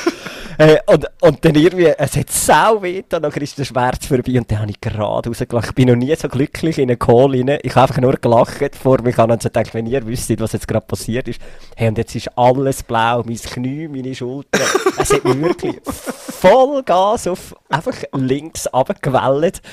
Äh, 0.62 0.78
und, 0.86 1.08
und 1.22 1.44
dann 1.44 1.56
irgendwie, 1.56 1.88
es 1.88 2.16
hat 2.16 2.30
sau 2.30 2.84
weh, 2.84 3.02
dann 3.10 3.24
ist 3.24 3.58
der 3.58 3.66
Schmerz 3.66 4.06
vorbei 4.06 4.38
und 4.38 4.52
dann 4.52 4.60
habe 4.60 4.70
ich 4.70 4.80
gerade 4.80 5.00
rausgelacht. 5.00 5.70
Ich 5.70 5.74
bin 5.74 5.88
noch 5.88 5.96
nie 5.96 6.16
so 6.16 6.30
glücklich 6.30 6.78
in 6.78 6.88
einen 6.88 7.00
Call. 7.00 7.34
Ich 7.34 7.76
habe 7.76 7.82
einfach 7.82 8.00
nur 8.00 8.14
gelacht 8.14 8.76
vor 8.76 9.02
mir 9.02 9.18
und 9.18 9.42
so 9.42 9.50
gedacht, 9.50 9.74
wenn 9.74 9.88
ihr 9.88 10.06
wüsstet, 10.06 10.40
was 10.40 10.52
jetzt 10.52 10.68
gerade 10.68 10.86
passiert 10.86 11.28
ist. 11.28 11.42
Hey, 11.76 11.88
und 11.88 11.98
jetzt 11.98 12.14
ist 12.14 12.38
alles 12.38 12.84
blau, 12.84 13.24
mein 13.26 13.38
Knie, 13.38 13.88
meine 13.88 14.14
Schulter. 14.14 14.60
es 15.00 15.12
hat 15.12 15.26
mich 15.26 15.42
wirklich 15.42 15.78
voll 15.84 16.84
Gas 16.84 17.26
auf 17.26 17.56
einfach 17.68 17.98
links 18.14 18.72
runtergewellt. 18.72 19.64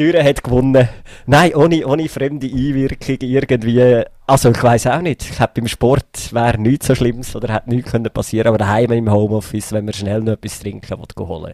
Türe 0.00 0.24
hat 0.24 0.42
gewonnen. 0.42 0.88
Nein, 1.26 1.54
ohne, 1.54 1.86
ohne 1.86 2.08
fremde 2.08 2.46
Einwirkung 2.46 3.18
irgendwie. 3.20 4.02
Also 4.26 4.48
ich 4.48 4.62
weiß 4.62 4.86
auch 4.86 5.02
nicht. 5.02 5.28
Ich 5.28 5.38
habe 5.38 5.52
beim 5.56 5.68
Sport 5.68 6.32
wäre 6.32 6.58
nichts 6.58 6.86
so 6.86 6.94
Schlimmes 6.94 7.36
oder 7.36 7.52
hätte 7.52 7.68
nichts 7.68 7.90
können 7.90 8.10
passieren. 8.10 8.48
Aber 8.48 8.56
daheim 8.56 8.92
im 8.92 9.12
Homeoffice, 9.12 9.72
wenn 9.72 9.84
man 9.84 9.92
schnell 9.92 10.22
noch 10.22 10.32
etwas 10.32 10.60
trinken 10.60 10.98
will, 10.98 11.26
holen. 11.26 11.52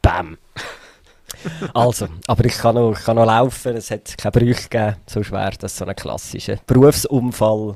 Bam. 0.00 0.38
also, 1.74 2.06
aber 2.28 2.44
ich 2.44 2.56
kann, 2.56 2.76
noch, 2.76 2.96
ich 2.96 3.04
kann 3.04 3.16
noch 3.16 3.26
laufen. 3.26 3.74
Es 3.74 3.90
hat 3.90 4.16
keine 4.18 4.30
Brüche 4.30 4.68
gegeben. 4.68 4.96
So 5.08 5.24
schwer, 5.24 5.50
das 5.58 5.72
ist 5.72 5.78
so 5.78 5.84
ein 5.84 5.96
klassischer 5.96 6.58
Berufsunfall, 6.68 7.74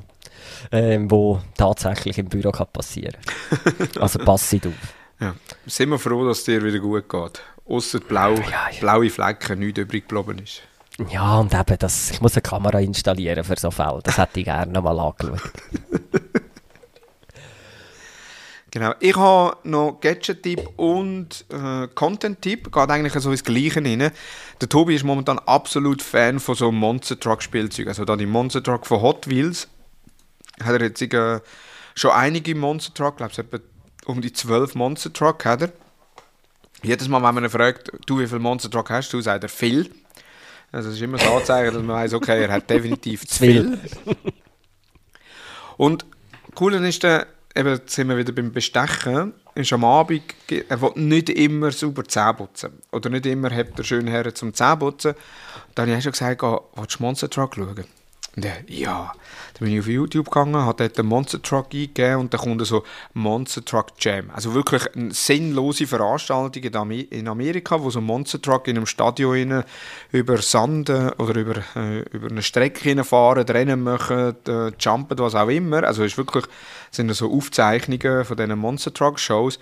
ähm, 0.71 1.11
wo 1.11 1.41
tatsächlich 1.57 2.17
im 2.19 2.29
Büro 2.29 2.51
kann 2.51 2.67
passieren. 2.71 3.17
Also 3.99 4.19
passt 4.19 4.65
auf. 4.65 4.71
Ja, 5.19 5.35
sind 5.65 5.89
wir 5.89 5.99
froh, 5.99 6.25
dass 6.25 6.37
es 6.37 6.45
dir 6.45 6.63
wieder 6.63 6.79
gut 6.79 7.09
geht. 7.09 7.41
Außer 7.69 7.99
blau, 7.99 8.33
ja, 8.33 8.69
ja. 8.71 8.79
blaue 8.79 9.11
Flecken, 9.11 9.59
nichts 9.59 9.79
übrig 9.79 10.07
geblieben 10.07 10.39
ist. 10.43 10.63
Ja, 11.11 11.37
und 11.37 11.53
eben, 11.53 11.77
das, 11.77 12.09
ich 12.09 12.19
muss 12.19 12.33
eine 12.33 12.41
Kamera 12.41 12.79
installieren 12.79 13.43
für 13.43 13.57
so 13.57 13.69
Fälle. 13.69 13.99
Das 14.03 14.17
hätte 14.17 14.39
ich 14.39 14.45
gerne 14.45 14.71
noch 14.71 14.81
mal 14.81 14.99
angeschaut. 14.99 15.51
genau. 18.71 18.93
Ich 18.99 19.15
habe 19.15 19.55
noch 19.63 19.99
Gadget-Tipp 20.01 20.67
und 20.77 21.45
äh, 21.49 21.87
Content-Tipp. 21.93 22.71
Geht 22.71 22.89
eigentlich 22.89 23.13
so 23.13 23.29
ins 23.31 23.43
Gleiche 23.43 23.85
rein. 23.85 24.11
Der 24.59 24.69
Tobi 24.69 24.95
ist 24.95 25.05
momentan 25.05 25.37
absolut 25.39 26.01
Fan 26.01 26.39
von 26.39 26.55
so 26.55 26.71
Monster 26.71 27.19
Truck-Spielzeugen. 27.19 27.89
Also 27.89 28.03
da 28.03 28.15
die 28.15 28.25
Monster 28.25 28.63
Truck 28.63 28.87
von 28.87 29.01
Hot 29.01 29.29
Wheels. 29.29 29.67
Hat 30.61 30.73
er 30.73 30.81
jetzt 30.81 31.01
äh, 31.01 31.39
schon 31.95 32.11
einige 32.11 32.55
Monster 32.55 32.93
Truck, 32.95 33.17
glaube 33.17 33.31
ich, 33.31 33.39
etwa 33.39 33.59
um 34.05 34.21
die 34.21 34.33
12 34.33 34.73
Monster 34.73 35.13
Truck 35.13 35.45
hat 35.45 35.61
er. 35.61 35.71
Jedes 36.81 37.07
Mal, 37.07 37.21
wenn 37.21 37.35
man 37.35 37.43
ihn 37.43 37.49
fragt, 37.49 37.91
du, 38.05 38.19
wie 38.19 38.27
viel 38.27 38.39
Monster 38.39 38.69
Truck 38.69 38.89
hast 38.89 39.11
du, 39.11 39.21
sagt 39.21 39.43
er 39.43 39.49
viel. 39.49 39.89
Also 40.71 40.89
es 40.89 40.95
ist 40.95 41.01
immer 41.01 41.17
so 41.17 41.29
anzeigen, 41.33 41.73
dass 41.73 41.83
man 41.83 41.95
weiß, 41.95 42.13
okay, 42.13 42.43
er 42.43 42.51
hat 42.51 42.69
definitiv 42.69 43.25
zu 43.25 43.39
viel. 43.39 43.79
Und 45.77 46.05
cool 46.59 46.73
ist 46.73 47.03
dann, 47.03 47.25
eben, 47.55 47.69
jetzt 47.69 47.93
sind 47.93 48.07
wir 48.09 48.17
wieder 48.17 48.33
beim 48.33 48.51
Bestechen, 48.51 49.33
ist 49.55 49.73
am 49.73 49.83
Abend, 49.83 50.23
er 50.49 50.81
will 50.81 50.91
nicht 50.95 51.29
immer 51.29 51.71
sauber 51.71 52.05
Zähne 52.05 52.33
putzen. 52.35 52.73
Oder 52.91 53.09
nicht 53.09 53.25
immer 53.25 53.49
hat 53.49 53.77
er 53.77 53.83
schön 53.83 54.07
her 54.07 54.33
zum 54.33 54.53
Zähneputzen. 54.53 55.15
Dann 55.75 55.89
habe 55.89 55.97
ich 55.97 56.03
schon 56.03 56.11
gesagt, 56.11 56.43
oh, 56.43 56.69
willst 56.75 56.99
du 56.99 57.03
Monster 57.03 57.29
Truck 57.29 57.55
schauen? 57.55 57.85
Und 58.35 58.45
er, 58.45 58.57
ja. 58.67 59.11
Dann 59.53 59.65
bin 59.65 59.73
ich 59.73 59.79
auf 59.79 59.87
YouTube 59.87 60.25
gegangen, 60.25 60.55
habe 60.55 60.83
dort 60.83 60.99
einen 60.99 61.09
Monster 61.09 61.41
Truck 61.41 61.67
eingegeben 61.73 62.17
und 62.17 62.33
dann 62.33 62.41
kommt 62.41 62.65
so 62.65 62.83
Monster 63.13 63.63
Truck 63.65 63.87
Jam. 63.99 64.29
Also 64.33 64.53
wirklich 64.53 64.83
eine 64.95 65.13
sinnlose 65.13 65.87
Veranstaltung 65.87 66.63
in 66.63 67.27
Amerika, 67.27 67.81
wo 67.81 67.89
so 67.89 67.99
ein 67.99 68.05
Monster 68.05 68.41
Truck 68.41 68.67
in 68.67 68.77
einem 68.77 68.85
Stadion 68.85 69.63
über 70.11 70.37
Sand 70.37 70.89
oder 70.89 71.35
über, 71.35 71.55
äh, 71.75 71.99
über 72.11 72.29
eine 72.29 72.41
Strecke 72.41 73.03
fahren, 73.03 73.45
Rennen 73.47 73.83
machen, 73.83 74.35
äh, 74.47 74.71
jumpen, 74.79 75.17
was 75.19 75.35
auch 75.35 75.49
immer. 75.49 75.83
Also 75.83 76.03
es 76.03 76.13
ist 76.13 76.17
wirklich, 76.17 76.45
sind 76.91 77.13
so 77.13 77.31
Aufzeichnungen 77.31 78.25
von 78.25 78.37
diesen 78.37 78.57
Monster 78.57 78.93
Truck 78.93 79.19
Shows 79.19 79.59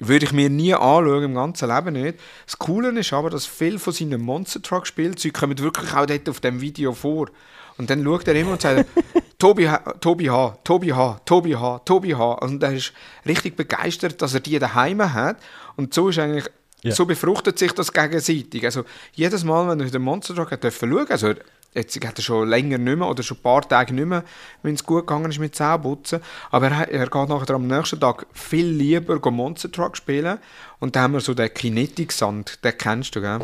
würde 0.00 0.24
ich 0.24 0.32
mir 0.32 0.50
nie 0.50 0.74
anschauen, 0.74 1.22
im 1.22 1.34
ganzen 1.34 1.68
Leben 1.68 1.92
nicht. 1.92 2.18
Das 2.46 2.58
Coole 2.58 2.98
ist 2.98 3.12
aber, 3.12 3.30
dass 3.30 3.46
viele 3.46 3.78
von 3.78 3.92
seinen 3.92 4.20
Monster 4.20 4.60
Truck 4.60 4.86
Spielzeugen 4.86 5.32
kommen 5.32 5.58
wirklich 5.58 5.92
auch 5.94 6.06
dort 6.06 6.28
auf 6.28 6.40
dem 6.40 6.60
Video 6.60 6.92
vor. 6.92 7.28
Und 7.76 7.88
dann 7.88 8.04
schaut 8.04 8.28
er 8.28 8.34
immer 8.34 8.52
und 8.52 8.60
sagt, 8.60 8.86
Tobi, 9.38 9.70
Tobi 10.00 10.28
H., 10.28 10.58
Tobi 10.64 10.92
H., 10.92 11.20
Tobi 11.24 11.54
H., 11.54 11.78
Tobi 11.84 12.14
H. 12.14 12.32
Und 12.34 12.62
er 12.62 12.74
ist 12.74 12.92
richtig 13.26 13.56
begeistert, 13.56 14.20
dass 14.20 14.34
er 14.34 14.40
die 14.40 14.58
daheim 14.58 15.12
hat. 15.14 15.38
Und 15.76 15.94
so 15.94 16.08
ist 16.10 16.18
eigentlich, 16.18 16.44
yeah. 16.84 16.94
so 16.94 17.06
befruchtet 17.06 17.58
sich 17.58 17.72
das 17.72 17.92
gegenseitig. 17.92 18.64
Also 18.64 18.84
jedes 19.14 19.44
Mal, 19.44 19.68
wenn 19.68 19.80
er 19.80 19.90
den 19.90 20.02
Monster 20.02 20.34
Truck 20.34 20.50
schauen, 20.50 21.06
also 21.08 21.34
jetzt 21.74 22.04
hat 22.04 22.18
er 22.18 22.22
schon 22.22 22.48
länger 22.48 22.78
nicht 22.78 22.98
mehr 22.98 23.08
oder 23.08 23.22
schon 23.22 23.36
ein 23.38 23.42
paar 23.42 23.68
Tage 23.68 23.94
nicht 23.94 24.06
mehr, 24.06 24.24
wenn 24.62 24.74
es 24.74 24.84
gut 24.84 25.06
gegangen 25.06 25.30
ist 25.30 25.38
mit 25.38 25.54
Zähneputzen. 25.54 26.20
Aber 26.50 26.68
er, 26.68 26.88
er 26.90 27.06
geht 27.06 27.28
nachher 27.28 27.54
am 27.54 27.66
nächsten 27.66 28.00
Tag 28.00 28.26
viel 28.32 28.66
lieber 28.66 29.18
Monster 29.30 29.70
Truck 29.70 29.96
spielen. 29.96 30.38
Und 30.78 30.96
da 30.96 31.02
haben 31.02 31.12
wir 31.14 31.20
so 31.20 31.34
den 31.34 31.52
Kinetic 31.54 32.12
Sand, 32.12 32.64
den 32.64 32.76
kennst 32.76 33.14
du, 33.14 33.20
gell? 33.20 33.40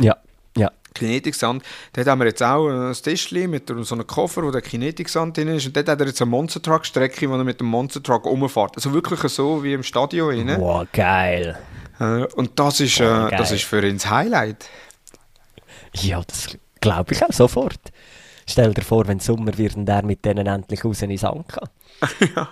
Ja. 0.00 0.16
Ja. 0.56 0.70
Kinetiksand. 0.94 1.62
Dort 1.92 2.06
haben 2.06 2.20
wir 2.20 2.26
jetzt 2.26 2.42
auch 2.42 2.68
ein 2.68 2.92
Tischchen 2.94 3.50
mit 3.50 3.70
so 3.82 3.94
einem 3.94 4.06
Koffer, 4.06 4.42
wo 4.42 4.50
der 4.50 4.62
Kinetiksand 4.62 5.36
drin 5.36 5.48
ist. 5.48 5.66
Und 5.66 5.76
dort 5.76 5.88
hat 5.88 6.00
er 6.00 6.06
jetzt 6.06 6.22
eine 6.22 6.30
Monster 6.30 6.62
Truck 6.62 6.86
Strecke, 6.86 7.28
wo 7.28 7.34
er 7.34 7.44
mit 7.44 7.60
dem 7.60 7.66
Monster 7.66 8.02
Truck 8.02 8.24
rumfährt. 8.24 8.76
Also 8.76 8.92
wirklich 8.94 9.20
so 9.30 9.62
wie 9.62 9.74
im 9.74 9.82
Stadion. 9.82 10.48
Rein. 10.48 10.58
Wow, 10.60 10.86
geil. 10.92 11.58
Äh, 12.00 12.24
Und 12.34 12.58
das 12.58 12.80
ist, 12.80 12.98
äh, 13.00 13.04
Oh, 13.04 13.28
geil. 13.28 13.34
das 13.36 13.52
ist 13.52 13.64
für 13.64 13.86
ihn 13.86 13.96
das 13.98 14.08
Highlight. 14.10 14.68
Ja, 15.94 16.22
das 16.26 16.56
glaube 16.86 17.14
ich 17.14 17.24
auch 17.24 17.32
sofort. 17.32 17.80
Stell 18.48 18.72
dir 18.72 18.82
vor, 18.82 19.06
wenn 19.08 19.18
Sommer 19.18 19.56
wird 19.58 19.76
und 19.76 19.88
er 19.88 20.04
mit 20.04 20.24
denen 20.24 20.46
endlich 20.46 20.84
raus 20.84 21.02
in 21.02 21.16
Sanka. 21.16 21.68
ja. 22.36 22.48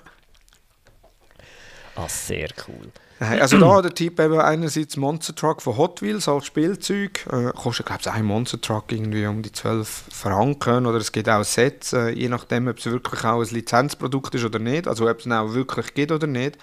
Ah, 1.97 2.09
sehr 2.09 2.49
cool. 2.67 2.91
Also 3.21 3.59
da 3.59 3.81
der 3.81 3.95
Typ 3.95 4.19
eben 4.19 4.41
einerseits 4.41 4.97
Monster 4.97 5.35
Truck 5.37 5.63
von 5.63 5.77
Hot 5.77 6.03
Wheels 6.03 6.27
als 6.29 6.47
Spielzeug. 6.47 7.25
Äh, 7.31 7.53
kostet 7.53 7.87
glaube 7.87 8.01
ich 8.03 8.11
ein 8.11 8.25
Monster 8.25 8.61
Truck 8.61 8.91
irgendwie 8.91 9.25
um 9.27 9.41
die 9.41 9.53
12 9.53 10.07
Franken 10.11 10.87
oder 10.87 10.99
es 10.99 11.13
gibt 11.13 11.29
auch 11.29 11.45
Sets, 11.45 11.93
äh, 11.93 12.09
je 12.09 12.29
nachdem 12.29 12.67
ob 12.67 12.79
es 12.79 12.87
wirklich 12.87 13.25
auch 13.25 13.41
ein 13.41 13.55
Lizenzprodukt 13.55 14.35
ist 14.35 14.45
oder 14.45 14.59
nicht, 14.59 14.89
also 14.89 15.09
ob 15.09 15.21
es 15.21 15.31
auch 15.31 15.55
wirklich 15.55 15.95
gibt 15.95 16.11
oder 16.11 16.27
nicht. 16.27 16.59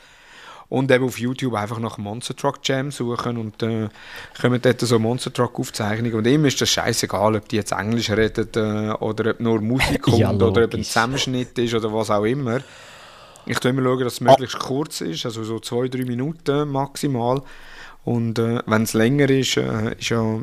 Und 0.71 0.89
eben 0.89 1.03
auf 1.03 1.19
YouTube 1.19 1.53
einfach 1.53 1.79
nach 1.79 1.97
Monster 1.97 2.33
Truck 2.33 2.59
Jam 2.63 2.91
suchen 2.91 3.37
und 3.37 3.61
äh, 3.61 3.89
kommen 4.39 4.61
dort 4.61 4.79
so 4.79 4.99
Monster 4.99 5.33
Truck 5.33 5.59
Aufzeichnungen. 5.59 6.15
Und 6.15 6.25
ihm 6.25 6.45
ist 6.45 6.61
das 6.61 6.69
scheißegal, 6.69 7.35
ob 7.35 7.49
die 7.49 7.57
jetzt 7.57 7.73
Englisch 7.73 8.09
reden 8.09 8.47
äh, 8.55 8.93
oder 8.93 9.31
ob 9.31 9.41
nur 9.41 9.59
Musik 9.59 10.01
kommt 10.03 10.19
Ja, 10.19 10.31
oder 10.31 10.63
ob 10.63 10.73
ein. 10.73 10.85
Zusammenschnitt 10.85 11.59
ist 11.59 11.73
oder 11.73 11.93
was 11.93 12.09
auch 12.09 12.23
immer. 12.23 12.61
Ich 13.45 13.59
tue 13.59 13.71
immer 13.71 13.83
schauen, 13.83 13.99
dass 13.99 14.13
es 14.13 14.21
möglichst 14.21 14.59
kurz 14.59 15.01
ist, 15.01 15.25
also 15.25 15.43
so 15.43 15.59
zwei, 15.59 15.89
drei 15.89 16.05
Minuten 16.05 16.69
maximal. 16.69 17.41
Und 18.05 18.39
äh, 18.39 18.59
wenn 18.65 18.83
es 18.83 18.93
länger 18.93 19.29
ist, 19.29 19.57
äh, 19.57 19.93
ist 19.99 20.07
ja 20.07 20.39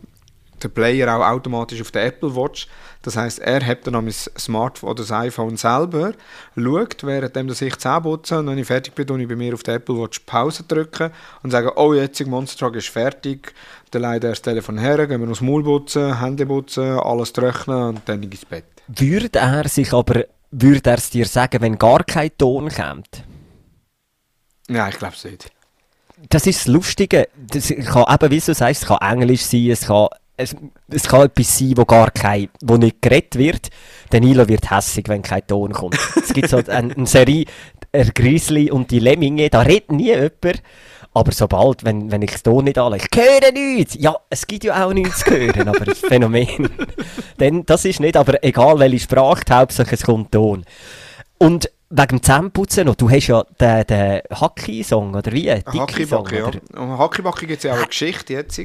der 0.62 0.68
Player 0.68 1.16
auch 1.16 1.26
automatisch 1.26 1.80
auf 1.80 1.90
der 1.90 2.06
Apple 2.06 2.34
Watch. 2.34 2.68
Das 3.02 3.16
heißt, 3.16 3.38
er 3.38 3.62
hebt 3.62 3.86
dann 3.86 3.94
am 3.94 4.10
Smartphone 4.10 4.90
oder 4.90 5.02
das 5.02 5.12
iPhone 5.12 5.56
selber, 5.56 6.12
schaut, 6.56 7.04
währenddem 7.04 7.48
dass 7.48 7.62
ich 7.62 7.76
Zähne 7.76 8.00
putze 8.00 8.38
und 8.38 8.48
wenn 8.48 8.58
ich 8.58 8.66
fertig 8.66 8.94
bin, 8.94 9.06
drücke 9.06 9.22
ich 9.22 9.28
bei 9.28 9.36
mir 9.36 9.54
auf 9.54 9.62
der 9.62 9.74
Apple 9.74 9.98
Watch 9.98 10.20
Pause 10.20 10.64
drücken 10.64 11.10
und 11.42 11.50
sage, 11.50 11.72
oh, 11.76 11.94
jetzt 11.94 12.24
Monster 12.26 12.58
Truck 12.58 12.76
ist 12.76 12.88
fertig, 12.88 13.54
dann 13.92 14.02
legt 14.02 14.24
er 14.24 14.30
das 14.30 14.42
Telefon 14.42 14.78
her, 14.78 15.06
gehen 15.06 15.20
wir 15.20 15.30
aufs 15.30 15.40
Maul 15.40 15.62
putzen, 15.62 16.20
Hände 16.20 16.44
putzen, 16.44 16.98
alles 16.98 17.32
trocknen 17.32 17.82
und 17.82 18.00
dann 18.06 18.22
ins 18.22 18.44
Bett. 18.44 18.64
Würde 18.88 19.38
er 19.38 19.68
sich 19.68 19.92
aber, 19.92 20.24
würde 20.50 20.90
er 20.90 20.98
es 20.98 21.10
dir 21.10 21.26
sagen, 21.26 21.60
wenn 21.60 21.78
gar 21.78 22.02
kein 22.04 22.30
Ton 22.36 22.68
kommt? 22.68 23.22
Nein, 24.68 24.90
ich 24.90 24.98
glaube 24.98 25.14
es 25.14 25.24
nicht. 25.24 25.50
Das 26.28 26.46
ist 26.46 26.60
das 26.60 26.66
Lustige. 26.66 27.28
Das 27.36 27.68
kann 27.68 28.04
eben, 28.12 28.30
wie 28.30 28.40
du 28.40 28.54
sagst, 28.54 28.82
es 28.82 28.88
kann 28.88 28.98
Englisch 28.98 29.42
sein, 29.42 29.70
es 29.70 29.86
kann, 29.86 30.08
es, 30.38 30.56
es 30.88 31.02
kann 31.02 31.22
etwas 31.26 31.58
sein, 31.58 31.76
wo 31.76 31.84
gar 31.84 32.10
kein, 32.10 32.48
wo 32.62 32.76
nicht 32.76 33.02
geredet 33.02 33.36
wird. 33.36 33.68
Der 34.12 34.20
Nilo 34.20 34.48
wird 34.48 34.70
hässig, 34.70 35.08
wenn 35.08 35.22
kein 35.22 35.46
Ton 35.46 35.72
kommt. 35.72 35.98
Es 36.16 36.32
gibt 36.32 36.48
so 36.48 36.56
eine, 36.68 36.94
eine 36.94 37.06
Serie, 37.06 37.44
der 37.92 38.06
Grizzly 38.12 38.70
und 38.70 38.90
die 38.90 39.00
Lemminge, 39.00 39.50
da 39.50 39.60
redet 39.60 39.92
nie 39.92 40.06
jemand. 40.06 40.62
Aber 41.12 41.32
sobald, 41.32 41.84
wenn, 41.84 42.12
wenn 42.12 42.22
ich 42.22 42.30
das 42.30 42.42
Ton 42.44 42.64
nicht 42.64 42.78
anlege, 42.78 43.06
ich 43.10 43.18
höre 43.18 43.52
nichts! 43.52 43.96
Ja, 43.98 44.14
es 44.30 44.46
gibt 44.46 44.62
ja 44.62 44.86
auch 44.86 44.92
nichts 44.92 45.24
zu 45.24 45.30
hören, 45.30 45.68
aber 45.68 45.84
das 45.84 45.98
Phänomen. 45.98 46.70
Denn 47.40 47.66
das 47.66 47.84
ist 47.84 47.98
nicht, 47.98 48.16
aber 48.16 48.42
egal 48.44 48.78
welche 48.78 49.00
Sprache, 49.00 49.42
Hauptsache 49.50 49.94
es 49.94 50.02
kommt 50.02 50.30
Ton. 50.30 50.64
Und 51.38 51.70
wegen 51.90 52.08
dem 52.08 52.22
Zähneputzen 52.22 52.86
noch, 52.86 52.94
du 52.94 53.10
hast 53.10 53.26
ja 53.26 53.42
den, 53.58 53.86
den 53.86 54.20
Haki-Song, 54.30 55.14
oder 55.14 55.32
wie? 55.32 55.50
Hackibacke, 55.50 56.38
ja. 56.38 56.80
Und 56.80 56.98
Hackibacke 56.98 57.46
gibt 57.46 57.58
es 57.58 57.64
ja 57.64 57.72
auch 57.72 57.78
eine 57.78 57.86
Geschichte 57.86 58.34
jetzt. 58.34 58.60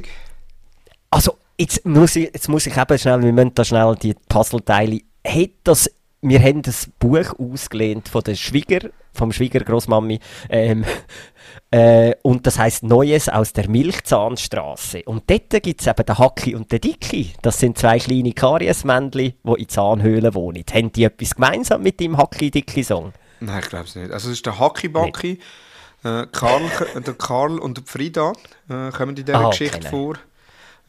Also, 1.10 1.38
jetzt 1.58 1.84
muss 1.84 2.16
ich, 2.16 2.24
jetzt 2.32 2.48
muss 2.48 2.66
ich 2.66 2.76
eben 2.76 2.98
schnell, 2.98 3.22
wir 3.22 3.32
müssen 3.32 3.54
da 3.54 3.64
schnell 3.64 3.94
die 4.00 4.14
Puzzleteile. 4.28 5.00
Hat 5.26 5.50
das, 5.64 5.90
wir 6.20 6.40
haben 6.40 6.62
das 6.62 6.88
Buch 6.98 7.38
ausgelehnt 7.38 8.08
von 8.08 8.22
der 8.22 8.34
Schwieger, 8.34 8.90
vom 9.12 9.32
Schwiegergroßmami, 9.32 10.18
ähm, 10.48 10.84
äh, 11.70 12.14
und 12.22 12.46
das 12.46 12.58
heißt 12.58 12.82
Neues 12.82 13.28
aus 13.28 13.52
der 13.52 13.68
Milchzahnstraße. 13.68 15.02
Und 15.04 15.30
dort 15.30 15.50
gibt 15.62 15.80
es 15.80 15.86
eben 15.86 16.04
den 16.04 16.18
Hacki 16.18 16.54
und 16.54 16.70
den 16.72 16.80
Dicki. 16.80 17.32
Das 17.42 17.58
sind 17.60 17.78
zwei 17.78 17.98
kleine 17.98 18.32
Kariesmännchen, 18.32 19.34
die 19.42 19.62
in 19.62 19.68
Zahnhöhlen 19.68 20.34
wohnen. 20.34 20.64
Haben 20.72 20.92
die 20.92 21.04
etwas 21.04 21.34
gemeinsam 21.34 21.82
mit 21.82 22.00
dem 22.00 22.16
Hacki-Dicki-Song? 22.16 23.12
Nein, 23.40 23.60
ich 23.62 23.68
glaube 23.68 23.84
es 23.84 23.94
nicht. 23.94 24.10
Also 24.10 24.28
es 24.28 24.36
ist 24.36 24.46
der 24.46 24.58
Hackibacki, 24.58 25.38
äh, 26.02 26.26
Karl, 26.32 26.62
der 26.94 27.14
Karl 27.14 27.58
und 27.58 27.78
der 27.78 27.84
Frida 27.86 28.32
äh, 28.68 28.90
kommen 28.90 29.16
in 29.16 29.24
dieser 29.24 29.38
Ah, 29.40 29.50
Geschichte 29.50 29.78
okay, 29.78 29.88
vor. 29.88 30.14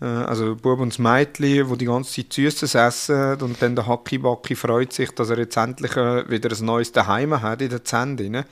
Äh, 0.01 0.05
also 0.05 0.55
Bub 0.55 0.79
und 0.79 0.89
das 0.89 0.99
Mädchen, 0.99 1.69
die 1.69 1.77
die 1.77 1.85
ganze 1.85 2.13
Zeit 2.13 2.33
Süßes 2.33 2.75
essen 2.75 3.41
und 3.41 3.61
dann 3.61 3.75
der 3.75 3.87
Hackibacki 3.87 4.55
freut 4.55 4.93
sich, 4.93 5.11
dass 5.11 5.29
er 5.29 5.37
jetzt 5.37 5.57
endlich 5.57 5.95
äh, 5.95 6.29
wieder 6.29 6.51
ein 6.51 6.65
neues 6.65 6.91
Daheim 6.91 7.41
hat 7.41 7.61
in 7.61 7.69
der 7.69 7.83
Zähne. 7.83 8.15
drin. 8.15 8.43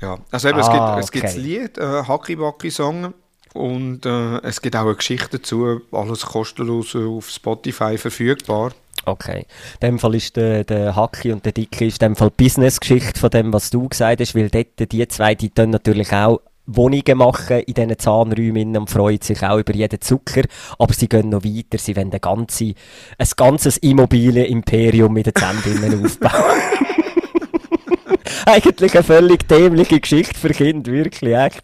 Ja, 0.00 0.18
also 0.30 0.48
eben, 0.48 0.60
Ah, 0.60 0.98
es 0.98 1.10
gibt, 1.10 1.24
es 1.24 1.24
gibt 1.24 1.24
das 1.24 1.32
okay. 1.34 1.40
Lied, 1.40 1.78
äh, 1.78 2.02
Hackibacki-Song 2.04 3.14
und 3.54 4.04
äh, 4.04 4.38
es 4.42 4.60
gibt 4.60 4.76
auch 4.76 4.82
eine 4.82 4.96
Geschichte 4.96 5.38
dazu, 5.38 5.80
alles 5.92 6.26
kostenlos 6.26 6.94
auf 6.96 7.30
Spotify 7.30 7.96
verfügbar. 7.96 8.72
Okay. 9.06 9.46
In 9.80 9.88
dem 9.88 9.98
Fall 9.98 10.14
ist 10.14 10.36
der, 10.36 10.64
der 10.64 10.96
Hacki 10.96 11.30
und 11.32 11.44
der 11.44 11.52
Dicki 11.52 11.88
ist 11.88 12.02
in 12.02 12.08
dem 12.10 12.16
Fall 12.16 12.30
Business-Geschichte 12.30 13.20
von 13.20 13.30
dem, 13.30 13.52
was 13.52 13.70
du 13.70 13.88
gesagt 13.88 14.20
hast, 14.20 14.34
weil 14.34 14.50
dort 14.50 14.92
die 14.92 15.06
zwei, 15.08 15.34
die 15.34 15.52
dann 15.52 15.70
natürlich 15.70 16.12
auch 16.12 16.40
Wohnungen 16.66 17.18
machen 17.18 17.60
in 17.60 17.74
diesen 17.74 17.98
Zahnräumen 17.98 18.76
und 18.76 18.90
freuen 18.90 19.20
sich 19.20 19.42
auch 19.42 19.58
über 19.58 19.74
jeden 19.74 20.00
Zucker, 20.00 20.42
aber 20.78 20.94
sie 20.94 21.08
gehen 21.08 21.28
noch 21.28 21.44
weiter, 21.44 21.78
sie 21.78 21.96
wollen 21.96 22.12
ein, 22.12 22.20
ganze, 22.20 22.74
ein 23.18 23.28
ganzes 23.36 23.76
Immobilienimperium 23.78 25.12
mit 25.12 25.26
den 25.26 25.34
Zähnen 25.34 26.04
aufbauen. 26.04 26.60
Eigentlich 28.46 28.94
eine 28.94 29.04
völlig 29.04 29.48
dämliche 29.48 30.00
Geschichte 30.00 30.38
für 30.38 30.50
Kinder, 30.50 30.90
wirklich, 30.92 31.34
echt. 31.34 31.62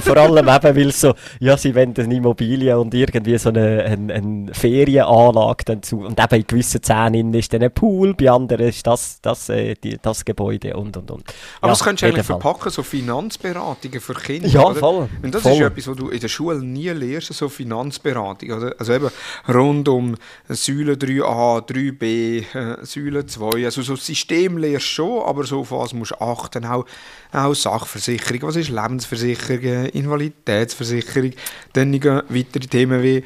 Vor 0.00 0.16
allem 0.16 0.48
eben, 0.48 0.76
weil 0.76 0.92
so, 0.92 1.14
ja, 1.40 1.56
sie 1.56 1.74
wollen 1.74 1.94
eine 1.96 2.14
Immobilie 2.14 2.78
und 2.78 2.92
irgendwie 2.94 3.38
so 3.38 3.50
eine, 3.50 3.84
eine, 3.84 4.12
eine 4.14 4.54
Ferienanlage 4.54 5.64
dazu. 5.66 6.00
Und 6.00 6.18
eben 6.18 6.34
in 6.34 6.46
gewissen 6.46 6.82
Zähnen 6.82 7.32
ist 7.34 7.52
dann 7.52 7.62
ein 7.62 7.72
Pool, 7.72 8.14
bei 8.14 8.30
anderen 8.30 8.68
ist 8.68 8.86
das, 8.86 9.20
das, 9.22 9.48
äh, 9.48 9.74
die, 9.74 9.98
das 10.00 10.24
Gebäude 10.24 10.76
und, 10.76 10.96
und, 10.96 11.10
und. 11.10 11.24
Aber 11.60 11.68
Ja, 11.68 11.72
das 11.72 11.84
könntest 11.84 12.02
du 12.02 12.06
eigentlich 12.06 12.26
Fall. 12.26 12.40
verpacken, 12.40 12.70
so 12.70 12.82
Finanzberatungen 12.82 14.00
für 14.00 14.14
Kinder. 14.14 14.48
Ja, 14.48 14.64
oder? 14.64 14.74
voll, 14.74 15.08
Und 15.22 15.34
das 15.34 15.42
voll. 15.42 15.52
ist 15.52 15.60
etwas, 15.60 15.88
was 15.88 15.96
du 15.96 16.08
in 16.08 16.20
der 16.20 16.28
Schule 16.28 16.58
nie 16.58 16.88
lernst, 16.88 17.32
so 17.32 17.48
Finanzberatung. 17.48 18.50
Oder? 18.50 18.74
Also 18.78 18.92
eben 18.94 19.08
rund 19.48 19.88
um 19.88 20.16
Säule 20.48 20.94
3a, 20.94 21.66
3b, 21.68 22.44
äh, 22.54 22.84
Säule 22.84 23.26
2. 23.26 23.64
Also 23.64 23.82
so 23.82 23.96
System 23.96 24.58
lernst 24.58 24.86
du 24.86 24.90
schon, 24.94 25.22
aber 25.22 25.44
so 25.44 25.60
auf 25.60 25.72
was 25.78 25.92
musst 25.92 26.12
du 26.12 26.20
achten. 26.20 26.64
Auch, 26.64 26.86
auch 27.32 27.54
Sachversicherung, 27.54 28.42
was 28.42 28.56
ist 28.56 28.68
Lebensversicherung, 28.68 29.62
äh, 29.62 29.88
Invaliditätsversicherung. 29.88 31.32
Dann 31.72 31.98
gehen 31.98 32.22
weitere 32.28 32.66
Themen 32.66 33.02
wie 33.02 33.24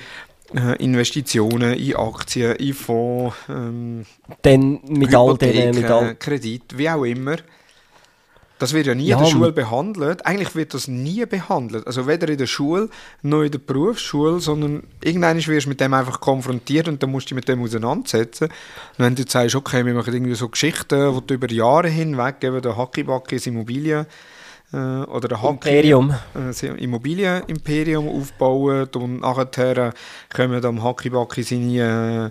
äh, 0.55 0.83
Investitionen 0.83 1.75
in 1.75 1.97
Aktien, 1.97 2.57
in 2.57 2.75
Fonds, 2.75 3.37
ähm, 3.49 4.07
Dann 4.43 4.81
mit 4.89 5.15
all 5.15 5.37
denen, 5.37 5.75
mit 5.75 5.85
all, 5.85 6.15
Kredit, 6.15 6.77
wie 6.77 6.89
auch 6.89 7.05
immer. 7.05 7.37
Das 8.59 8.73
wird 8.73 8.87
ja 8.87 8.95
nie 8.95 9.07
Ja, 9.07 9.17
in 9.19 9.25
der 9.25 9.31
Schule 9.31 9.53
behandelt. 9.53 10.27
Eigentlich 10.27 10.55
wird 10.55 10.75
das 10.75 10.89
nie 10.89 11.25
behandelt. 11.27 11.87
Also 11.87 12.07
weder 12.07 12.29
in 12.29 12.39
der 12.39 12.47
Schule 12.47 12.89
noch 13.23 13.43
in 13.43 13.51
der 13.53 13.59
Berufsschule, 13.59 14.41
sondern 14.41 14.83
irgendwann 15.03 15.37
wirst 15.37 15.67
du 15.67 15.69
mit 15.69 15.81
dem 15.81 15.95
einfach 15.95 16.21
konfrontiert 16.21 16.89
und 16.89 17.03
dann 17.03 17.11
musst 17.11 17.27
du 17.27 17.35
dich 17.35 17.37
mit 17.37 17.49
dem 17.49 17.63
auseinandersetzen. 17.63 18.47
Und 18.49 19.05
wenn 19.05 19.15
du 19.15 19.23
jetzt 19.23 19.33
sagst, 19.33 19.55
okay, 19.55 19.85
wir 19.85 19.95
machen 19.95 20.13
irgendwie 20.13 20.35
so 20.35 20.49
Geschichten, 20.49 21.15
wo 21.15 21.21
du 21.21 21.35
über 21.35 21.51
Jahre 21.51 21.89
hinweg, 21.89 22.37
eben 22.43 22.61
der 22.61 22.77
Hackibacke 22.77 23.37
ist 23.37 23.47
Immobilien, 23.47 24.07
äh, 24.73 24.77
oder 24.77 25.29
der 25.29 25.43
Imperium. 25.45 26.15
äh, 26.35 26.67
Immobilienimperium 26.67 28.09
aufbauen 28.09 28.89
und 28.95 29.21
nachher 29.21 29.95
kommen 30.35 30.65
am 30.65 30.83
Hackibacki 30.83 31.43
seine, 31.43 32.31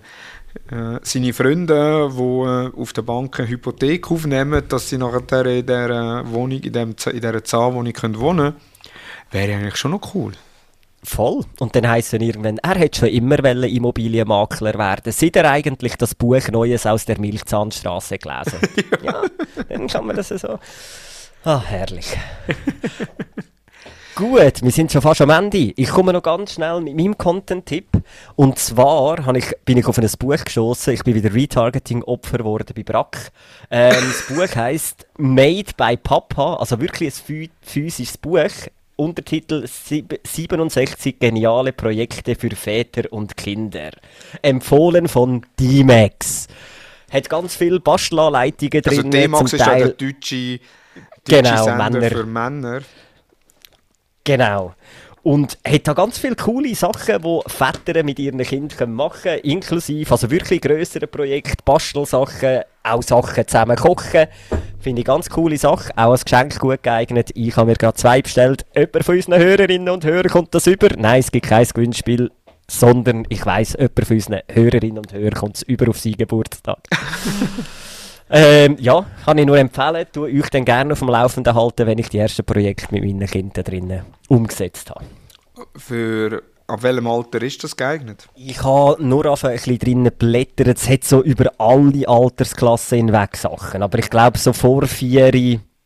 äh, 0.70 1.00
seine 1.02 1.32
Freunde, 1.32 2.10
die 2.16 2.22
äh, 2.22 2.80
auf 2.80 2.92
der 2.92 3.02
Bank 3.02 3.38
eine 3.38 3.48
Hypothek 3.48 4.10
aufnehmen, 4.10 4.62
dass 4.68 4.88
sie 4.88 4.98
nachher 4.98 5.46
in 5.46 5.66
dieser 5.66 6.30
Wohnung, 6.30 6.60
in, 6.60 6.72
dem, 6.72 6.90
in 6.90 7.20
dieser 7.20 7.44
Zahnwohnung 7.44 7.92
können 7.92 8.18
wohnen 8.18 8.52
können. 8.52 8.56
Wäre 9.30 9.54
eigentlich 9.54 9.76
schon 9.76 9.92
noch 9.92 10.14
cool. 10.14 10.32
Voll. 11.04 11.44
Und 11.60 11.76
dann 11.76 11.88
heisst 11.88 12.12
es 12.12 12.20
irgendwann, 12.20 12.58
er 12.58 12.74
hätte 12.74 13.00
schon 13.00 13.08
immer 13.08 13.38
Immobilienmakler 13.44 14.74
werden. 14.74 15.12
Seit 15.12 15.36
er 15.36 15.50
eigentlich 15.50 15.96
das 15.96 16.14
Buch 16.14 16.48
Neues 16.48 16.86
aus 16.86 17.04
der 17.04 17.20
Milchzahnstraße 17.20 18.18
gelesen 18.18 18.58
hat. 18.60 19.02
ja. 19.02 19.22
dann 19.68 19.86
kann 19.86 20.06
man 20.06 20.16
das 20.16 20.28
so. 20.28 20.58
Ah, 21.44 21.62
herrlich. 21.64 22.16
Gut, 24.18 24.62
wir 24.64 24.72
sind 24.72 24.90
schon 24.90 25.00
fast 25.00 25.20
am 25.20 25.30
Ende. 25.30 25.72
Ich 25.76 25.90
komme 25.90 26.12
noch 26.12 26.24
ganz 26.24 26.54
schnell 26.54 26.80
mit 26.80 26.96
meinem 26.96 27.16
Content-Tipp. 27.16 27.86
Und 28.34 28.58
zwar 28.58 29.24
ich, 29.36 29.52
bin 29.64 29.78
ich 29.78 29.86
auf 29.86 29.96
ein 29.96 30.10
Buch 30.18 30.44
geschossen. 30.44 30.94
Ich 30.94 31.04
bin 31.04 31.14
wieder 31.14 31.32
Retargeting-Opfer 31.32 32.38
geworden 32.38 32.66
bei 32.74 32.82
Brack. 32.82 33.30
Ähm, 33.70 33.94
das 33.94 34.26
Buch 34.26 34.56
heisst 34.56 35.06
Made 35.18 35.70
by 35.76 35.96
Papa. 35.96 36.54
Also 36.54 36.80
wirklich 36.80 37.14
ein 37.28 37.48
physisches 37.62 38.18
Buch. 38.18 38.50
Untertitel 38.96 39.64
67 39.68 41.20
geniale 41.20 41.72
Projekte 41.72 42.34
für 42.34 42.50
Väter 42.50 43.04
und 43.12 43.36
Kinder. 43.36 43.90
Empfohlen 44.42 45.06
von 45.06 45.46
D-Max. 45.60 46.48
Hat 47.12 47.30
ganz 47.30 47.54
viele 47.54 47.78
Bastelanleitungen 47.78 48.82
Also 48.84 49.02
drin. 49.02 49.12
D-Max 49.12 49.50
zum 49.50 49.60
ist 49.60 49.64
ja 49.64 49.76
der 49.76 49.88
deutsche, 49.90 50.08
deutsche 50.08 50.60
Genau, 51.24 51.62
Sender 51.62 51.90
Männer. 51.90 52.10
für 52.10 52.26
Männer. 52.26 52.80
Genau. 54.28 54.74
Und 55.22 55.56
hat 55.66 55.88
da 55.88 55.94
ganz 55.94 56.18
viele 56.18 56.36
coole 56.36 56.74
Sachen, 56.74 57.22
die 57.22 57.40
Väter 57.46 58.02
mit 58.02 58.18
ihren 58.18 58.42
Kindern 58.42 58.92
machen 58.92 59.22
können, 59.22 59.40
inklusive, 59.40 60.10
also 60.10 60.30
wirklich 60.30 60.60
grössere 60.60 61.06
Projekte, 61.06 61.64
Bastelsachen, 61.64 62.60
auch 62.82 63.02
Sachen 63.02 63.48
zusammen 63.48 63.76
kochen. 63.76 64.26
Finde 64.80 65.00
ich 65.00 65.06
ganz 65.06 65.30
coole 65.30 65.56
Sache, 65.56 65.90
auch 65.96 66.10
als 66.10 66.26
Geschenk 66.26 66.58
gut 66.58 66.82
geeignet. 66.82 67.30
Ich 67.34 67.56
habe 67.56 67.70
mir 67.70 67.76
gerade 67.76 67.96
zwei 67.96 68.20
bestellt. 68.20 68.66
Jemand 68.76 69.04
von 69.04 69.16
unseren 69.16 69.38
Hörerinnen 69.38 69.88
und 69.88 70.04
Hörern 70.04 70.30
kommt 70.30 70.54
das 70.54 70.66
über. 70.66 70.88
Nein, 70.98 71.20
es 71.20 71.32
gibt 71.32 71.46
kein 71.46 71.66
Gewinnspiel, 71.66 72.30
sondern 72.70 73.24
ich 73.30 73.46
weiss, 73.46 73.72
jemand 73.72 74.06
von 74.06 74.14
unseren 74.14 74.40
Hörerinnen 74.52 74.98
und 74.98 75.14
Hörern 75.14 75.34
kommt 75.34 75.56
es 75.56 75.62
über 75.62 75.88
auf 75.88 75.98
seinen 75.98 76.18
Geburtstag. 76.18 76.80
Ähm, 78.30 78.76
ja, 78.78 79.06
kann 79.24 79.38
ich 79.38 79.46
nur 79.46 79.58
empfehlen. 79.58 80.06
Tue 80.12 80.30
euch 80.30 80.50
dann 80.50 80.64
gerne 80.64 80.92
auf 80.92 80.98
dem 80.98 81.08
Laufenden 81.08 81.54
halten, 81.54 81.86
wenn 81.86 81.98
ich 81.98 82.08
die 82.10 82.18
ersten 82.18 82.44
Projekte 82.44 82.88
mit 82.92 83.04
meinen 83.04 83.26
Kindern 83.26 83.64
drinnen 83.64 84.02
umgesetzt 84.28 84.90
habe. 84.90 85.04
Für, 85.76 86.42
ab 86.66 86.82
welchem 86.82 87.06
Alter 87.06 87.42
ist 87.42 87.64
das 87.64 87.76
geeignet? 87.76 88.28
Ich 88.36 88.62
habe 88.62 89.02
nur 89.02 89.26
auf 89.26 89.44
ein 89.44 89.52
bisschen 89.54 89.78
drinnen 89.78 90.12
blättert. 90.16 90.68
Es 90.76 90.88
hat 90.88 91.04
so 91.04 91.22
über 91.22 91.50
alle 91.58 92.06
Altersklassen 92.06 92.98
hinweg 92.98 93.36
Sachen. 93.36 93.82
Aber 93.82 93.98
ich 93.98 94.10
glaube, 94.10 94.38
so 94.38 94.52
vor 94.52 94.86
vier 94.86 95.32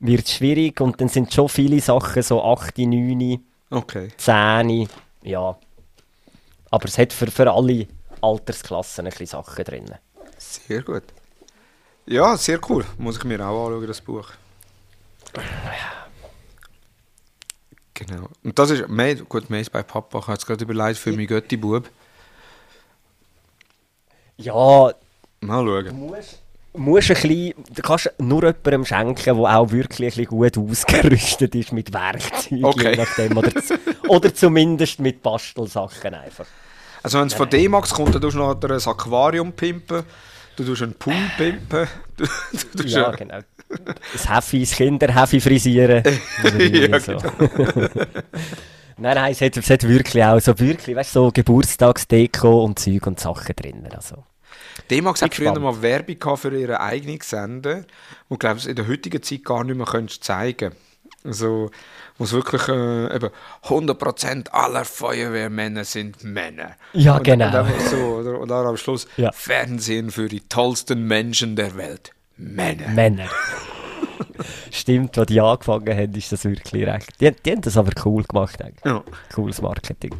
wird 0.00 0.26
es 0.26 0.32
schwierig. 0.32 0.80
Und 0.80 1.00
dann 1.00 1.08
sind 1.08 1.32
schon 1.32 1.48
viele 1.48 1.80
Sachen, 1.80 2.22
so 2.22 2.42
8, 2.42 2.78
9, 2.78 3.38
Okay. 3.70 4.08
10. 4.18 4.88
Ja. 5.22 5.56
Aber 6.70 6.84
es 6.84 6.98
hat 6.98 7.12
für, 7.12 7.30
für 7.30 7.50
alle 7.50 7.86
Altersklassen 8.20 9.06
ein 9.06 9.10
bisschen 9.10 9.26
Sachen 9.26 9.64
drin. 9.64 9.90
Sehr 10.36 10.82
gut. 10.82 11.04
Ja, 12.12 12.36
sehr 12.36 12.60
cool. 12.68 12.84
Muss 12.98 13.16
ich 13.16 13.24
mir 13.24 13.40
auch 13.46 13.66
anschauen, 13.66 13.86
das 13.86 14.00
Buch. 14.00 14.28
Genau. 17.94 18.28
Und 18.42 18.58
das 18.58 18.70
ist, 18.70 18.88
mehr, 18.88 19.14
gut, 19.14 19.48
ist 19.50 19.72
bei 19.72 19.82
Papa, 19.82 20.18
ich 20.18 20.24
habe 20.24 20.32
jetzt 20.32 20.46
gerade 20.46 20.64
überlegt, 20.64 20.98
für 20.98 21.12
meinen 21.12 21.26
Götti-Bub. 21.26 21.88
Ja, 24.36 24.92
Mal 25.40 25.64
schauen. 25.64 25.86
Du 25.86 25.92
musst, 25.94 26.42
musst 26.74 27.10
ein 27.10 27.14
bisschen, 27.14 27.54
du 27.74 27.82
kannst 27.82 28.10
nur 28.18 28.44
jemandem 28.44 28.84
schenken, 28.84 29.36
der 29.36 29.58
auch 29.58 29.70
wirklich 29.70 30.18
ein 30.18 30.26
bisschen 30.26 30.26
gut 30.26 30.58
ausgerüstet 30.58 31.54
ist 31.54 31.72
mit 31.72 31.92
Werkzeugen, 31.92 32.64
Okay. 32.64 32.94
nachdem. 32.96 33.36
Oder, 33.36 33.52
oder 34.08 34.34
zumindest 34.34 35.00
mit 35.00 35.22
Bastelsachen 35.22 36.14
einfach. 36.14 36.46
Also 37.02 37.18
wenn 37.18 37.26
es 37.26 37.34
von 37.34 37.50
D-Max 37.50 37.90
kommt, 37.90 38.14
dann 38.14 38.22
tust 38.22 38.36
du 38.36 38.38
noch 38.38 38.60
ein 38.62 38.70
Aquarium 38.72 39.52
pimpen, 39.52 40.04
du 40.56 40.64
tust 40.64 40.82
einen 40.82 40.94
Pool 40.94 41.14
pimpen, 41.36 41.86
du, 42.16 42.24
du 42.74 42.82
Ja, 42.86 43.10
ein- 43.10 43.16
genau. 43.16 43.38
Das 44.12 44.28
Heffi, 44.28 44.60
das 44.60 44.72
Kinderheffi 44.72 45.40
frisieren. 45.40 46.02
Ja, 46.58 47.00
so. 47.00 47.12
nein, 48.98 49.14
nein, 49.14 49.32
es 49.32 49.40
hat, 49.40 49.56
es 49.56 49.70
hat 49.70 49.82
wirklich 49.88 50.22
auch 50.22 50.40
so, 50.40 50.58
wirklich, 50.58 50.94
weißt, 50.94 51.12
so 51.12 51.30
Geburtstagsdeko 51.32 52.64
und 52.64 52.78
Zeug 52.78 53.06
und 53.06 53.18
Sachen 53.18 53.56
drin. 53.56 53.88
Also. 53.94 54.24
D-Max 54.90 55.22
hat 55.22 55.34
früher 55.34 55.58
mal 55.58 55.80
Werbung 55.80 56.36
für 56.36 56.54
ihren 56.56 56.76
eigenen 56.76 57.20
Sender, 57.20 57.84
wo 58.28 58.36
glaube 58.36 58.58
ich 58.58 58.68
in 58.68 58.76
der 58.76 58.86
heutigen 58.88 59.22
Zeit 59.22 59.44
gar 59.44 59.64
nicht 59.64 59.76
mehr 59.76 59.86
könntest 59.86 60.24
zeigen. 60.24 60.72
Also, 61.24 61.70
es 62.18 62.32
wirklich 62.32 62.68
äh, 62.68 63.14
eben 63.14 63.30
100% 63.64 64.50
aller 64.50 64.84
Feuerwehrmänner 64.84 65.84
sind 65.84 66.22
Männer. 66.24 66.76
Ja, 66.92 67.16
und, 67.16 67.24
genau. 67.24 67.46
Und 67.46 67.54
einfach 67.54 67.80
so, 67.80 67.96
oder, 67.96 68.38
und 68.38 68.48
dann 68.48 68.66
am 68.66 68.76
Schluss 68.76 69.06
Ja. 69.16 69.32
Fernsehen 69.32 70.10
für 70.10 70.28
die 70.28 70.40
tollsten 70.40 71.06
Menschen 71.06 71.56
der 71.56 71.76
Welt. 71.76 72.12
Männer. 72.36 72.88
Männer. 72.88 73.28
Stimmt, 74.70 75.18
als 75.18 75.26
die 75.26 75.40
angefangen 75.40 75.96
haben, 75.96 76.14
ist 76.14 76.32
das 76.32 76.44
wirklich 76.44 76.86
recht. 76.86 77.20
Die, 77.20 77.30
die 77.30 77.50
haben 77.52 77.60
das 77.60 77.76
aber 77.76 77.92
cool 78.04 78.24
gemacht. 78.24 78.60
Eigentlich. 78.62 78.84
Ja. 78.84 79.02
Cooles 79.34 79.60
Marketing. 79.60 80.14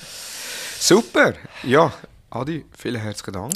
Super. 0.78 1.34
Ja, 1.62 1.92
Adi, 2.30 2.64
vielen 2.76 3.00
herzlichen 3.00 3.32
Dank. 3.34 3.54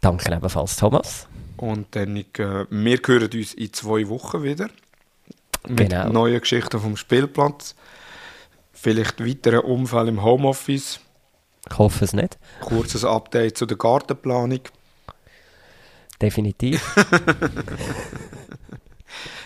Danke 0.00 0.34
ebenfalls, 0.34 0.76
Thomas. 0.76 1.26
Und 1.56 1.94
dann, 1.94 2.16
ich, 2.16 2.38
äh, 2.38 2.66
wir 2.68 2.98
hören 3.06 3.30
uns 3.32 3.54
in 3.54 3.72
zwei 3.72 4.08
Wochen 4.08 4.42
wieder. 4.42 4.68
Mit 5.68 5.90
Genau. 5.90 6.08
neuen 6.10 6.40
Geschichten 6.40 6.78
vom 6.80 6.96
Spielplatz. 6.96 7.74
Vielleicht 8.72 9.24
weiteren 9.24 9.60
Unfall 9.60 10.08
im 10.08 10.22
Homeoffice. 10.22 11.00
Ich 11.70 11.78
hoffe 11.78 12.04
es 12.04 12.12
nicht. 12.12 12.38
Kurzes 12.60 13.04
Update 13.04 13.56
zu 13.56 13.64
der 13.66 13.78
Gartenplanung. 13.78 14.60
Definitiv. 16.20 16.82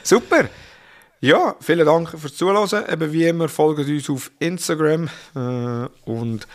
Super! 0.03 0.49
Ja, 1.21 1.57
vielen 1.61 1.85
Dank 1.87 2.11
fürs 2.16 2.37
Zuhören. 2.37 2.85
Eben 2.91 3.12
wie 3.12 3.27
immer, 3.27 3.49
folgt 3.49 3.89
uns 3.89 4.09
auf 4.09 4.31
Instagram. 4.39 5.09
Äh, 5.35 5.89
und 6.09 6.47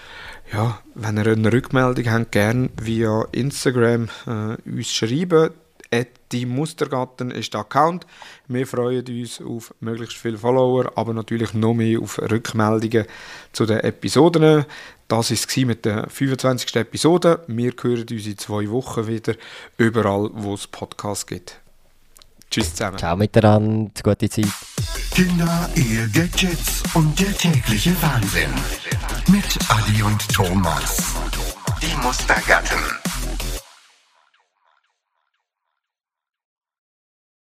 ja, 0.53 0.79
wenn 0.95 1.17
ihr 1.17 1.27
eine 1.27 1.51
Rückmeldung 1.51 2.09
habt, 2.09 2.31
gerne 2.31 2.69
via 2.81 3.25
Instagram 3.33 4.09
äh, 4.25 4.55
uns 4.69 4.93
schreiben. 4.93 5.51
Die 6.33 6.47
Mustergatten 6.47 7.29
ist 7.29 7.53
der 7.53 7.61
Account. 7.61 8.07
Wir 8.47 8.65
freuen 8.65 9.05
uns 9.07 9.39
auf 9.39 9.73
möglichst 9.81 10.17
viele 10.17 10.39
Follower, 10.39 10.91
aber 10.95 11.13
natürlich 11.13 11.53
noch 11.53 11.75
mehr 11.75 12.01
auf 12.01 12.17
Rückmeldungen 12.17 13.05
zu 13.51 13.67
den 13.67 13.79
Episoden. 13.81 14.65
Das 15.07 15.29
war 15.29 15.37
es 15.37 15.57
mit 15.57 15.85
der 15.85 16.09
25. 16.09 16.75
Episode. 16.75 17.43
Wir 17.45 17.71
hören 17.79 18.05
uns 18.09 18.25
in 18.25 18.37
zwei 18.39 18.67
Wochen 18.71 19.05
wieder, 19.05 19.35
überall, 19.77 20.31
wo 20.33 20.55
es 20.55 20.65
Podcasts 20.65 21.27
gibt. 21.27 21.59
Tschüss 22.49 22.71
zusammen. 22.71 22.97
Ciao 22.97 23.15
miteinander, 23.15 23.91
gute 24.01 24.27
Zeit. 24.27 24.47
Kinder, 25.11 25.69
Ehe, 25.75 26.09
Gadgets 26.09 26.81
und 26.95 27.19
der 27.19 27.31
tägliche 27.37 27.95
Wahnsinn. 28.01 28.49
Mit 29.27 29.57
Adi 29.69 30.01
und 30.01 30.27
Thomas. 30.33 31.13
Die 31.79 31.95
Mustergatten. 32.01 33.12